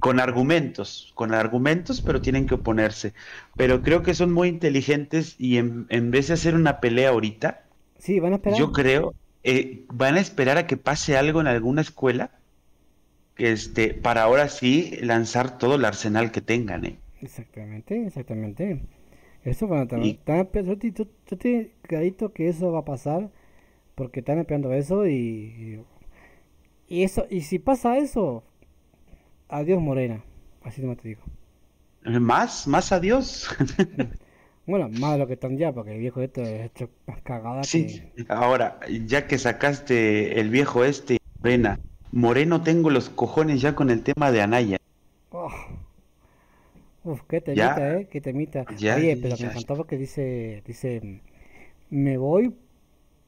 con 0.00 0.18
argumentos, 0.18 1.12
con 1.14 1.34
argumentos, 1.34 2.00
pero 2.00 2.20
tienen 2.20 2.46
que 2.46 2.54
oponerse. 2.54 3.12
Pero 3.56 3.82
creo 3.82 4.02
que 4.02 4.14
son 4.14 4.32
muy 4.32 4.48
inteligentes 4.48 5.36
y 5.38 5.58
en, 5.58 6.10
vez 6.10 6.28
de 6.28 6.34
hacer 6.34 6.54
una 6.54 6.80
pelea 6.80 7.10
ahorita, 7.10 7.64
sí, 7.98 8.18
van 8.18 8.32
a 8.32 8.36
esperar. 8.36 8.58
Yo 8.58 8.72
creo, 8.72 9.14
eh, 9.44 9.84
van 9.92 10.16
a 10.16 10.20
esperar 10.20 10.56
a 10.56 10.66
que 10.66 10.78
pase 10.78 11.16
algo 11.16 11.40
en 11.40 11.46
alguna 11.46 11.82
escuela, 11.82 12.30
este, 13.36 13.94
para 13.94 14.22
ahora 14.22 14.48
sí 14.48 14.98
lanzar 15.02 15.58
todo 15.58 15.76
el 15.76 15.84
arsenal 15.84 16.32
que 16.32 16.40
tengan, 16.40 16.84
¿eh? 16.86 16.98
Exactamente, 17.20 18.06
exactamente. 18.06 18.82
Eso 19.44 19.68
van 19.68 19.88
a 19.90 19.98
y... 19.98 20.18
yo, 20.26 21.06
te, 21.38 21.72
clarito 21.82 22.32
que 22.32 22.48
eso 22.48 22.72
va 22.72 22.80
a 22.80 22.84
pasar 22.84 23.30
porque 24.00 24.20
están 24.20 24.38
esperando 24.38 24.72
eso 24.72 25.06
y, 25.06 25.84
y 26.88 27.02
eso 27.02 27.26
y 27.28 27.42
si 27.42 27.58
pasa 27.58 27.98
eso 27.98 28.42
Adiós 29.50 29.78
Morena, 29.78 30.24
así 30.62 30.80
te 30.80 31.08
digo. 31.08 31.20
¿Más? 32.04 32.66
¿Más 32.66 32.92
adiós? 32.92 33.46
bueno, 34.66 34.88
más 34.88 35.12
de 35.12 35.18
lo 35.18 35.26
que 35.26 35.34
están 35.34 35.58
ya, 35.58 35.70
porque 35.70 35.92
el 35.92 35.98
viejo 35.98 36.22
este 36.22 36.40
es 36.42 36.70
hecho 36.70 36.88
más 37.06 37.20
cagada 37.20 37.62
Sí, 37.62 38.02
ahora, 38.30 38.80
ya 39.04 39.26
que 39.26 39.36
sacaste 39.36 40.40
el 40.40 40.48
viejo 40.48 40.82
este, 40.82 41.18
Morena, 41.42 41.78
Moreno 42.10 42.62
tengo 42.62 42.88
los 42.88 43.10
cojones 43.10 43.60
ya 43.60 43.74
con 43.74 43.90
el 43.90 44.02
tema 44.02 44.32
de 44.32 44.40
Anaya. 44.40 44.78
Oh. 45.30 45.50
Uf, 47.04 47.20
qué 47.28 47.42
temita, 47.42 47.98
¿eh? 47.98 48.08
Qué 48.10 48.22
temita. 48.22 48.64
Ya, 48.78 48.96
Oye, 48.96 49.18
pero 49.20 49.36
me 49.36 49.44
encantó 49.44 49.76
porque 49.76 49.98
dice, 49.98 50.62
dice, 50.66 51.20
me 51.90 52.16
voy, 52.16 52.54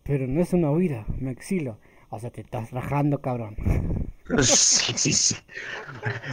pero 0.02 0.26
no 0.26 0.40
es 0.40 0.52
una 0.52 0.70
huida, 0.70 1.06
me 1.18 1.30
exilo. 1.30 1.78
O 2.10 2.18
sea, 2.18 2.30
te 2.30 2.42
estás 2.42 2.70
rajando, 2.70 3.20
cabrón. 3.20 3.56
Sí, 4.40 4.92
sí, 4.96 5.12
sí. 5.12 5.34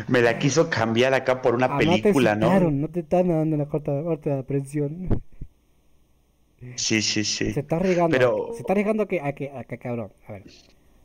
Me 0.07 0.21
la 0.21 0.37
quiso 0.39 0.69
cambiar 0.69 1.13
acá 1.13 1.41
por 1.41 1.55
una 1.55 1.65
ah, 1.65 1.77
película, 1.77 2.35
no 2.35 2.59
¿no? 2.59 2.71
No 2.71 2.87
te 2.87 3.01
están 3.01 3.27
dando 3.27 3.57
la 3.57 3.65
corta, 3.65 4.03
corta 4.03 4.43
presión. 4.43 5.21
Sí, 6.75 7.01
sí, 7.01 7.23
sí. 7.23 7.51
Se 7.51 7.59
está 7.61 7.77
arriesgando. 7.77 8.53
Se 8.53 8.59
está 8.59 8.73
arriesgando 8.73 9.03
a 9.03 9.07
que, 9.07 9.21
a 9.21 9.33
que, 9.33 9.49
a 9.51 9.63
que, 9.63 9.77
cabrón. 9.77 10.11
A 10.27 10.33
ver. 10.33 10.43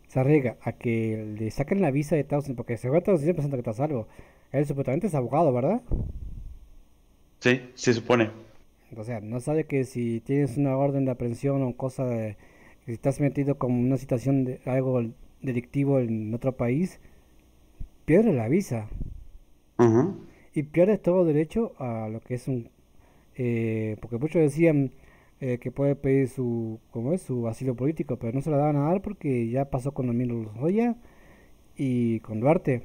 Se 0.09 0.21
arriesga 0.21 0.57
a 0.63 0.73
que 0.73 1.35
le 1.39 1.51
saquen 1.51 1.81
la 1.81 1.91
visa 1.91 2.15
de 2.15 2.23
Estados 2.23 2.45
Unidos. 2.45 2.59
Porque 2.59 2.77
se 2.77 2.89
va 2.89 2.97
a 2.97 2.99
Estados 2.99 3.21
Unidos 3.21 3.37
pensando 3.37 3.57
que 3.57 3.61
está 3.61 3.73
salvo. 3.73 4.09
Él 4.53 4.67
supuestamente 4.67 5.07
es 5.07 5.15
abogado, 5.15 5.53
¿verdad? 5.53 5.83
Sí, 7.41 7.61
se 7.75 7.93
supone. 7.93 8.31
O 8.97 9.05
sea, 9.05 9.21
no 9.21 9.41
sabe 9.41 9.65
que 9.65 9.85
si 9.85 10.21
tienes 10.21 10.57
una 10.57 10.77
orden 10.77 11.05
de 11.05 11.13
aprehensión 11.13 11.63
o 11.63 11.77
cosa 11.77 12.05
de. 12.05 12.37
Si 12.87 12.93
estás 12.93 13.21
metido 13.21 13.57
con 13.59 13.73
una 13.73 13.97
situación 13.97 14.45
de 14.45 14.61
algo 14.67 15.03
delictivo 15.41 16.01
en 16.01 16.35
otro 16.35 16.57
país, 16.57 17.01
pierde 18.05 18.33
la 18.33 18.49
visa. 18.49 18.89
Y 20.55 20.63
pierde 20.65 20.99
todo 20.99 21.25
derecho 21.25 21.73
a 21.79 22.09
lo 22.09 22.21
que 22.21 22.35
es 22.35 22.47
un... 22.49 22.71
Eh, 23.37 23.97
porque 24.01 24.19
muchos 24.19 24.41
decían 24.41 24.93
eh, 25.41 25.59
que 25.59 25.73
puede 25.73 25.97
pedir 25.97 26.29
su, 26.29 26.79
¿cómo 26.91 27.13
es? 27.13 27.23
su 27.23 27.49
asilo 27.49 27.75
político, 27.75 28.19
pero 28.19 28.33
no 28.33 28.41
se 28.41 28.51
lo 28.51 28.57
daban 28.57 28.77
a 28.77 28.91
dar 28.91 29.03
porque 29.03 29.49
ya 29.49 29.71
pasó 29.71 29.93
con 29.93 30.09
Emilio 30.09 30.43
Lozoya 30.43 30.97
y 31.77 32.21
con 32.21 32.41
Duarte. 32.41 32.83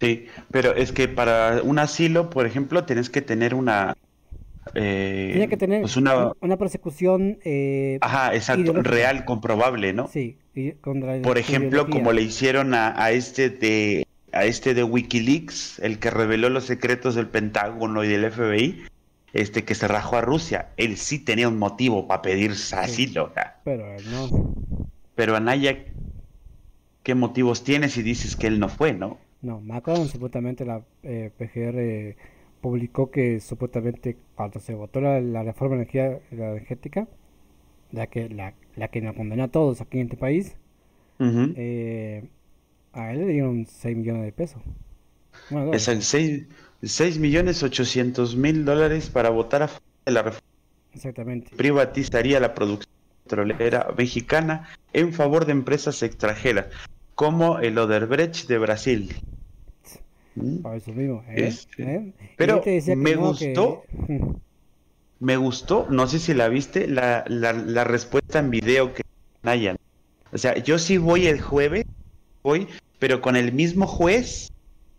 Sí, 0.00 0.26
pero 0.50 0.74
es 0.74 0.90
que 0.92 1.06
para 1.06 1.62
un 1.62 1.78
asilo, 1.78 2.28
por 2.28 2.46
ejemplo, 2.46 2.84
tienes 2.84 3.08
que 3.08 3.22
tener 3.22 3.54
una 3.54 3.96
eh, 4.74 5.30
Tiene 5.32 5.48
que 5.48 5.56
tener 5.56 5.80
pues 5.82 5.96
una... 5.96 6.32
una... 6.40 6.56
persecución. 6.56 7.38
Eh, 7.44 7.98
Ajá, 8.00 8.34
exacto, 8.34 8.72
real, 8.82 9.24
comprobable, 9.24 9.92
¿no? 9.92 10.08
Sí. 10.08 10.38
Por 11.22 11.38
ejemplo, 11.38 11.88
como 11.88 12.12
le 12.12 12.22
hicieron 12.22 12.74
a, 12.74 13.10
este 13.10 13.48
de 13.48 14.06
a 14.32 14.44
este 14.44 14.74
de 14.74 14.82
WikiLeaks, 14.82 15.78
el 15.80 15.98
que 15.98 16.10
reveló 16.10 16.48
los 16.48 16.64
secretos 16.64 17.14
del 17.14 17.26
Pentágono 17.26 18.04
y 18.04 18.08
del 18.08 18.30
FBI, 18.30 18.82
este 19.32 19.64
que 19.64 19.74
se 19.74 19.88
rajó 19.88 20.16
a 20.16 20.20
Rusia, 20.20 20.68
él 20.76 20.96
sí 20.96 21.18
tenía 21.18 21.48
un 21.48 21.58
motivo 21.58 22.06
para 22.06 22.22
pedir 22.22 22.50
asilo. 22.50 23.32
Pero 23.64 23.96
no. 24.10 24.54
Pero 25.14 25.36
Anaya, 25.36 25.84
¿qué 27.02 27.14
motivos 27.14 27.64
tiene 27.64 27.88
si 27.88 28.02
dices 28.02 28.36
que 28.36 28.46
él 28.46 28.58
no 28.58 28.68
fue, 28.68 28.92
no? 28.92 29.18
No, 29.42 29.60
Macron 29.60 30.06
supuestamente 30.08 30.64
la 30.64 30.82
eh, 31.02 31.30
PGR 31.36 32.16
publicó 32.62 33.10
que 33.10 33.40
supuestamente 33.40 34.16
cuando 34.34 34.60
se 34.60 34.72
votó 34.72 35.00
la, 35.02 35.42
reforma 35.42 35.76
energía, 35.76 36.20
energética, 36.30 37.08
la 37.90 38.06
que, 38.06 38.30
la, 38.30 38.54
la, 38.76 38.88
que 38.88 39.02
nos 39.02 39.14
condenó 39.14 39.44
a 39.44 39.48
todos 39.48 39.82
aquí 39.82 39.98
en 39.98 40.04
este 40.04 40.16
país, 40.16 40.56
eh, 41.18 42.24
a 42.92 43.12
él 43.12 43.18
le 43.18 43.26
dieron 43.26 43.66
6 43.66 43.96
millones 43.96 44.24
de 44.24 44.32
pesos. 44.32 44.62
Bueno, 45.50 45.72
es 45.74 45.88
el 45.88 46.02
6, 46.02 46.46
6 46.82 47.18
millones 47.18 47.62
800 47.62 48.36
mil 48.36 48.64
dólares 48.64 49.10
para 49.10 49.30
votar 49.30 49.64
a 49.64 49.68
favor 49.68 49.82
de 50.06 50.12
la 50.12 50.22
reforma. 50.22 50.48
Exactamente. 50.94 51.56
Privatizaría 51.56 52.38
la 52.38 52.54
producción 52.54 52.92
petrolera 53.24 53.92
mexicana 53.96 54.68
en 54.92 55.12
favor 55.12 55.46
de 55.46 55.52
empresas 55.52 56.02
extranjeras, 56.02 56.66
como 57.14 57.58
el 57.58 57.76
Oderbrecht 57.78 58.46
de 58.46 58.58
Brasil. 58.58 59.14
¿Mm? 60.34 60.66
eso 60.74 60.92
mismo, 60.92 61.22
¿eh? 61.28 61.52
¿Eh? 61.78 62.12
Pero 62.36 62.62
me 62.96 63.14
gustó, 63.16 63.84
me 65.20 65.36
gustó, 65.36 65.86
no 65.90 66.06
sé 66.06 66.18
si 66.18 66.34
la 66.34 66.48
viste, 66.48 66.86
la, 66.86 67.24
la, 67.28 67.84
respuesta 67.84 68.38
en 68.38 68.50
video 68.50 68.94
que 68.94 69.02
hayan. 69.42 69.76
O 70.32 70.38
sea, 70.38 70.56
yo 70.56 70.78
sí 70.78 70.96
voy 70.96 71.26
el 71.26 71.40
jueves, 71.40 71.84
voy, 72.42 72.66
pero 72.98 73.20
con 73.20 73.36
el 73.36 73.52
mismo 73.52 73.86
juez 73.86 74.50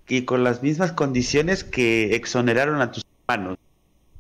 y 0.08 0.24
con 0.24 0.44
las 0.44 0.62
mismas 0.62 0.92
condiciones 0.92 1.64
que 1.64 2.16
exoneraron 2.16 2.80
a 2.82 2.92
tus 2.92 3.04
hermanos. 3.28 3.58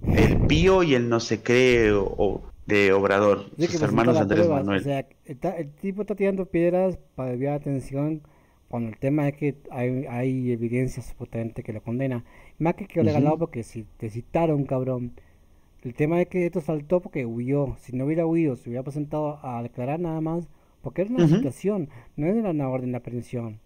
El 0.07 0.47
Pío 0.47 0.84
y 0.84 0.95
el 0.95 1.07
no 1.07 1.20
se 1.20 1.41
cree 1.41 1.91
o, 1.93 2.41
de 2.66 2.91
Obrador, 2.91 3.49
sus 3.57 3.82
hermanos 3.82 4.18
Andrés 4.18 4.49
Manuel. 4.49 4.82
O 4.82 4.84
sea, 4.84 5.05
el 5.26 5.70
tipo 5.82 6.01
está 6.01 6.16
tirando 6.16 6.45
piedras 6.45 6.97
para 7.16 7.32
desviar 7.32 7.53
atención 7.53 8.22
cuando 8.74 8.89
el 8.89 8.97
tema 8.97 9.28
es 9.28 9.36
que 9.36 9.55
hay, 9.69 10.07
hay 10.07 10.51
evidencias 10.51 11.13
potentes 11.13 11.63
que 11.63 11.74
lo 11.74 11.84
condena. 11.84 12.24
Más 12.57 12.74
que 12.74 12.88
que 12.88 13.03
lo 13.03 13.11
uh 13.11 13.38
porque 13.38 13.61
si 13.61 13.86
te 13.97 14.09
citaron, 14.09 14.65
cabrón. 14.65 15.13
El 15.84 15.93
tema 15.93 16.19
es 16.19 16.28
que 16.28 16.47
esto 16.47 16.59
saltó 16.59 16.99
porque 16.99 17.24
huyó. 17.24 17.76
Si 17.80 17.95
no 17.95 18.05
hubiera 18.05 18.26
huido, 18.26 18.55
se 18.55 18.69
hubiera 18.69 18.82
presentado 18.82 19.39
a 19.45 19.61
declarar 19.61 19.99
nada 19.99 20.21
más. 20.21 20.47
Porque 20.82 21.03
era 21.03 21.13
una 21.13 21.28
situación, 21.28 21.89
no 22.15 22.26
era 22.26 22.49
una 22.49 22.67
orden 22.67 22.93
de 22.93 22.97
aprehensión. 22.97 23.59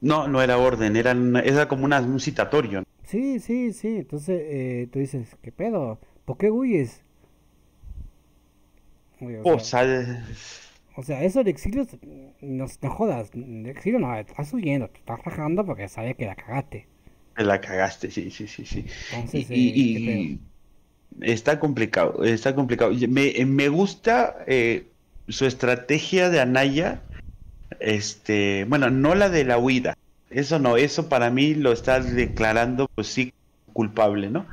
No, 0.00 0.26
no 0.26 0.40
era 0.40 0.56
orden, 0.56 0.96
era, 0.96 1.14
era 1.44 1.68
como 1.68 1.84
una, 1.84 2.00
un 2.00 2.18
citatorio. 2.18 2.82
Sí, 3.04 3.40
sí, 3.40 3.74
sí. 3.74 3.98
Entonces 3.98 4.40
eh, 4.42 4.88
tú 4.90 5.00
dices, 5.00 5.36
¿qué 5.42 5.52
pedo? 5.52 6.00
¿Por 6.24 6.38
qué 6.38 6.50
huyes? 6.50 7.02
o, 9.44 9.58
sea, 9.58 10.26
o 10.96 11.02
sea, 11.02 11.22
eso 11.24 11.44
de 11.44 11.50
exilio, 11.50 11.86
no, 12.40 12.66
no 12.82 12.90
jodas, 12.90 13.30
de 13.32 13.70
exilio 13.70 13.98
no, 13.98 14.14
estás 14.16 14.52
huyendo, 14.52 14.88
te 14.88 14.98
estás 14.98 15.22
rajando 15.24 15.64
porque 15.64 15.88
sabes 15.88 16.16
que 16.16 16.26
la 16.26 16.34
cagaste. 16.34 16.86
La 17.36 17.60
cagaste, 17.60 18.10
sí, 18.10 18.30
sí, 18.30 18.46
sí, 18.46 18.66
sí. 18.66 18.86
y, 19.50 20.08
eh, 20.08 20.38
está 21.20 21.58
complicado, 21.58 22.24
está 22.24 22.54
complicado. 22.54 22.92
Me, 23.08 23.32
me 23.46 23.68
gusta 23.68 24.36
eh, 24.46 24.86
su 25.28 25.46
estrategia 25.46 26.28
de 26.28 26.40
Anaya, 26.40 27.02
este, 27.78 28.64
bueno, 28.68 28.90
no 28.90 29.14
la 29.14 29.30
de 29.30 29.44
la 29.44 29.58
huida, 29.58 29.96
eso 30.30 30.58
no, 30.58 30.76
eso 30.76 31.08
para 31.08 31.30
mí 31.30 31.54
lo 31.54 31.72
está 31.72 32.00
declarando, 32.00 32.88
pues 32.94 33.08
sí, 33.08 33.32
culpable, 33.72 34.30
¿no? 34.30 34.46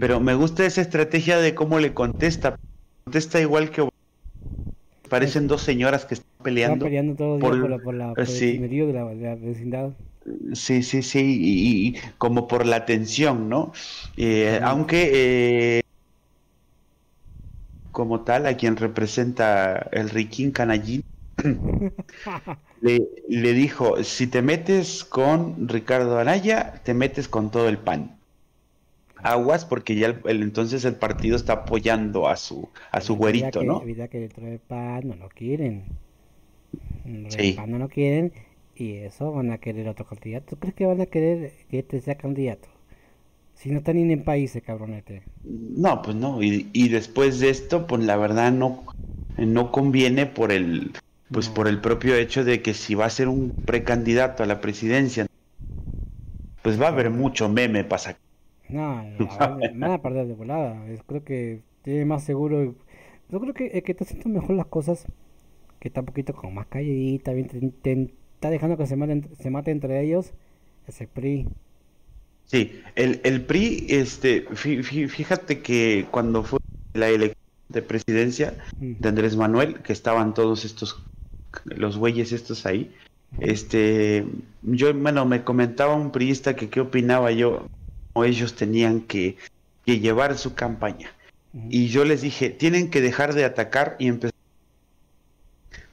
Pero 0.00 0.20
me 0.20 0.34
gusta 0.34 0.64
esa 0.64 0.80
estrategia 0.80 1.38
de 1.38 1.54
cómo 1.54 1.78
le 1.80 1.94
contesta, 1.94 2.56
contesta 3.04 3.40
igual 3.40 3.70
que 3.70 3.88
Parecen 5.14 5.46
dos 5.46 5.62
señoras 5.62 6.06
que 6.06 6.14
están 6.14 6.28
peleando. 6.42 6.74
Están 6.74 6.88
peleando 6.88 7.14
todo 7.14 7.38
por, 7.38 7.60
por, 7.60 7.70
la, 7.70 7.78
por, 7.78 7.94
la, 7.94 8.14
por 8.14 8.26
sí. 8.26 8.56
el 8.56 8.68
de 8.68 8.92
la, 8.92 9.04
de 9.04 9.22
la, 9.22 9.34
vecindad. 9.36 9.92
Sí, 10.54 10.82
sí, 10.82 11.02
sí, 11.02 11.20
y, 11.40 11.88
y, 11.88 12.00
como 12.18 12.48
por 12.48 12.66
la 12.66 12.84
tensión, 12.84 13.48
¿no? 13.48 13.72
Eh, 14.16 14.58
aunque 14.60 15.10
eh, 15.14 15.80
como 17.92 18.22
tal, 18.22 18.46
a 18.46 18.56
quien 18.56 18.76
representa 18.76 19.88
el 19.92 20.10
Riquín 20.10 20.50
Canallín, 20.50 21.02
le, 22.80 23.08
le 23.28 23.52
dijo, 23.52 24.02
si 24.02 24.26
te 24.26 24.42
metes 24.42 25.04
con 25.04 25.68
Ricardo 25.68 26.18
Anaya, 26.18 26.82
te 26.82 26.92
metes 26.92 27.28
con 27.28 27.52
todo 27.52 27.68
el 27.68 27.78
PAN. 27.78 28.18
Aguas 29.24 29.64
porque 29.64 29.96
ya 29.96 30.20
el, 30.24 30.42
entonces 30.42 30.84
el 30.84 30.94
partido 30.94 31.34
está 31.34 31.54
apoyando 31.54 32.28
a 32.28 32.36
su 32.36 32.68
a 32.90 33.00
su 33.00 33.16
güerito, 33.16 33.60
que, 33.60 33.66
¿no? 33.66 33.80
Vida 33.80 34.08
que 34.08 34.20
dentro 34.20 34.46
del 34.46 34.58
PAN 34.58 35.08
no 35.08 35.16
lo 35.16 35.28
quieren. 35.28 35.84
Sí. 37.28 37.52
PAN 37.52 37.70
no 37.70 37.78
lo 37.78 37.88
quieren 37.88 38.32
y 38.76 38.92
eso 38.96 39.32
van 39.32 39.50
a 39.50 39.58
querer 39.58 39.88
otro 39.88 40.06
candidato. 40.06 40.46
¿Tú 40.50 40.56
crees 40.56 40.74
que 40.74 40.86
van 40.86 41.00
a 41.00 41.06
querer 41.06 41.52
que 41.70 41.80
este 41.80 42.00
sea 42.00 42.16
candidato? 42.16 42.68
Si 43.54 43.70
no 43.70 43.78
están 43.78 43.96
ni 43.96 44.12
en 44.12 44.24
países, 44.24 44.62
cabronete. 44.62 45.22
No, 45.44 46.02
pues 46.02 46.16
no. 46.16 46.42
Y, 46.42 46.68
y 46.72 46.88
después 46.88 47.40
de 47.40 47.50
esto, 47.50 47.86
pues 47.86 48.04
la 48.04 48.16
verdad 48.16 48.52
no, 48.52 48.84
no 49.38 49.72
conviene 49.72 50.26
por 50.26 50.52
el 50.52 50.92
pues 51.30 51.48
por 51.48 51.66
el 51.66 51.80
propio 51.80 52.14
hecho 52.14 52.44
de 52.44 52.62
que 52.62 52.74
si 52.74 52.94
va 52.94 53.06
a 53.06 53.10
ser 53.10 53.28
un 53.28 53.50
precandidato 53.50 54.42
a 54.42 54.46
la 54.46 54.60
presidencia, 54.60 55.26
pues 56.62 56.80
va 56.80 56.86
a 56.86 56.90
haber 56.90 57.10
mucho 57.10 57.48
meme 57.48 57.84
para 57.84 57.98
sacar. 57.98 58.23
No, 58.74 59.04
van 59.38 59.84
a 59.84 60.02
perder 60.02 60.26
de 60.26 60.34
volada. 60.34 60.84
creo 61.06 61.22
que 61.22 61.62
tiene 61.82 62.04
más 62.04 62.24
seguro. 62.24 62.74
Yo 63.30 63.40
creo 63.40 63.54
que 63.54 63.66
el 63.68 63.84
que 63.84 63.92
está 63.92 64.04
haciendo 64.04 64.28
mejor 64.28 64.56
las 64.56 64.66
cosas, 64.66 65.06
que 65.78 65.88
está 65.88 66.00
un 66.00 66.06
poquito 66.06 66.34
como 66.34 66.52
más 66.52 66.66
calladita, 66.66 67.32
bien, 67.32 68.12
está 68.34 68.50
dejando 68.50 68.76
que 68.76 68.88
se 68.88 68.96
maten, 68.96 69.28
se 69.38 69.50
mate 69.50 69.70
entre 69.70 70.02
ellos, 70.02 70.32
es 70.88 71.00
el 71.00 71.06
PRI. 71.06 71.46
Sí, 72.46 72.82
el, 72.96 73.20
el 73.22 73.42
PRI, 73.42 73.86
este, 73.88 74.42
fíjate 74.42 75.60
que 75.60 76.06
cuando 76.10 76.42
fue 76.42 76.58
la 76.94 77.08
elección 77.08 77.38
de 77.68 77.80
presidencia 77.80 78.54
de 78.80 79.08
Andrés 79.08 79.36
Manuel, 79.36 79.82
que 79.82 79.92
estaban 79.92 80.34
todos 80.34 80.64
estos, 80.64 81.00
los 81.64 81.96
güeyes 81.96 82.32
estos 82.32 82.66
ahí, 82.66 82.92
este, 83.38 84.26
yo, 84.62 84.92
bueno, 84.94 85.24
me 85.26 85.44
comentaba 85.44 85.94
un 85.94 86.10
priista 86.10 86.56
que 86.56 86.68
qué 86.68 86.80
opinaba 86.80 87.30
yo, 87.30 87.68
ellos 88.22 88.54
tenían 88.54 89.00
que, 89.00 89.36
que 89.84 89.98
llevar 89.98 90.38
su 90.38 90.54
campaña. 90.54 91.10
Y 91.68 91.88
yo 91.88 92.04
les 92.04 92.20
dije, 92.20 92.50
tienen 92.50 92.90
que 92.90 93.00
dejar 93.00 93.34
de 93.34 93.44
atacar 93.44 93.96
y 93.98 94.08
empezar. 94.08 94.34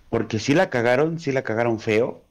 Porque 0.09 0.39
si 0.39 0.53
la 0.53 0.69
cagaron, 0.69 1.19
si 1.19 1.31
la 1.31 1.43
cagaron 1.43 1.79
feo. 1.79 2.21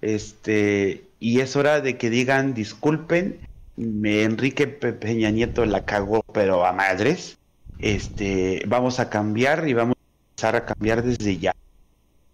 Este, 0.00 1.04
y 1.18 1.40
es 1.40 1.56
hora 1.56 1.80
de 1.80 1.96
que 1.96 2.10
digan 2.10 2.52
disculpen 2.52 3.38
me 3.80 4.24
Enrique 4.24 4.66
Peña 4.66 5.30
Nieto 5.30 5.64
la 5.64 5.84
cagó, 5.84 6.22
pero 6.34 6.66
a 6.66 6.72
madres. 6.72 7.38
Este, 7.78 8.62
vamos 8.66 9.00
a 9.00 9.08
cambiar 9.08 9.66
y 9.66 9.72
vamos 9.72 9.96
a 9.96 10.30
empezar 10.32 10.56
a 10.56 10.66
cambiar 10.66 11.02
desde 11.02 11.38
ya. 11.38 11.54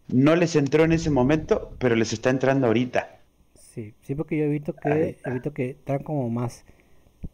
No 0.08 0.34
les 0.34 0.56
entró 0.56 0.84
en 0.84 0.92
ese 0.92 1.10
momento, 1.10 1.72
pero 1.78 1.94
les 1.94 2.12
está 2.12 2.30
entrando 2.30 2.66
ahorita. 2.66 3.18
Sí, 3.54 3.94
sí, 4.02 4.14
porque 4.14 4.38
yo 4.38 4.44
he 4.44 4.48
visto 4.48 4.72
que, 4.72 5.18
he 5.24 5.30
visto 5.30 5.52
que 5.52 5.70
están 5.70 6.02
como 6.02 6.28
más 6.30 6.64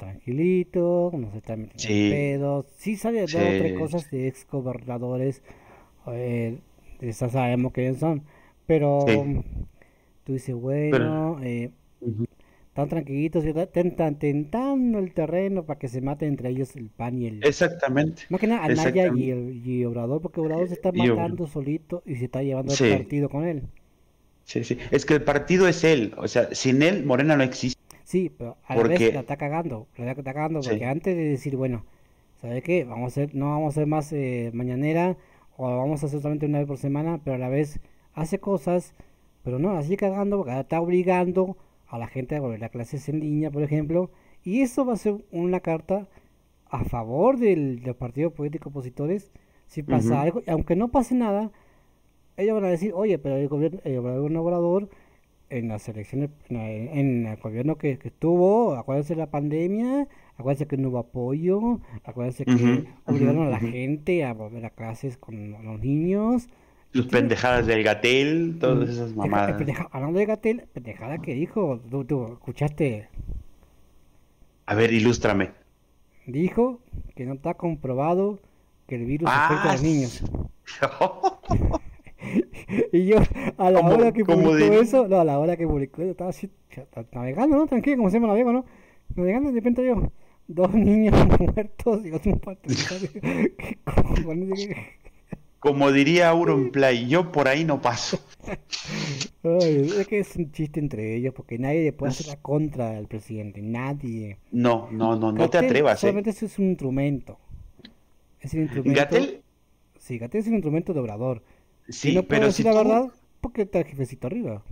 tranquilitos, 0.03 1.13
no 1.15 1.31
se 1.31 1.39
están 1.39 1.61
metiendo 1.61 1.79
sí. 1.79 2.11
pedos. 2.11 2.67
Sí 2.77 2.97
sale 2.97 3.21
dos 3.21 3.35
o 3.35 3.39
tres 3.39 3.79
cosas 3.79 4.11
de 4.11 4.29
ex 4.29 4.47
gobernadores, 4.51 5.43
eh, 6.09 6.59
esas 7.01 7.33
sabemos 7.33 7.73
quiénes 7.73 7.99
son, 7.99 8.23
pero 8.67 9.05
tú 10.25 10.33
dices, 10.33 10.55
bueno, 10.55 11.41
eh, 11.43 11.71
están 12.69 12.89
tranquilitos, 12.89 13.45
están 13.45 14.19
tentando 14.19 14.99
el 14.99 15.13
terreno 15.13 15.65
para 15.65 15.79
que 15.79 15.89
se 15.89 16.01
maten 16.01 16.31
entre 16.31 16.49
ellos 16.51 16.75
el 16.75 16.89
pan 16.89 17.19
y 17.19 17.27
el... 17.27 17.45
Exactamente. 17.45 18.23
Más 18.29 18.41
que 18.41 18.47
nada 18.47 18.65
Anaya 18.65 19.13
y, 19.15 19.31
el, 19.31 19.67
y 19.67 19.85
Obrador, 19.85 20.21
porque 20.21 20.41
Obrador 20.41 20.67
se 20.69 20.75
está 20.75 20.91
matando 20.91 21.47
solito 21.47 22.03
y 22.07 22.17
se 22.17 22.25
está 22.25 22.43
llevando 22.43 22.75
el 22.75 22.99
partido 22.99 23.29
con 23.29 23.45
él. 23.45 23.63
Sí, 24.45 24.65
sí. 24.65 24.77
Es 24.91 25.07
que 25.07 25.15
el 25.15 25.23
partido 25.23 25.69
es 25.69 25.85
él. 25.85 26.15
O 26.17 26.27
sea, 26.27 26.53
sin 26.53 26.83
él, 26.83 27.05
Morena 27.05 27.37
no 27.37 27.45
existe. 27.45 27.81
Sí, 28.05 28.31
pero 28.37 28.57
a 28.67 28.77
la 28.77 28.83
vez 28.85 29.15
la 29.15 29.21
está 29.21 29.37
cagando. 29.37 29.87
La 29.97 30.11
está 30.11 30.23
cagando 30.23 30.61
porque 30.61 30.85
antes 30.85 31.17
de 31.17 31.25
decir, 31.25 31.57
bueno, 31.57 31.85
¿sabe 32.41 32.63
qué? 32.63 32.85
Vamos 32.85 33.05
a 33.05 33.07
hacer, 33.09 33.35
no 33.35 33.51
vamos 33.51 33.67
a 33.67 33.81
hacer 33.81 33.87
más 33.87 34.13
eh, 34.13 34.51
mañanera 34.55 35.17
o 35.57 35.65
vamos 35.65 36.03
a 36.03 36.07
hacer 36.07 36.21
solamente 36.21 36.47
una 36.47 36.59
vez 36.59 36.67
por 36.67 36.79
semana, 36.79 37.21
pero 37.23 37.37
a 37.37 37.39
la 37.39 37.49
vez 37.49 37.81
hace 38.15 38.39
cosas, 38.39 38.95
pero 39.45 39.59
no, 39.59 39.77
así 39.77 39.97
cagando 39.97 40.39
porque 40.39 40.59
está 40.59 40.81
obligando 40.81 41.57
a 41.89 41.99
la 41.99 42.07
gente 42.07 42.37
a 42.37 42.41
volver 42.41 42.65
a 42.65 42.69
clases 42.71 43.09
en 43.09 43.21
línea, 43.21 43.51
por 43.51 43.63
ejemplo, 43.63 44.11
y 44.45 44.63
eso 44.63 44.85
va 44.85 44.95
a 44.95 44.97
ser 44.97 45.25
una 45.31 45.61
carta 45.61 46.09
a 46.71 46.85
favor 46.85 47.39
del, 47.39 47.81
de 47.81 47.87
los 47.89 47.97
partidos 47.97 48.33
políticos 48.33 48.71
opositores 48.71 49.31
si 49.73 49.83
pasa 49.83 50.21
algo, 50.21 50.43
aunque 50.49 50.77
no 50.77 50.89
pase 50.89 51.15
nada, 51.15 51.51
ellos 52.37 52.55
van 52.55 52.65
a 52.65 52.69
decir, 52.69 52.93
oye, 52.95 53.19
pero 53.19 53.37
el 53.37 53.49
gobierno, 53.49 53.81
el 53.85 54.01
gobernador 54.03 54.91
en 55.53 55.69
las 55.69 55.89
elecciones, 55.89 56.31
en, 56.49 57.27
el 57.27 57.37
gobierno 57.37 57.77
que, 57.77 57.99
que, 57.99 58.09
estuvo, 58.09 58.75
acuérdense 58.75 59.15
de 59.15 59.21
la 59.21 59.31
pandemia, 59.31 60.09
acuérdense 60.37 60.67
que 60.67 60.77
no 60.77 60.89
hubo 60.89 60.99
apoyo, 60.99 61.81
acuérdense 62.05 62.45
que 62.45 62.87
obligaron 63.05 63.47
a 63.47 63.51
la 63.51 63.61
gente 63.61 64.25
a 64.25 64.33
volver 64.33 64.65
a 64.65 64.71
clases 64.71 65.17
con 65.19 65.53
los 65.53 65.81
niños, 65.81 66.49
sus 66.93 67.07
pendejadas 67.07 67.67
del 67.67 67.83
Gatel, 67.83 68.59
todas 68.61 68.89
mm. 68.89 68.93
esas 68.93 69.17
mamadas. 69.17 69.63
hablando 69.91 70.19
de 70.19 70.27
Gatel, 70.27 70.69
pendejada 70.75 71.19
que 71.19 71.35
dijo, 71.35 71.81
tú, 71.91 72.05
tú, 72.05 72.33
escuchaste. 72.35 73.09
A 74.67 74.75
ver, 74.75 74.93
ilústrame. 74.93 75.53
Dijo 76.27 76.81
que 77.15 77.25
no 77.25 77.35
está 77.35 77.55
comprobado 77.55 78.41
que 78.87 78.97
el 78.97 79.07
virus 79.07 79.31
afecta 79.31 79.71
a 79.71 79.73
los 79.73 79.81
ah, 79.81 79.85
niños. 79.85 80.23
y 82.93 83.07
yo, 83.07 83.17
a 83.59 83.71
la 83.71 83.81
hora 83.81 84.13
que 84.13 84.25
publicó 84.25 84.73
eso, 84.73 85.09
no, 85.09 85.21
a 85.21 85.25
la 85.25 85.39
hora 85.39 85.57
que 85.57 85.67
publicó 85.67 86.03
eso, 86.03 86.13
estaba 86.13 86.31
así, 86.31 86.51
navegando, 87.13 87.57
¿no? 87.57 87.67
Tranquilo, 87.67 87.97
como 87.97 88.11
se 88.11 88.17
llama 88.17 88.29
navego, 88.29 88.53
¿no? 88.53 88.65
Navegando, 89.15 89.51
de 89.51 89.57
repente 89.57 89.85
yo, 89.85 90.11
dos 90.47 90.75
niños 90.75 91.15
muertos 91.39 92.05
y 92.05 92.13
otro 92.13 92.37
parte. 92.39 92.75
¿Qué 93.59 94.27
como 95.63 95.93
diría 95.93 96.31
Auronplay, 96.31 97.07
yo 97.07 97.31
por 97.31 97.47
ahí 97.47 97.65
no 97.65 97.81
paso. 97.81 98.19
es 99.45 100.09
que 100.09 100.19
es 100.19 100.35
un 100.35 100.51
chiste 100.51 100.81
entre 100.81 101.15
ellos, 101.15 101.33
porque 101.35 101.57
nadie 101.57 101.93
puede 101.93 102.11
hacer 102.11 102.27
la 102.27 102.35
contra 102.35 102.91
del 102.91 103.07
presidente, 103.07 103.63
nadie. 103.63 104.39
No, 104.51 104.89
no, 104.91 105.15
no, 105.15 105.31
no 105.31 105.49
te 105.49 105.59
atrevas. 105.59 105.99
¿eh? 105.99 106.01
Solamente 106.01 106.31
eso 106.31 106.47
es 106.47 106.59
un 106.59 106.71
instrumento. 106.71 107.39
Es 108.41 108.55
un 108.55 108.63
instrumento. 108.63 108.99
¿Gatel? 108.99 109.43
Sí, 110.01 110.19
Gatel 110.19 110.41
es 110.41 110.49
un 110.49 110.55
instrumento 110.55 110.93
de 110.95 110.99
obrador. 110.99 111.45
Sí, 111.89 112.15
no 112.15 112.23
pero 112.23 112.47
decir 112.47 112.67
si 112.67 112.71
la 112.71 112.77
verdad, 112.77 113.05
porque 113.41 113.63
está 113.63 113.81
el 113.81 113.87
jefecito 113.87 114.27
arriba. 114.27 114.63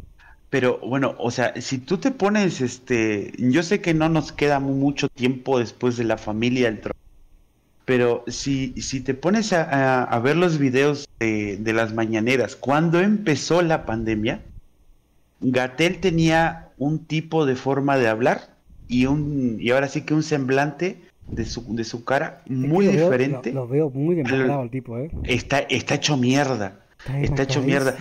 Pero 0.48 0.78
bueno, 0.80 1.14
o 1.18 1.30
sea, 1.30 1.54
si 1.60 1.78
tú 1.78 1.98
te 1.98 2.10
pones, 2.10 2.60
este, 2.60 3.32
yo 3.38 3.62
sé 3.62 3.80
que 3.80 3.94
no 3.94 4.08
nos 4.08 4.32
queda 4.32 4.58
mucho 4.58 5.08
tiempo 5.08 5.58
después 5.58 5.96
de 5.96 6.04
la 6.04 6.18
familia 6.18 6.68
el 6.68 6.80
trono 6.80 7.00
pero 7.90 8.22
si, 8.28 8.72
si 8.80 9.00
te 9.00 9.14
pones 9.14 9.52
a, 9.52 10.16
ver 10.22 10.36
los 10.36 10.58
videos 10.58 11.08
de, 11.18 11.72
las 11.74 11.92
mañaneras, 11.92 12.54
cuando 12.54 13.00
empezó 13.00 13.62
la 13.62 13.84
pandemia, 13.84 14.42
Gatel 15.40 15.98
tenía 15.98 16.68
un 16.78 17.04
tipo 17.04 17.46
de 17.46 17.56
forma 17.56 17.98
de 17.98 18.06
hablar 18.06 18.54
y 18.86 19.06
un 19.06 19.56
y 19.58 19.72
ahora 19.72 19.88
sí 19.88 20.02
que 20.02 20.14
un 20.14 20.22
semblante 20.22 20.98
de 21.26 21.44
su, 21.44 21.74
de 21.74 21.82
su 21.82 22.04
cara 22.04 22.42
muy 22.46 22.86
diferente. 22.86 23.52
lo, 23.52 23.66
veo 23.66 23.90
muy 23.90 24.14
demacrado 24.14 24.62
el 24.62 24.70
tipo, 24.70 24.96
¿eh? 24.96 25.10
Está, 25.24 25.58
está 25.58 25.96
hecho 25.96 26.16
mierda. 26.16 26.78
Está, 27.06 27.42
hecho 27.42 27.62
mierda. 27.62 27.96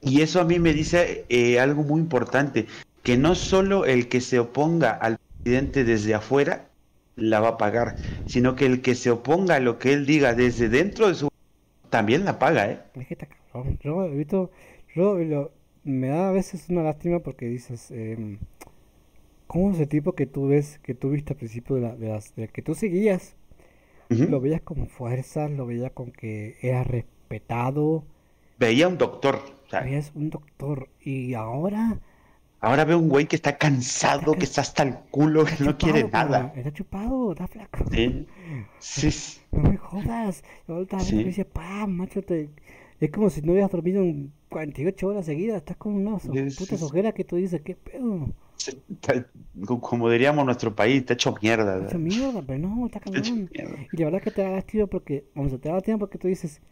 Y 0.00 0.20
eso 0.20 0.40
a 0.40 0.44
mí 0.44 0.58
me 0.58 0.72
dice 0.72 1.24
eh, 1.28 1.58
algo 1.58 1.82
muy 1.82 2.00
importante, 2.00 2.66
que 3.02 3.16
no 3.16 3.34
solo 3.34 3.84
el 3.84 4.08
que 4.08 4.20
se 4.20 4.38
oponga 4.38 4.90
al 4.90 5.18
presidente 5.18 5.84
desde 5.84 6.14
afuera 6.14 6.68
la 7.16 7.40
va 7.40 7.50
a 7.50 7.58
pagar, 7.58 7.96
sino 8.26 8.56
que 8.56 8.66
el 8.66 8.82
que 8.82 8.94
se 8.94 9.10
oponga 9.10 9.56
a 9.56 9.60
lo 9.60 9.78
que 9.78 9.92
él 9.92 10.04
diga 10.04 10.34
desde 10.34 10.68
dentro 10.68 11.08
de 11.08 11.14
su 11.14 11.28
también 11.90 12.24
la 12.24 12.40
paga, 12.40 12.70
¿eh? 12.70 12.80
Es 12.94 13.06
que 13.06 13.14
está 13.14 13.26
cabrón. 13.52 13.78
Yo 14.94 15.50
me 15.84 16.08
da 16.08 16.28
a 16.28 16.32
veces 16.32 16.68
una 16.68 16.82
lástima 16.82 17.20
porque 17.20 17.46
dices, 17.46 17.90
eh, 17.92 18.38
¿cómo 19.46 19.72
ese 19.72 19.86
tipo 19.86 20.14
que 20.14 20.26
tú 20.26 20.48
ves, 20.48 20.80
que 20.82 20.94
tú 20.94 21.10
viste 21.10 21.34
al 21.34 21.38
principio 21.38 21.76
de, 21.76 21.82
la, 21.82 21.94
de 21.94 22.08
las, 22.08 22.34
de 22.34 22.48
que 22.48 22.62
tú 22.62 22.74
seguías, 22.74 23.36
lo 24.08 24.40
veías 24.40 24.60
con 24.60 24.86
fuerza, 24.88 25.48
lo 25.48 25.66
veías 25.66 25.92
con 25.92 26.10
que 26.10 26.56
era 26.62 26.84
respetado? 27.34 28.04
Veía 28.58 28.88
un 28.88 28.98
doctor. 28.98 29.40
Veías 29.72 30.12
un 30.14 30.30
doctor 30.30 30.88
y 31.00 31.34
ahora 31.34 31.98
Ahora 32.64 32.86
veo 32.86 32.98
un 32.98 33.10
güey 33.10 33.26
que 33.26 33.36
está 33.36 33.58
cansado, 33.58 34.32
que 34.32 34.44
está 34.44 34.62
hasta 34.62 34.84
el 34.84 34.94
culo, 35.10 35.44
que 35.44 35.62
no 35.62 35.76
quiere 35.76 36.04
nada. 36.04 36.50
Está 36.56 36.72
chupado, 36.72 37.32
está 37.32 37.46
flaco. 37.46 37.84
Sí. 37.90 38.26
sí. 38.78 39.40
No 39.52 39.68
me 39.68 39.76
jodas. 39.76 40.42
Otra 40.66 40.98
vez 40.98 41.12
me 41.12 41.24
dice, 41.24 41.44
pa, 41.44 41.86
macho, 41.86 42.22
te... 42.22 42.48
es 43.00 43.10
como 43.10 43.28
si 43.28 43.42
no 43.42 43.52
hubieras 43.52 43.70
dormido 43.70 44.02
en 44.02 44.32
48 44.48 45.06
horas 45.06 45.26
seguidas. 45.26 45.58
Estás 45.58 45.76
con 45.76 45.92
unas 45.92 46.22
putas 46.56 46.80
ojeras 46.82 47.12
que 47.12 47.24
tú 47.24 47.36
dices, 47.36 47.60
¿qué 47.60 47.74
pedo? 47.74 48.32
como 49.80 50.08
diríamos 50.08 50.46
nuestro 50.46 50.74
país, 50.74 51.00
está 51.00 51.12
hecho 51.12 51.34
mierda. 51.42 51.74
Está 51.74 51.88
hecho 51.88 51.98
mierda, 51.98 52.40
pero 52.46 52.58
no, 52.60 52.86
está 52.86 52.98
cabrón. 52.98 53.50
Y 53.92 53.96
la 53.98 54.04
verdad 54.06 54.20
es 54.20 54.24
que 54.24 54.30
te 54.30 54.40
da 54.40 54.48
lástima 54.48 54.86
porque, 54.86 55.26
vamos 55.34 55.52
a 55.52 55.58
te 55.58 55.68
da 55.68 55.74
lástima 55.74 55.98
porque 55.98 56.16
tú 56.16 56.28
dices, 56.28 56.62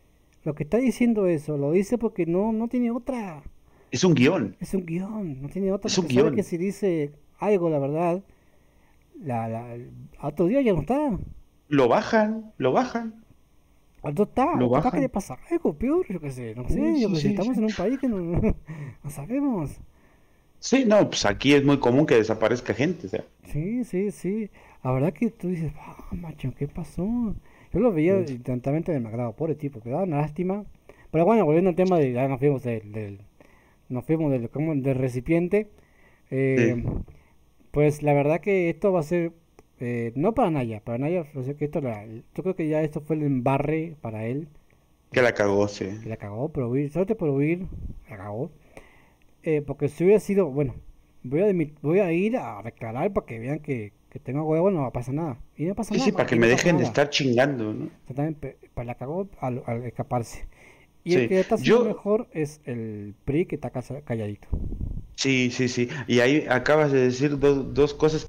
lo 0.44 0.54
que 0.54 0.64
está 0.64 0.78
diciendo 0.78 1.26
eso, 1.26 1.56
lo 1.56 1.72
dice 1.72 1.98
porque 1.98 2.26
no, 2.26 2.52
no 2.52 2.68
tiene 2.68 2.90
otra. 2.90 3.42
Es 3.90 4.04
un 4.04 4.14
guion. 4.14 4.56
Es 4.60 4.74
un 4.74 4.84
guion, 4.86 5.42
no 5.42 5.48
tiene 5.48 5.72
otra. 5.72 5.88
Es 5.88 5.98
un 5.98 6.08
guion. 6.08 6.34
que 6.34 6.42
si 6.42 6.56
dice 6.56 7.12
algo, 7.38 7.70
la 7.70 7.78
verdad, 7.78 8.22
la, 9.20 9.48
la, 9.48 9.76
otro 10.20 10.46
día 10.46 10.62
ya 10.62 10.72
no 10.72 10.80
está. 10.80 11.18
Lo 11.68 11.88
bajan, 11.88 12.52
lo 12.58 12.72
bajan. 12.72 13.24
Al 14.02 14.12
otro 14.12 14.24
está, 14.24 14.56
Lo 14.56 14.68
capaz 14.70 14.84
bajan. 14.84 14.92
que 14.92 15.00
le 15.00 15.08
pasa 15.08 15.38
algo 15.50 15.74
peor, 15.78 16.06
yo 16.08 16.20
qué 16.20 16.30
sé, 16.30 16.54
no 16.56 16.68
sé, 16.68 16.74
Sí, 16.74 17.00
yo 17.02 17.08
sí, 17.08 17.14
qué 17.14 17.20
sé, 17.20 17.28
sí, 17.28 17.28
estamos 17.28 17.56
en 17.56 17.64
un 17.64 17.72
país 17.72 17.98
que 17.98 18.08
no, 18.08 18.18
no, 18.18 18.40
no 19.04 19.10
sabemos. 19.10 19.80
Sí, 20.58 20.84
no, 20.86 21.08
pues 21.08 21.24
aquí 21.26 21.54
es 21.54 21.64
muy 21.64 21.78
común 21.78 22.06
que 22.06 22.14
desaparezca 22.16 22.72
gente, 22.74 23.06
o 23.06 23.10
sea. 23.10 23.24
Sí, 23.44 23.84
sí, 23.84 24.10
sí. 24.10 24.50
La 24.82 24.92
verdad 24.92 25.12
que 25.12 25.30
tú 25.30 25.48
dices, 25.48 25.72
ah, 25.78 26.08
macho, 26.12 26.52
¿qué 26.56 26.68
pasó? 26.68 27.34
Yo 27.72 27.80
lo 27.80 27.92
veía 27.92 28.26
Sí. 28.26 28.34
intensamente 28.34 28.92
demacrado, 28.92 29.34
pobre 29.34 29.54
tipo, 29.54 29.80
que 29.80 29.90
daba 29.90 30.04
una 30.04 30.18
lástima. 30.18 30.64
Pero 31.10 31.24
bueno, 31.26 31.44
volviendo 31.44 31.70
al 31.70 31.76
tema 31.76 31.98
de, 31.98 32.12
ya 32.12 32.28
nos 32.28 32.38
fuimos 32.40 32.62
del, 32.62 32.92
del- 32.92 33.18
nos 33.88 34.04
fuimos 34.04 34.30
del, 34.32 34.48
¿cómo? 34.50 34.74
del 34.74 34.96
recipiente. 34.96 35.68
eh, 36.30 36.82
pues 37.70 38.02
la 38.02 38.12
verdad 38.14 38.40
que 38.40 38.70
esto 38.70 38.92
va 38.92 39.00
a 39.00 39.02
ser, 39.02 39.32
eh, 39.80 40.12
no 40.14 40.34
para 40.34 40.50
Naya, 40.50 40.80
para 40.80 40.98
Naya, 40.98 41.24
o 41.34 41.42
sea 41.42 41.54
que 41.54 41.64
esto 41.66 41.80
la- 41.80 42.06
yo 42.06 42.42
creo 42.42 42.54
que 42.56 42.68
ya 42.68 42.82
esto 42.82 43.00
fue 43.00 43.16
el 43.16 43.22
embarre 43.22 43.96
para 44.00 44.26
él, 44.26 44.48
Que 45.12 45.22
la 45.22 45.32
cagó, 45.34 45.68
sí. 45.68 45.86
que 46.02 46.08
la 46.08 46.16
cagó 46.16 46.48
por 46.50 46.64
huir, 46.64 46.90
solamente 46.90 47.14
por 47.16 47.28
huir, 47.30 47.66
la 48.10 48.16
cagó. 48.16 48.50
Eh, 49.42 49.62
porque 49.62 49.88
si 49.88 50.04
hubiera 50.04 50.20
sido, 50.20 50.50
bueno, 50.50 50.74
voy 51.22 51.40
a, 51.42 51.52
voy 51.82 51.98
a 52.00 52.12
ir 52.12 52.36
a 52.36 52.62
declarar 52.62 53.12
para 53.12 53.26
que 53.26 53.38
vean 53.38 53.58
que, 53.60 53.92
que 54.12 54.18
tengo 54.18 54.42
huevo, 54.44 54.70
no 54.70 54.82
va 54.82 54.88
a 54.88 54.92
pasar 54.92 55.14
nada. 55.14 55.38
Y 55.56 55.64
no 55.64 55.74
pasa 55.74 55.88
Sí, 55.94 55.94
nada, 56.00 56.04
sí, 56.04 56.12
para 56.12 56.26
que 56.26 56.36
me 56.36 56.46
dejen 56.46 56.76
de 56.76 56.84
estar 56.84 57.08
chingando, 57.08 57.72
¿no? 57.72 57.86
Exactamente, 58.02 58.58
para 58.74 58.84
la 58.84 58.94
cagó 58.96 59.26
al, 59.40 59.62
al 59.66 59.84
escaparse. 59.84 60.44
Y 61.02 61.12
Sí, 61.12 61.16
el 61.18 61.28
que 61.28 61.40
está 61.40 61.54
haciendo 61.54 61.80
yo- 61.82 61.88
mejor 61.88 62.28
es 62.32 62.60
el 62.66 63.14
PRI 63.24 63.46
que 63.46 63.54
está 63.54 63.70
calladito. 63.70 64.48
Sí, 65.16 65.50
sí, 65.50 65.68
sí. 65.68 65.88
Y 66.06 66.20
ahí 66.20 66.44
acabas 66.48 66.92
de 66.92 67.00
decir 67.00 67.38
do- 67.38 67.62
dos 67.64 67.94
cosas 67.94 68.26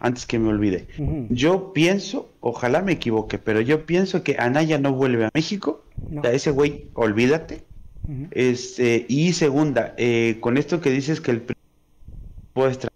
antes 0.00 0.26
que 0.26 0.38
me 0.38 0.48
olvide. 0.48 0.86
Yo 1.30 1.72
pienso, 1.72 2.28
ojalá 2.40 2.82
me 2.82 2.92
equivoque, 2.92 3.38
pero 3.38 3.60
yo 3.60 3.86
pienso 3.86 4.22
que 4.24 4.36
Anaya 4.38 4.78
no 4.78 4.92
vuelve 4.92 5.26
a 5.26 5.30
México. 5.32 5.84
No. 6.10 6.20
O 6.20 6.24
sea, 6.24 6.32
ese 6.32 6.50
güey, 6.50 6.88
olvídate. 6.94 7.62
Ujú. 8.06 8.26
Este, 8.32 9.06
y 9.08 9.32
segunda, 9.32 9.94
eh, 9.96 10.36
con 10.40 10.58
esto 10.58 10.80
que 10.80 10.90
dices 10.90 11.20
que 11.20 11.30
el 11.30 11.40
PRI 11.40 11.56
puede 12.52 12.72
estar 12.72 12.90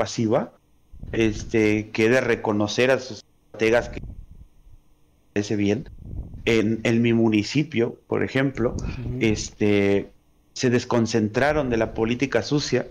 pasiva, 0.00 0.54
este, 1.12 1.90
que 1.90 2.08
de 2.08 2.20
reconocer 2.22 2.90
a 2.90 2.98
sus 2.98 3.20
estrategas 3.52 3.90
que 3.90 3.98
parece 5.34 5.56
bien. 5.56 5.88
En, 6.46 6.80
en 6.84 7.02
mi 7.02 7.12
municipio, 7.12 8.00
por 8.06 8.22
ejemplo, 8.22 8.76
este, 9.20 10.10
se 10.54 10.70
desconcentraron 10.70 11.68
de 11.68 11.76
la 11.76 11.92
política 11.92 12.42
sucia 12.42 12.88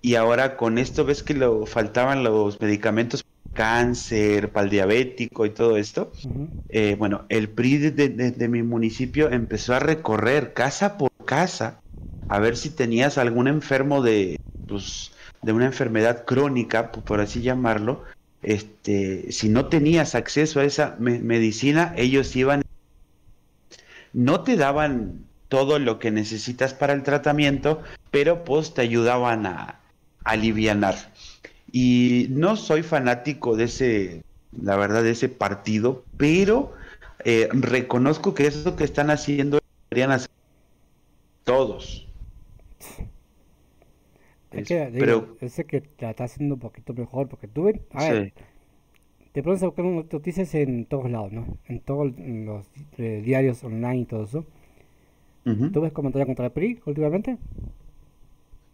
y 0.00 0.14
ahora 0.14 0.56
con 0.56 0.78
esto 0.78 1.04
ves 1.04 1.22
que 1.22 1.34
lo 1.34 1.66
faltaban 1.66 2.24
los 2.24 2.58
medicamentos 2.60 3.22
para 3.22 3.66
cáncer, 3.68 4.50
para 4.52 4.64
el 4.64 4.70
diabético 4.70 5.44
y 5.44 5.50
todo 5.50 5.76
esto. 5.76 6.12
Eh, 6.70 6.96
bueno, 6.98 7.26
el 7.28 7.48
PRI 7.50 7.78
de, 7.78 8.08
de- 8.08 8.30
de 8.30 8.48
mi 8.48 8.62
municipio 8.62 9.30
empezó 9.30 9.74
a 9.74 9.80
recorrer 9.80 10.54
casa 10.54 10.96
por 10.96 11.10
casa 11.26 11.80
a 12.28 12.38
ver 12.40 12.56
si 12.56 12.70
tenías 12.70 13.18
algún 13.18 13.48
enfermo 13.48 14.02
de, 14.02 14.36
pues, 14.66 15.12
de 15.42 15.52
una 15.52 15.66
enfermedad 15.66 16.24
crónica, 16.24 16.90
por 16.92 17.20
así 17.20 17.42
llamarlo. 17.42 18.04
Este, 18.42 19.32
si 19.32 19.48
no 19.48 19.66
tenías 19.66 20.14
acceso 20.14 20.60
a 20.60 20.64
esa 20.64 20.96
me- 20.98 21.18
medicina, 21.18 21.92
ellos 21.96 22.34
iban, 22.36 22.62
no 24.12 24.42
te 24.42 24.56
daban 24.56 25.24
todo 25.48 25.78
lo 25.78 25.98
que 25.98 26.10
necesitas 26.10 26.74
para 26.74 26.92
el 26.92 27.02
tratamiento, 27.02 27.82
pero 28.10 28.44
pues 28.44 28.74
te 28.74 28.82
ayudaban 28.82 29.46
a, 29.46 29.60
a 30.24 30.30
alivianar. 30.30 30.94
Y 31.72 32.26
no 32.30 32.56
soy 32.56 32.82
fanático 32.82 33.56
de 33.56 33.64
ese, 33.64 34.22
la 34.60 34.76
verdad, 34.76 35.02
de 35.02 35.10
ese 35.12 35.28
partido, 35.28 36.04
pero 36.16 36.74
eh, 37.24 37.48
reconozco 37.52 38.34
que 38.34 38.46
eso 38.46 38.76
que 38.76 38.84
están 38.84 39.10
haciendo 39.10 39.58
deberían 39.90 40.12
hacer 40.12 40.28
todos. 41.44 42.06
Es 44.52 44.62
Es- 44.62 44.68
que, 44.68 44.86
digo, 44.86 44.98
pero- 44.98 45.36
ese 45.40 45.64
que 45.64 45.82
la 45.98 46.10
está 46.10 46.24
haciendo 46.24 46.54
un 46.54 46.60
poquito 46.60 46.94
mejor, 46.94 47.28
porque 47.28 47.48
tú 47.48 47.64
ven, 47.64 47.82
a 47.92 48.08
ver, 48.10 48.32
Sí. 48.36 48.42
te 49.32 49.42
pones 49.42 49.62
a 49.62 49.66
buscar 49.66 49.84
noticias 49.84 50.54
en 50.54 50.86
todos 50.86 51.10
lados, 51.10 51.32
¿no? 51.32 51.46
En 51.66 51.80
todos 51.80 52.12
los 52.18 52.66
eh, 52.98 53.20
diarios 53.24 53.62
online 53.64 53.98
y 53.98 54.04
todo 54.06 54.24
eso. 54.24 54.44
Ujú. 55.46 55.70
¿Tú 55.70 55.80
ves 55.82 55.92
comentarios 55.92 56.26
contra 56.26 56.46
el 56.46 56.52
PRI 56.52 56.80
últimamente? 56.86 57.36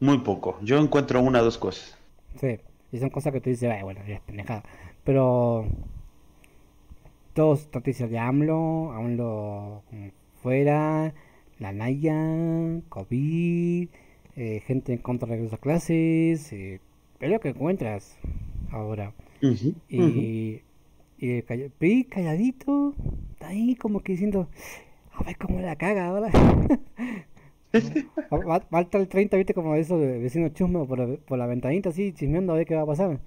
Muy 0.00 0.18
poco. 0.18 0.58
Yo 0.62 0.78
encuentro 0.78 1.20
una 1.20 1.40
o 1.40 1.44
dos 1.44 1.58
cosas. 1.58 1.98
Sí, 2.40 2.58
y 2.92 2.98
son 2.98 3.10
cosas 3.10 3.32
que 3.32 3.40
tú 3.40 3.50
dices, 3.50 3.70
"Ay, 3.70 3.82
bueno, 3.82 4.00
ya 4.06 4.14
es 4.16 4.20
pendejada. 4.22 4.62
Pero 5.04 5.66
todos 7.32 7.68
noticias 7.74 8.10
de 8.10 8.18
AMLO, 8.18 8.92
AMLO 8.92 9.82
fuera, 10.42 11.12
la 11.58 11.72
Naya, 11.72 12.80
COVID, 12.88 13.88
eh, 14.36 14.60
gente 14.66 14.92
en 14.92 14.98
contra 14.98 15.28
de 15.28 15.34
regreso 15.36 15.56
a 15.56 15.58
clases, 15.58 16.52
eh, 16.52 16.80
es 17.20 17.30
lo 17.30 17.40
que 17.40 17.50
encuentras 17.50 18.16
ahora. 18.70 19.12
Y, 19.88 20.62
y 21.18 21.30
el 21.30 21.44
calla- 21.44 21.70
PRI 21.78 22.04
calladito, 22.04 22.94
está 23.32 23.48
ahí 23.48 23.74
como 23.76 24.00
que 24.00 24.12
diciendo, 24.12 24.48
a 25.12 25.22
ver 25.24 25.36
cómo 25.38 25.60
la 25.60 25.76
caga 25.76 26.06
ahora. 26.08 26.30
Falta 28.70 28.98
el 28.98 29.08
30, 29.08 29.36
viste, 29.36 29.54
como 29.54 29.74
eso 29.76 29.98
de 29.98 30.18
vecino 30.18 30.48
chusmo 30.48 30.86
por, 30.88 30.98
la- 30.98 31.16
por 31.16 31.38
la 31.38 31.46
ventanita 31.46 31.90
así, 31.90 32.12
chismeando 32.12 32.52
a 32.52 32.56
ver 32.56 32.66
qué 32.66 32.74
va 32.74 32.82
a 32.82 32.86
pasar. 32.86 33.20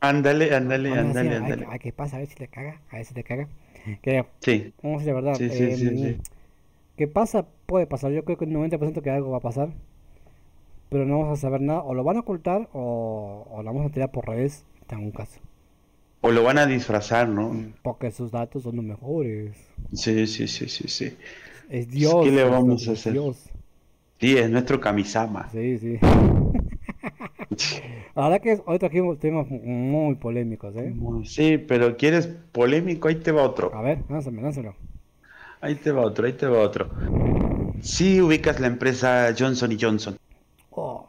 Ándale, 0.00 0.54
ándale, 0.54 0.90
a 0.90 1.00
ándale, 1.00 1.30
decir, 1.30 1.44
"Ay, 1.44 1.52
ándale. 1.52 1.66
ay, 1.70 1.78
¿qué 1.78 1.92
pasa? 1.92 2.16
A 2.16 2.18
ver 2.20 2.28
si 2.28 2.38
le 2.38 2.48
caga, 2.48 2.80
a 2.90 2.96
ver 2.96 3.04
si 3.04 3.14
le 3.14 3.24
caga. 3.24 3.48
Que, 4.02 4.24
Sí, 4.40 4.72
vamos 4.82 5.02
a 5.02 5.04
decir 5.04 5.14
la 5.14 5.20
verdad, 5.20 5.36
sí, 5.38 5.50
sí, 5.50 5.76
sí, 5.76 5.86
em, 5.88 6.14
sí. 6.14 6.20
¿qué 6.96 7.08
pasa? 7.08 7.46
Puede 7.66 7.86
pasar, 7.86 8.12
yo 8.12 8.24
creo 8.24 8.38
que 8.38 8.44
un 8.44 8.52
90% 8.52 9.02
que 9.02 9.10
algo 9.10 9.30
va 9.30 9.38
a 9.38 9.40
pasar, 9.40 9.70
pero 10.88 11.04
no 11.06 11.18
vamos 11.20 11.38
a 11.38 11.40
saber 11.40 11.60
nada, 11.60 11.82
o 11.82 11.94
lo 11.94 12.04
van 12.04 12.16
a 12.16 12.20
ocultar 12.20 12.68
o, 12.72 13.46
o 13.50 13.62
lo 13.62 13.72
vamos 13.72 13.90
a 13.90 13.92
tirar 13.92 14.10
por 14.12 14.26
redes 14.26 14.66
en 14.88 14.94
algún 14.96 15.12
caso, 15.12 15.40
O 16.20 16.30
lo 16.30 16.42
van 16.42 16.58
a 16.58 16.66
disfrazar, 16.66 17.28
¿no? 17.28 17.52
porque 17.82 18.10
sus 18.10 18.30
datos 18.32 18.62
son 18.64 18.76
los 18.76 18.84
mejores. 18.84 19.56
Sí, 19.92 20.26
sí, 20.26 20.48
sí, 20.48 20.68
sí, 20.68 20.88
sí. 20.88 21.16
Es 21.68 21.88
Dios. 21.90 22.24
¿qué 22.24 22.30
le 22.30 22.44
vamos 22.44 22.88
a 22.88 22.92
hacer? 22.92 23.12
Dios. 23.12 23.50
Sí, 24.20 24.36
es 24.36 24.50
nuestro 24.50 24.80
Kamisama. 24.80 25.48
Sí, 25.50 25.78
sí. 25.78 25.98
La 28.14 28.28
verdad 28.28 28.40
que 28.42 28.60
hoy 28.66 28.78
trajimos 28.78 29.18
temas 29.18 29.46
muy 29.50 30.14
polémicos, 30.16 30.74
¿eh? 30.76 30.94
Sí, 31.24 31.58
pero 31.58 31.96
¿quieres 31.96 32.26
polémico? 32.52 33.08
Ahí 33.08 33.16
te 33.16 33.32
va 33.32 33.42
otro. 33.42 33.74
A 33.74 33.82
ver, 33.82 34.04
lánzame, 34.08 34.42
lánzalo. 34.42 34.74
Ahí 35.60 35.76
te 35.76 35.90
va 35.92 36.02
otro, 36.02 36.26
ahí 36.26 36.32
te 36.34 36.46
va 36.46 36.60
otro. 36.60 36.90
Sí 37.80 38.20
ubicas 38.20 38.60
la 38.60 38.66
empresa 38.68 39.34
Johnson 39.38 39.72
y 39.72 39.78
Johnson. 39.80 40.16
Oh, 40.78 41.08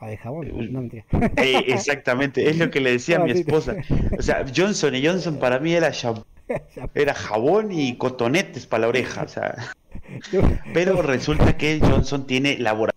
la 0.00 0.08
de 0.08 0.16
jabón, 0.16 0.48
no 0.72 0.80
mentira. 0.80 1.04
Eh, 1.36 1.64
exactamente, 1.68 2.48
es 2.50 2.58
lo 2.58 2.68
que 2.70 2.80
le 2.80 2.90
decía 2.90 3.16
a 3.16 3.24
mi 3.24 3.30
esposa. 3.30 3.76
O 4.18 4.22
sea, 4.22 4.44
Johnson 4.54 4.94
y 4.96 5.06
Johnson 5.06 5.38
para 5.38 5.60
mí 5.60 5.72
era, 5.72 5.90
jab- 5.92 6.24
era 6.94 7.14
jabón 7.14 7.70
y 7.70 7.96
cotonetes 7.96 8.66
para 8.66 8.82
la 8.82 8.88
oreja. 8.88 9.22
O 9.22 9.28
sea, 9.28 9.72
pero 10.72 11.00
resulta 11.00 11.56
que 11.56 11.78
Johnson 11.80 12.26
tiene 12.26 12.58
laboratorio, 12.58 12.92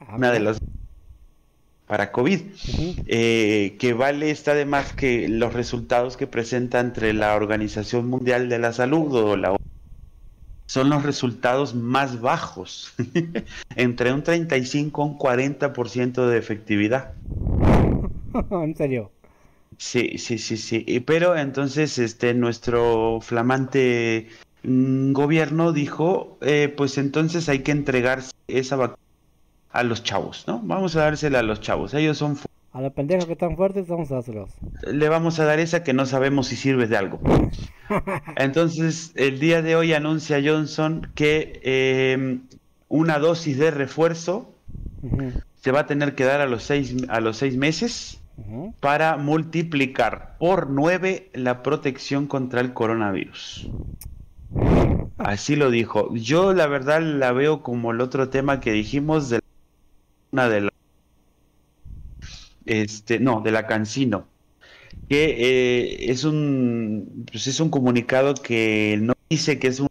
Ah, 0.00 0.14
una 0.16 0.32
de 0.32 0.40
las 0.40 0.58
para 1.86 2.10
COVID, 2.10 2.40
eh, 3.06 3.76
que 3.78 3.92
vale 3.92 4.30
está 4.30 4.54
de 4.54 4.64
más 4.64 4.94
que 4.94 5.28
los 5.28 5.52
resultados 5.52 6.16
que 6.16 6.26
presenta 6.26 6.80
entre 6.80 7.12
la 7.12 7.34
Organización 7.34 8.08
Mundial 8.08 8.48
de 8.48 8.58
la 8.58 8.72
Salud 8.72 9.14
o 9.14 9.36
la 9.36 9.54
son 10.66 10.90
los 10.90 11.02
resultados 11.02 11.74
más 11.74 12.20
bajos, 12.20 12.94
entre 13.76 14.12
un 14.12 14.22
35 14.22 15.02
y 15.02 15.04
un 15.04 15.18
40% 15.18 16.26
de 16.26 16.38
efectividad. 16.38 17.12
en 18.50 18.76
serio. 18.76 19.10
Sí, 19.78 20.18
sí, 20.18 20.38
sí, 20.38 20.56
sí. 20.56 21.02
Pero 21.06 21.36
entonces, 21.36 21.98
este, 21.98 22.34
nuestro 22.34 23.20
flamante 23.20 24.28
mm, 24.62 25.12
gobierno 25.12 25.72
dijo, 25.72 26.38
eh, 26.40 26.72
pues 26.74 26.98
entonces 26.98 27.48
hay 27.48 27.60
que 27.60 27.72
entregar 27.72 28.22
esa 28.46 28.76
vacuna 28.76 28.98
a 29.74 29.82
los 29.82 30.04
chavos, 30.04 30.44
¿no? 30.46 30.60
Vamos 30.62 30.94
a 30.94 31.00
dársela 31.00 31.40
a 31.40 31.42
los 31.42 31.60
chavos. 31.60 31.94
Ellos 31.94 32.16
son, 32.16 32.38
A 32.74 32.80
los 32.80 32.92
pendejos 32.92 33.26
que 33.26 33.34
están 33.34 33.56
fuertes, 33.56 33.86
vamos 33.86 34.10
a 34.10 34.16
dárselos. 34.16 34.50
le 34.92 35.08
vamos 35.08 35.38
a 35.38 35.44
dar 35.44 35.60
esa 35.60 35.84
que 35.84 35.92
no 35.92 36.06
sabemos 36.06 36.48
si 36.48 36.56
sirve 36.56 36.88
de 36.88 36.96
algo. 36.96 37.20
Entonces, 38.36 39.12
el 39.14 39.38
día 39.38 39.62
de 39.62 39.76
hoy 39.76 39.92
anuncia 39.92 40.42
Johnson 40.44 41.08
que 41.14 41.60
eh, 41.62 42.40
una 42.88 43.20
dosis 43.20 43.58
de 43.58 43.70
refuerzo 43.70 44.52
se 45.54 45.70
va 45.70 45.80
a 45.80 45.86
tener 45.86 46.16
que 46.16 46.24
dar 46.24 46.40
a 46.40 46.46
los 46.46 46.64
seis, 46.64 46.96
a 47.08 47.20
los 47.20 47.36
seis 47.36 47.56
meses. 47.56 48.20
para 48.80 49.16
multiplicar 49.18 50.34
por 50.40 50.68
9 50.68 51.30
la 51.34 51.62
protección 51.62 52.26
contra 52.26 52.60
el 52.60 52.72
coronavirus. 52.72 53.70
Así 55.18 55.54
lo 55.54 55.70
dijo. 55.70 56.12
Yo 56.16 56.52
la 56.52 56.66
verdad 56.66 57.00
la 57.00 57.30
veo 57.30 57.62
como 57.62 57.92
el 57.92 58.00
otro 58.00 58.30
tema 58.30 58.58
que 58.58 58.72
dijimos 58.72 59.30
de 59.30 59.38
una 60.32 60.48
de 60.48 60.62
la 60.62 60.73
este, 62.66 63.18
no, 63.18 63.40
de 63.40 63.52
la 63.52 63.66
Cancino, 63.66 64.26
que 65.08 65.24
eh, 65.38 66.10
es 66.10 66.24
un 66.24 67.26
pues 67.30 67.46
es 67.46 67.60
un 67.60 67.70
comunicado 67.70 68.34
que 68.34 68.98
no 69.00 69.14
dice 69.28 69.58
que 69.58 69.68
es 69.68 69.80
un 69.80 69.88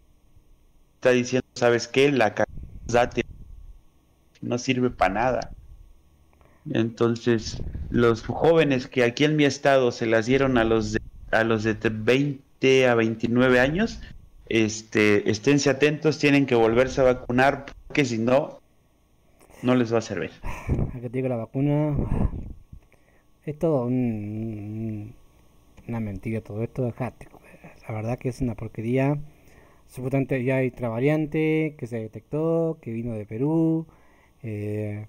está 0.95 1.11
diciendo, 1.11 1.47
¿sabes 1.55 1.88
qué? 1.88 2.11
La 2.11 2.34
Cancino 2.34 2.53
no 4.41 4.57
sirve 4.57 4.89
para 4.89 5.13
nada. 5.13 5.53
Entonces, 6.71 7.61
los 7.89 8.24
jóvenes 8.24 8.88
que 8.88 9.03
aquí 9.03 9.26
en 9.26 9.36
mi 9.36 9.45
estado 9.45 9.91
se 9.91 10.05
las 10.05 10.26
dieron 10.26 10.57
a 10.57 10.63
los 10.63 10.93
de, 10.93 10.99
a 11.32 11.43
los 11.43 11.63
de 11.63 11.74
20 11.74 12.88
a 12.88 12.95
29 12.95 13.59
años, 13.59 13.99
este, 14.47 15.30
esténse 15.30 15.69
atentos, 15.69 16.19
tienen 16.19 16.45
que 16.45 16.55
volverse 16.55 17.01
a 17.01 17.05
vacunar, 17.05 17.65
porque 17.88 18.05
si 18.05 18.17
no, 18.17 18.59
no 19.61 19.76
les 19.76 19.93
va 19.93 19.97
a 19.97 20.01
servir. 20.01 20.32
A 20.43 20.99
que 20.99 21.09
te 21.09 21.17
diga 21.17 21.30
la 21.30 21.38
vacuna, 21.38 21.97
es 23.45 23.57
todo 23.59 23.85
un- 23.85 25.13
una 25.87 25.99
mentira, 25.99 26.41
todo 26.41 26.63
esto, 26.63 26.83
dejate. 26.85 27.27
La 27.87 27.95
verdad 27.95 28.19
que 28.19 28.29
es 28.29 28.41
una 28.41 28.55
porquería. 28.55 29.17
Supuestamente 29.89 30.43
ya 30.45 30.57
hay 30.57 30.69
otra 30.69 30.89
variante 30.89 31.75
que 31.79 31.87
se 31.87 31.99
detectó, 31.99 32.79
que 32.81 32.91
vino 32.93 33.13
de 33.15 33.25
Perú. 33.27 33.87
eh, 34.43 35.07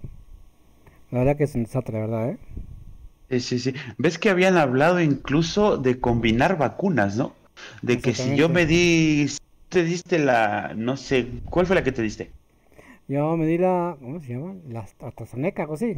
la 1.10 1.20
verdad 1.20 1.36
que 1.36 1.44
es 1.44 1.54
un 1.54 1.64
desastre, 1.64 1.94
la 1.94 2.00
verdad, 2.06 2.30
¿eh? 2.30 2.38
Sí, 3.30 3.40
sí, 3.40 3.58
sí. 3.58 3.74
¿Ves 3.98 4.18
que 4.18 4.30
habían 4.30 4.56
hablado 4.58 5.00
incluso 5.00 5.76
de 5.78 6.00
combinar 6.00 6.58
vacunas, 6.58 7.16
¿no? 7.16 7.34
De 7.82 8.00
que 8.00 8.14
si 8.14 8.34
yo 8.34 8.48
me 8.48 8.66
di, 8.66 9.26
te 9.68 9.82
diste 9.82 10.18
la, 10.18 10.72
no 10.76 10.96
sé, 10.96 11.42
¿cuál 11.50 11.66
fue 11.66 11.74
la 11.76 11.84
que 11.84 11.92
te 11.92 12.02
diste? 12.02 12.32
Yo 13.08 13.36
me 13.36 13.46
di 13.46 13.56
la, 13.58 13.96
¿cómo 14.00 14.20
se 14.20 14.28
llama? 14.34 14.56
La 14.68 14.80
AstraZeneca, 14.80 15.62
algo 15.62 15.74
así. 15.74 15.94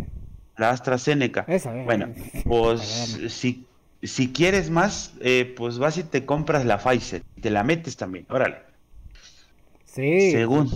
La 0.57 0.71
AstraZeneca. 0.71 1.47
Esa, 1.49 1.77
eh. 1.77 1.85
Bueno, 1.85 2.09
pues 2.47 2.81
si, 3.29 3.67
si 4.03 4.33
quieres 4.33 4.71
más, 4.71 5.13
eh, 5.21 5.53
pues 5.57 5.79
vas 5.79 5.99
y 5.99 6.05
te 6.05 6.25
compras 6.25 6.65
la 6.65 6.79
Pfizer, 6.79 7.23
te 7.41 7.51
la 7.51 7.63
metes 7.65 7.97
también, 7.97 8.27
órale. 8.31 8.57
Sí, 9.85 10.31
Según. 10.33 10.69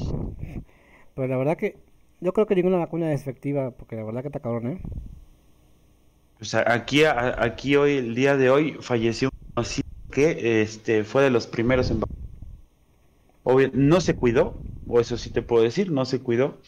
pero 1.14 1.28
la 1.28 1.36
verdad 1.36 1.56
que 1.56 1.76
yo 2.20 2.32
creo 2.32 2.46
que 2.46 2.54
ninguna 2.54 2.78
vacuna 2.78 3.12
es 3.12 3.20
efectiva, 3.22 3.70
porque 3.70 3.96
la 3.96 4.04
verdad 4.04 4.22
que 4.22 4.28
está 4.28 4.40
cabrón, 4.40 4.66
¿eh? 4.72 4.80
O 6.40 6.44
sea, 6.44 6.64
aquí, 6.72 7.04
a- 7.04 7.36
aquí 7.42 7.76
hoy, 7.76 7.96
el 7.98 8.14
día 8.14 8.36
de 8.36 8.50
hoy, 8.50 8.76
falleció 8.80 9.28
un 9.28 9.54
conocido 9.54 9.84
que 10.10 10.62
este, 10.62 11.04
fue 11.04 11.22
de 11.22 11.30
los 11.30 11.46
primeros 11.46 11.90
en 11.90 12.02
Obvio, 13.42 13.70
no 13.72 14.00
se 14.00 14.16
cuidó, 14.16 14.62
o 14.86 15.00
eso 15.00 15.16
sí 15.16 15.30
te 15.30 15.42
puedo 15.42 15.62
decir, 15.64 15.90
no 15.90 16.04
se 16.04 16.20
cuidó. 16.20 16.58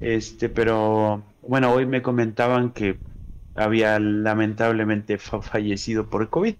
Este, 0.00 0.48
pero 0.48 1.22
bueno, 1.48 1.72
hoy 1.74 1.86
me 1.86 2.02
comentaban 2.02 2.72
que 2.72 3.00
había 3.56 3.98
lamentablemente 4.00 5.18
fa- 5.18 5.42
fallecido 5.42 6.08
por 6.10 6.30
COVID. 6.30 6.56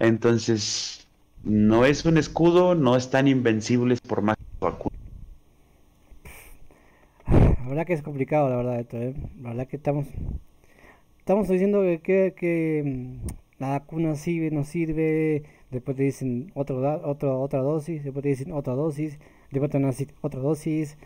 Entonces, 0.00 1.08
no 1.42 1.84
es 1.86 2.04
un 2.06 2.18
escudo, 2.18 2.74
no 2.74 2.96
están 2.96 3.28
invencibles 3.28 4.00
por 4.02 4.22
más 4.22 4.36
vacunas. 4.60 4.92
La 7.58 7.68
verdad 7.68 7.86
que 7.86 7.92
es 7.94 8.02
complicado, 8.02 8.48
la 8.50 8.56
verdad, 8.56 8.80
esto, 8.80 8.96
¿eh? 8.98 9.14
La 9.42 9.50
verdad 9.50 9.66
que 9.68 9.76
estamos, 9.76 10.06
estamos 11.18 11.48
diciendo 11.48 11.82
que, 12.02 12.34
que, 12.36 12.82
mm, 12.84 13.26
la 13.58 13.70
vacuna 13.70 14.14
sirve, 14.16 14.50
no 14.50 14.64
sirve, 14.64 15.44
después 15.70 15.96
te 15.96 16.04
dicen 16.04 16.52
otro, 16.54 16.78
otro, 17.08 17.40
otra 17.40 17.60
dosis, 17.60 18.04
después 18.04 18.22
te 18.22 18.28
dicen 18.30 18.52
otra 18.52 18.74
dosis, 18.74 19.18
después 19.50 19.70
te 19.70 19.78
decir 19.78 20.14
otra 20.22 20.40
dosis, 20.40 20.96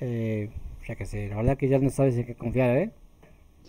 eh, 0.00 0.50
ya 0.90 0.96
que 0.96 1.06
sé, 1.06 1.28
la 1.28 1.36
verdad 1.36 1.56
que 1.58 1.68
ya 1.68 1.78
no 1.78 1.90
sabes 1.90 2.16
en 2.16 2.26
qué 2.26 2.34
confiar, 2.34 2.76
¿eh? 2.76 2.90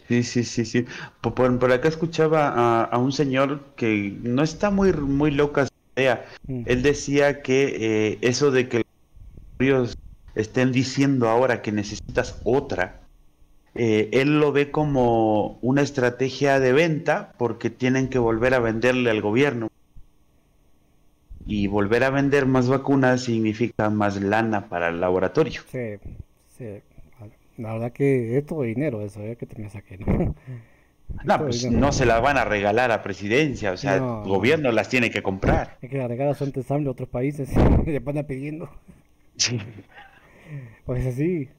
Sí, 0.08 0.24
sí, 0.24 0.44
sí, 0.44 0.66
sí. 0.66 0.86
Por, 1.22 1.34
por- 1.60 1.72
acá 1.72 1.88
escuchaba 1.88 2.50
a, 2.50 2.84
a 2.84 2.98
un 2.98 3.12
señor 3.12 3.74
que 3.76 4.18
no 4.24 4.44
está 4.44 4.70
muy, 4.70 4.92
muy 4.94 5.32
loca 5.32 5.66
su 5.66 5.70
idea. 5.96 6.26
Mm. 6.48 6.66
Él 6.66 6.82
decía 6.84 7.42
que 7.42 8.12
eh, 8.14 8.20
eso 8.22 8.52
de 8.52 8.68
que 8.68 8.78
los 8.80 8.86
laboratorios 9.60 9.96
estén 10.36 10.72
diciendo 10.72 11.30
ahora 11.30 11.62
que 11.62 11.72
necesitas 11.72 12.42
otra, 12.44 13.02
eh, 13.76 14.10
él 14.14 14.40
lo 14.40 14.52
ve 14.52 14.72
como 14.72 15.60
una 15.62 15.82
estrategia 15.82 16.60
de 16.60 16.74
venta 16.74 17.34
porque 17.38 17.70
tienen 17.70 18.10
que 18.10 18.20
volver 18.20 18.54
a 18.56 18.60
venderle 18.60 19.12
al 19.12 19.22
gobierno. 19.22 19.68
Y 21.46 21.68
volver 21.68 22.04
a 22.04 22.10
vender 22.10 22.46
más 22.48 22.68
vacunas 22.68 23.24
significa 23.26 23.90
más 23.92 24.20
lana 24.22 24.70
para 24.70 24.90
el 24.90 25.00
laboratorio. 25.02 25.62
Sí, 25.72 25.98
sí, 26.58 26.82
la 27.62 27.74
verdad 27.74 27.92
que 27.94 28.38
es 28.38 28.46
todo 28.46 28.64
dinero 28.64 29.02
eso, 29.02 29.22
¿eh? 29.22 29.36
Que 29.38 29.46
te 29.46 29.62
me 29.62 29.70
saqué, 29.70 29.98
¿no? 29.98 30.36
No, 31.26 31.38
pues 31.44 31.70
no 31.70 31.92
se 31.92 32.06
las 32.06 32.22
van 32.22 32.38
a 32.38 32.46
regalar 32.46 32.92
a 32.92 33.02
presidencia, 33.02 33.72
o 33.74 33.78
sea, 33.78 34.00
No. 34.00 34.24
el 34.24 34.30
gobierno 34.30 34.72
las 34.72 34.90
tiene 34.90 35.10
que 35.10 35.22
comprar. 35.22 35.78
Es 35.82 35.90
que 35.90 35.98
la 35.98 36.08
regalas 36.08 36.42
ensamble 36.42 36.90
a 36.90 36.92
otros 36.92 37.10
países 37.10 37.50
y 37.86 37.90
le 37.90 38.00
van 38.00 38.26
pidiendo. 38.26 38.70
Sí. 39.38 39.60
Pues 40.86 41.06
así. 41.06 41.50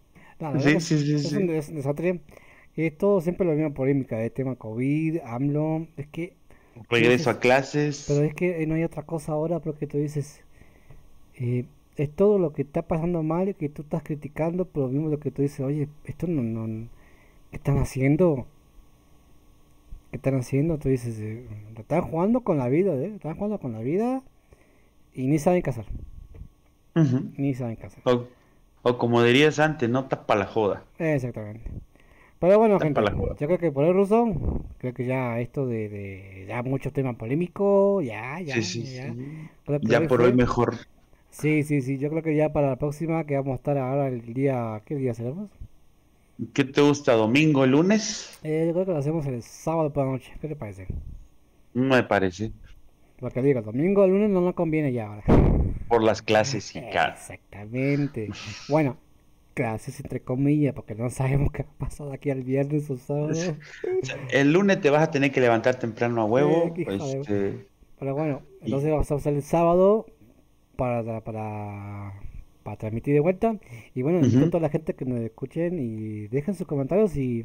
No, 0.40 0.52
la 0.54 0.60
Sí, 0.60 0.80
sí, 0.80 0.98
sí, 0.98 1.14
es 1.14 1.28
sí. 1.28 1.36
un, 1.36 1.50
es 1.50 1.68
un 1.68 1.76
desastre. 1.76 2.20
Es 2.76 2.96
todo 2.96 3.20
siempre 3.20 3.46
la 3.46 3.52
misma 3.54 3.74
polémica 3.74 4.16
de 4.16 4.30
tema 4.30 4.56
COVID, 4.56 5.18
AMLO. 5.24 5.86
Es 5.96 6.06
que, 6.08 6.34
Regreso 6.88 7.28
a 7.30 7.38
clases. 7.38 8.06
pero 8.08 8.22
es 8.22 8.34
que 8.34 8.62
eh, 8.62 8.66
no 8.66 8.74
hay 8.74 8.84
otra 8.84 9.02
cosa 9.02 9.32
ahora 9.32 9.60
porque 9.60 9.86
tú 9.86 9.98
dices, 9.98 10.42
eh, 11.34 11.64
es 11.96 12.10
todo 12.14 12.38
lo 12.38 12.52
que 12.52 12.62
está 12.62 12.82
pasando 12.82 13.22
mal 13.22 13.48
y 13.50 13.54
que 13.54 13.68
tú 13.68 13.82
estás 13.82 14.02
criticando, 14.02 14.66
pero 14.66 14.88
mismo 14.88 15.08
lo 15.08 15.20
que 15.20 15.30
tú 15.30 15.42
dices, 15.42 15.60
oye, 15.60 15.88
esto 16.04 16.26
no, 16.26 16.42
no, 16.42 16.88
¿qué 17.50 17.56
están 17.58 17.78
haciendo? 17.78 18.46
¿Qué 20.10 20.16
están 20.16 20.34
haciendo? 20.36 20.78
Tú 20.78 20.88
dices, 20.88 21.18
eh, 21.20 21.46
están 21.76 22.02
jugando 22.02 22.42
con 22.42 22.58
la 22.58 22.68
vida, 22.68 22.92
¿eh? 22.94 23.12
Están 23.16 23.34
jugando 23.34 23.58
con 23.58 23.72
la 23.72 23.80
vida 23.80 24.22
y 25.14 25.26
ni 25.28 25.38
saben 25.38 25.62
Ujú. 26.96 27.32
ni 27.36 27.54
saben 27.54 27.78
hacer. 27.82 28.02
O, 28.04 28.12
o 28.82 28.98
como 28.98 29.22
dirías 29.22 29.58
antes, 29.58 29.88
no 29.90 30.08
tapa 30.08 30.34
la 30.36 30.46
joda. 30.46 30.84
Exactamente. 30.98 31.70
Pero 32.40 32.58
bueno, 32.58 32.78
Tapa 32.78 32.84
gente, 32.84 33.02
la 33.02 33.12
joda. 33.12 33.36
yo 33.38 33.46
creo 33.48 33.58
que 33.58 33.72
por 33.72 33.84
el 33.86 33.94
ruso, 33.94 34.26
creo 34.78 34.94
que 34.94 35.06
ya 35.06 35.40
esto 35.40 35.66
de, 35.66 35.88
de 35.88 36.46
ya 36.48 36.62
muchos 36.62 36.92
temas 36.92 37.16
polémicos, 37.16 38.04
ya, 38.04 38.40
ya, 38.40 38.56
Sí, 38.56 38.62
sí, 38.62 38.86
ya. 38.94 39.14
sí. 39.14 39.50
Ya 39.80 40.06
por 40.06 40.20
fue- 40.20 40.26
hoy 40.26 40.32
mejor. 40.32 40.76
Sí, 41.32 41.64
sí, 41.64 41.82
sí, 41.82 41.98
yo 41.98 42.10
creo 42.10 42.22
que 42.22 42.36
ya 42.36 42.52
para 42.52 42.68
la 42.68 42.76
próxima, 42.78 43.24
que 43.26 43.34
vamos 43.36 43.52
a 43.54 43.56
estar 43.56 43.76
ahora 43.78 44.06
el 44.08 44.34
día, 44.34 44.82
¿qué 44.86 44.94
día 44.96 45.14
seremos? 45.14 45.50
¿Qué 46.54 46.64
te 46.64 46.80
gusta? 46.80 47.14
¿Domingo, 47.14 47.66
lunes? 47.66 48.38
Eh, 48.42 48.64
yo 48.66 48.72
creo 48.74 48.86
que 48.86 48.92
lo 48.92 48.98
hacemos 48.98 49.26
el 49.26 49.42
sábado 49.42 49.92
por 49.92 50.04
la 50.04 50.12
noche, 50.12 50.32
¿qué 50.40 50.48
te 50.48 50.56
parece? 50.56 50.86
Me 51.74 52.02
parece. 52.02 52.52
Porque 53.20 53.40
digo, 53.42 53.60
el 53.60 53.64
domingo, 53.64 54.06
lunes 54.06 54.30
no 54.30 54.40
nos 54.40 54.54
conviene 54.54 54.92
ya 54.92 55.06
ahora. 55.06 55.22
Por 55.88 56.02
las 56.02 56.22
clases 56.22 56.74
y 56.76 56.80
cada. 56.80 57.10
Exactamente. 57.14 58.30
Bueno, 58.68 58.96
clases 59.54 60.00
entre 60.00 60.20
comillas, 60.20 60.74
porque 60.74 60.94
no 60.94 61.10
sabemos 61.10 61.52
qué 61.52 61.64
pasó 61.78 62.08
de 62.08 62.14
aquí 62.14 62.30
al 62.30 62.42
viernes 62.42 62.90
o 62.90 62.96
sábado. 62.96 63.32
El 64.32 64.52
lunes 64.52 64.80
te 64.80 64.90
vas 64.90 65.02
a 65.02 65.10
tener 65.10 65.30
que 65.30 65.40
levantar 65.40 65.76
temprano 65.78 66.22
a 66.22 66.24
huevo. 66.24 66.74
De- 66.74 66.96
este, 66.96 67.66
Pero 67.98 68.14
bueno, 68.14 68.42
Y- 68.60 68.64
entonces 68.66 68.90
vamos 68.90 69.10
a 69.10 69.14
usar 69.14 69.32
el 69.34 69.42
sábado 69.42 70.06
para, 71.02 71.20
para, 71.22 72.12
para 72.62 72.76
transmitir 72.78 73.14
de 73.14 73.20
vuelta. 73.20 73.56
Y 73.94 74.02
bueno, 74.02 74.20
invito 74.20 74.44
a 74.44 74.48
Ujú. 74.48 74.50
toda 74.50 74.62
la 74.62 74.70
gente 74.70 74.94
que 74.94 75.04
nos 75.04 75.20
escuchen 75.20 75.78
y 75.78 76.28
dejen 76.28 76.54
sus 76.54 76.66
comentarios 76.66 77.16
y... 77.16 77.44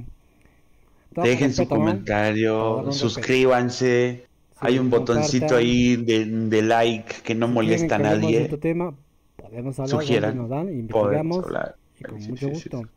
Dejen 1.12 1.54
su 1.54 1.68
comentario, 1.68 2.92
suscríbanse. 2.92 4.26
Hay 4.60 4.78
Sí, 4.78 4.80
un 4.80 4.90
botoncito 4.90 5.56
ahí 5.56 5.96
de, 5.96 6.26
de 6.26 6.62
like 6.62 7.16
que 7.24 7.36
no 7.36 7.48
molesta 7.48 7.96
a 7.96 8.00
nadie. 8.00 8.60
tema, 8.60 8.96
podemos 9.36 9.80
hablar, 9.80 10.00
Sugieran. 10.02 10.36
nos 10.36 10.50
dan, 10.50 10.70
Podemos 10.90 11.38
investigamos 11.38 11.46
hablar. 11.46 11.76
y 12.00 12.04
con 12.06 12.22
Sí, 12.22 12.30
mucho 12.30 12.50
gusto. 12.50 12.82
sí. 12.82 12.90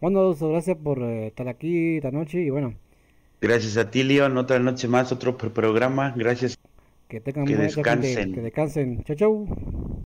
Bueno, 0.00 0.34
gracias 0.34 0.76
por 0.78 1.02
eh, 1.02 1.28
estar 1.28 1.48
aquí 1.48 1.96
esta 1.98 2.10
noche 2.12 2.40
y 2.42 2.50
bueno, 2.50 2.74
Gracias 3.40 3.78
a 3.78 3.90
ti, 3.90 4.02
Leon. 4.02 4.36
Otra 4.36 4.58
noche 4.58 4.88
más, 4.88 5.10
otro 5.12 5.36
programa. 5.38 6.12
Gracias. 6.16 6.56
Que 7.08 7.20
tengan 7.20 7.44
Que 7.46 7.54
buena 7.54 7.68
gente. 8.02 8.32
que 8.32 8.40
descansen. 8.40 9.04
Chau, 9.04 9.16
chau. 9.16 9.86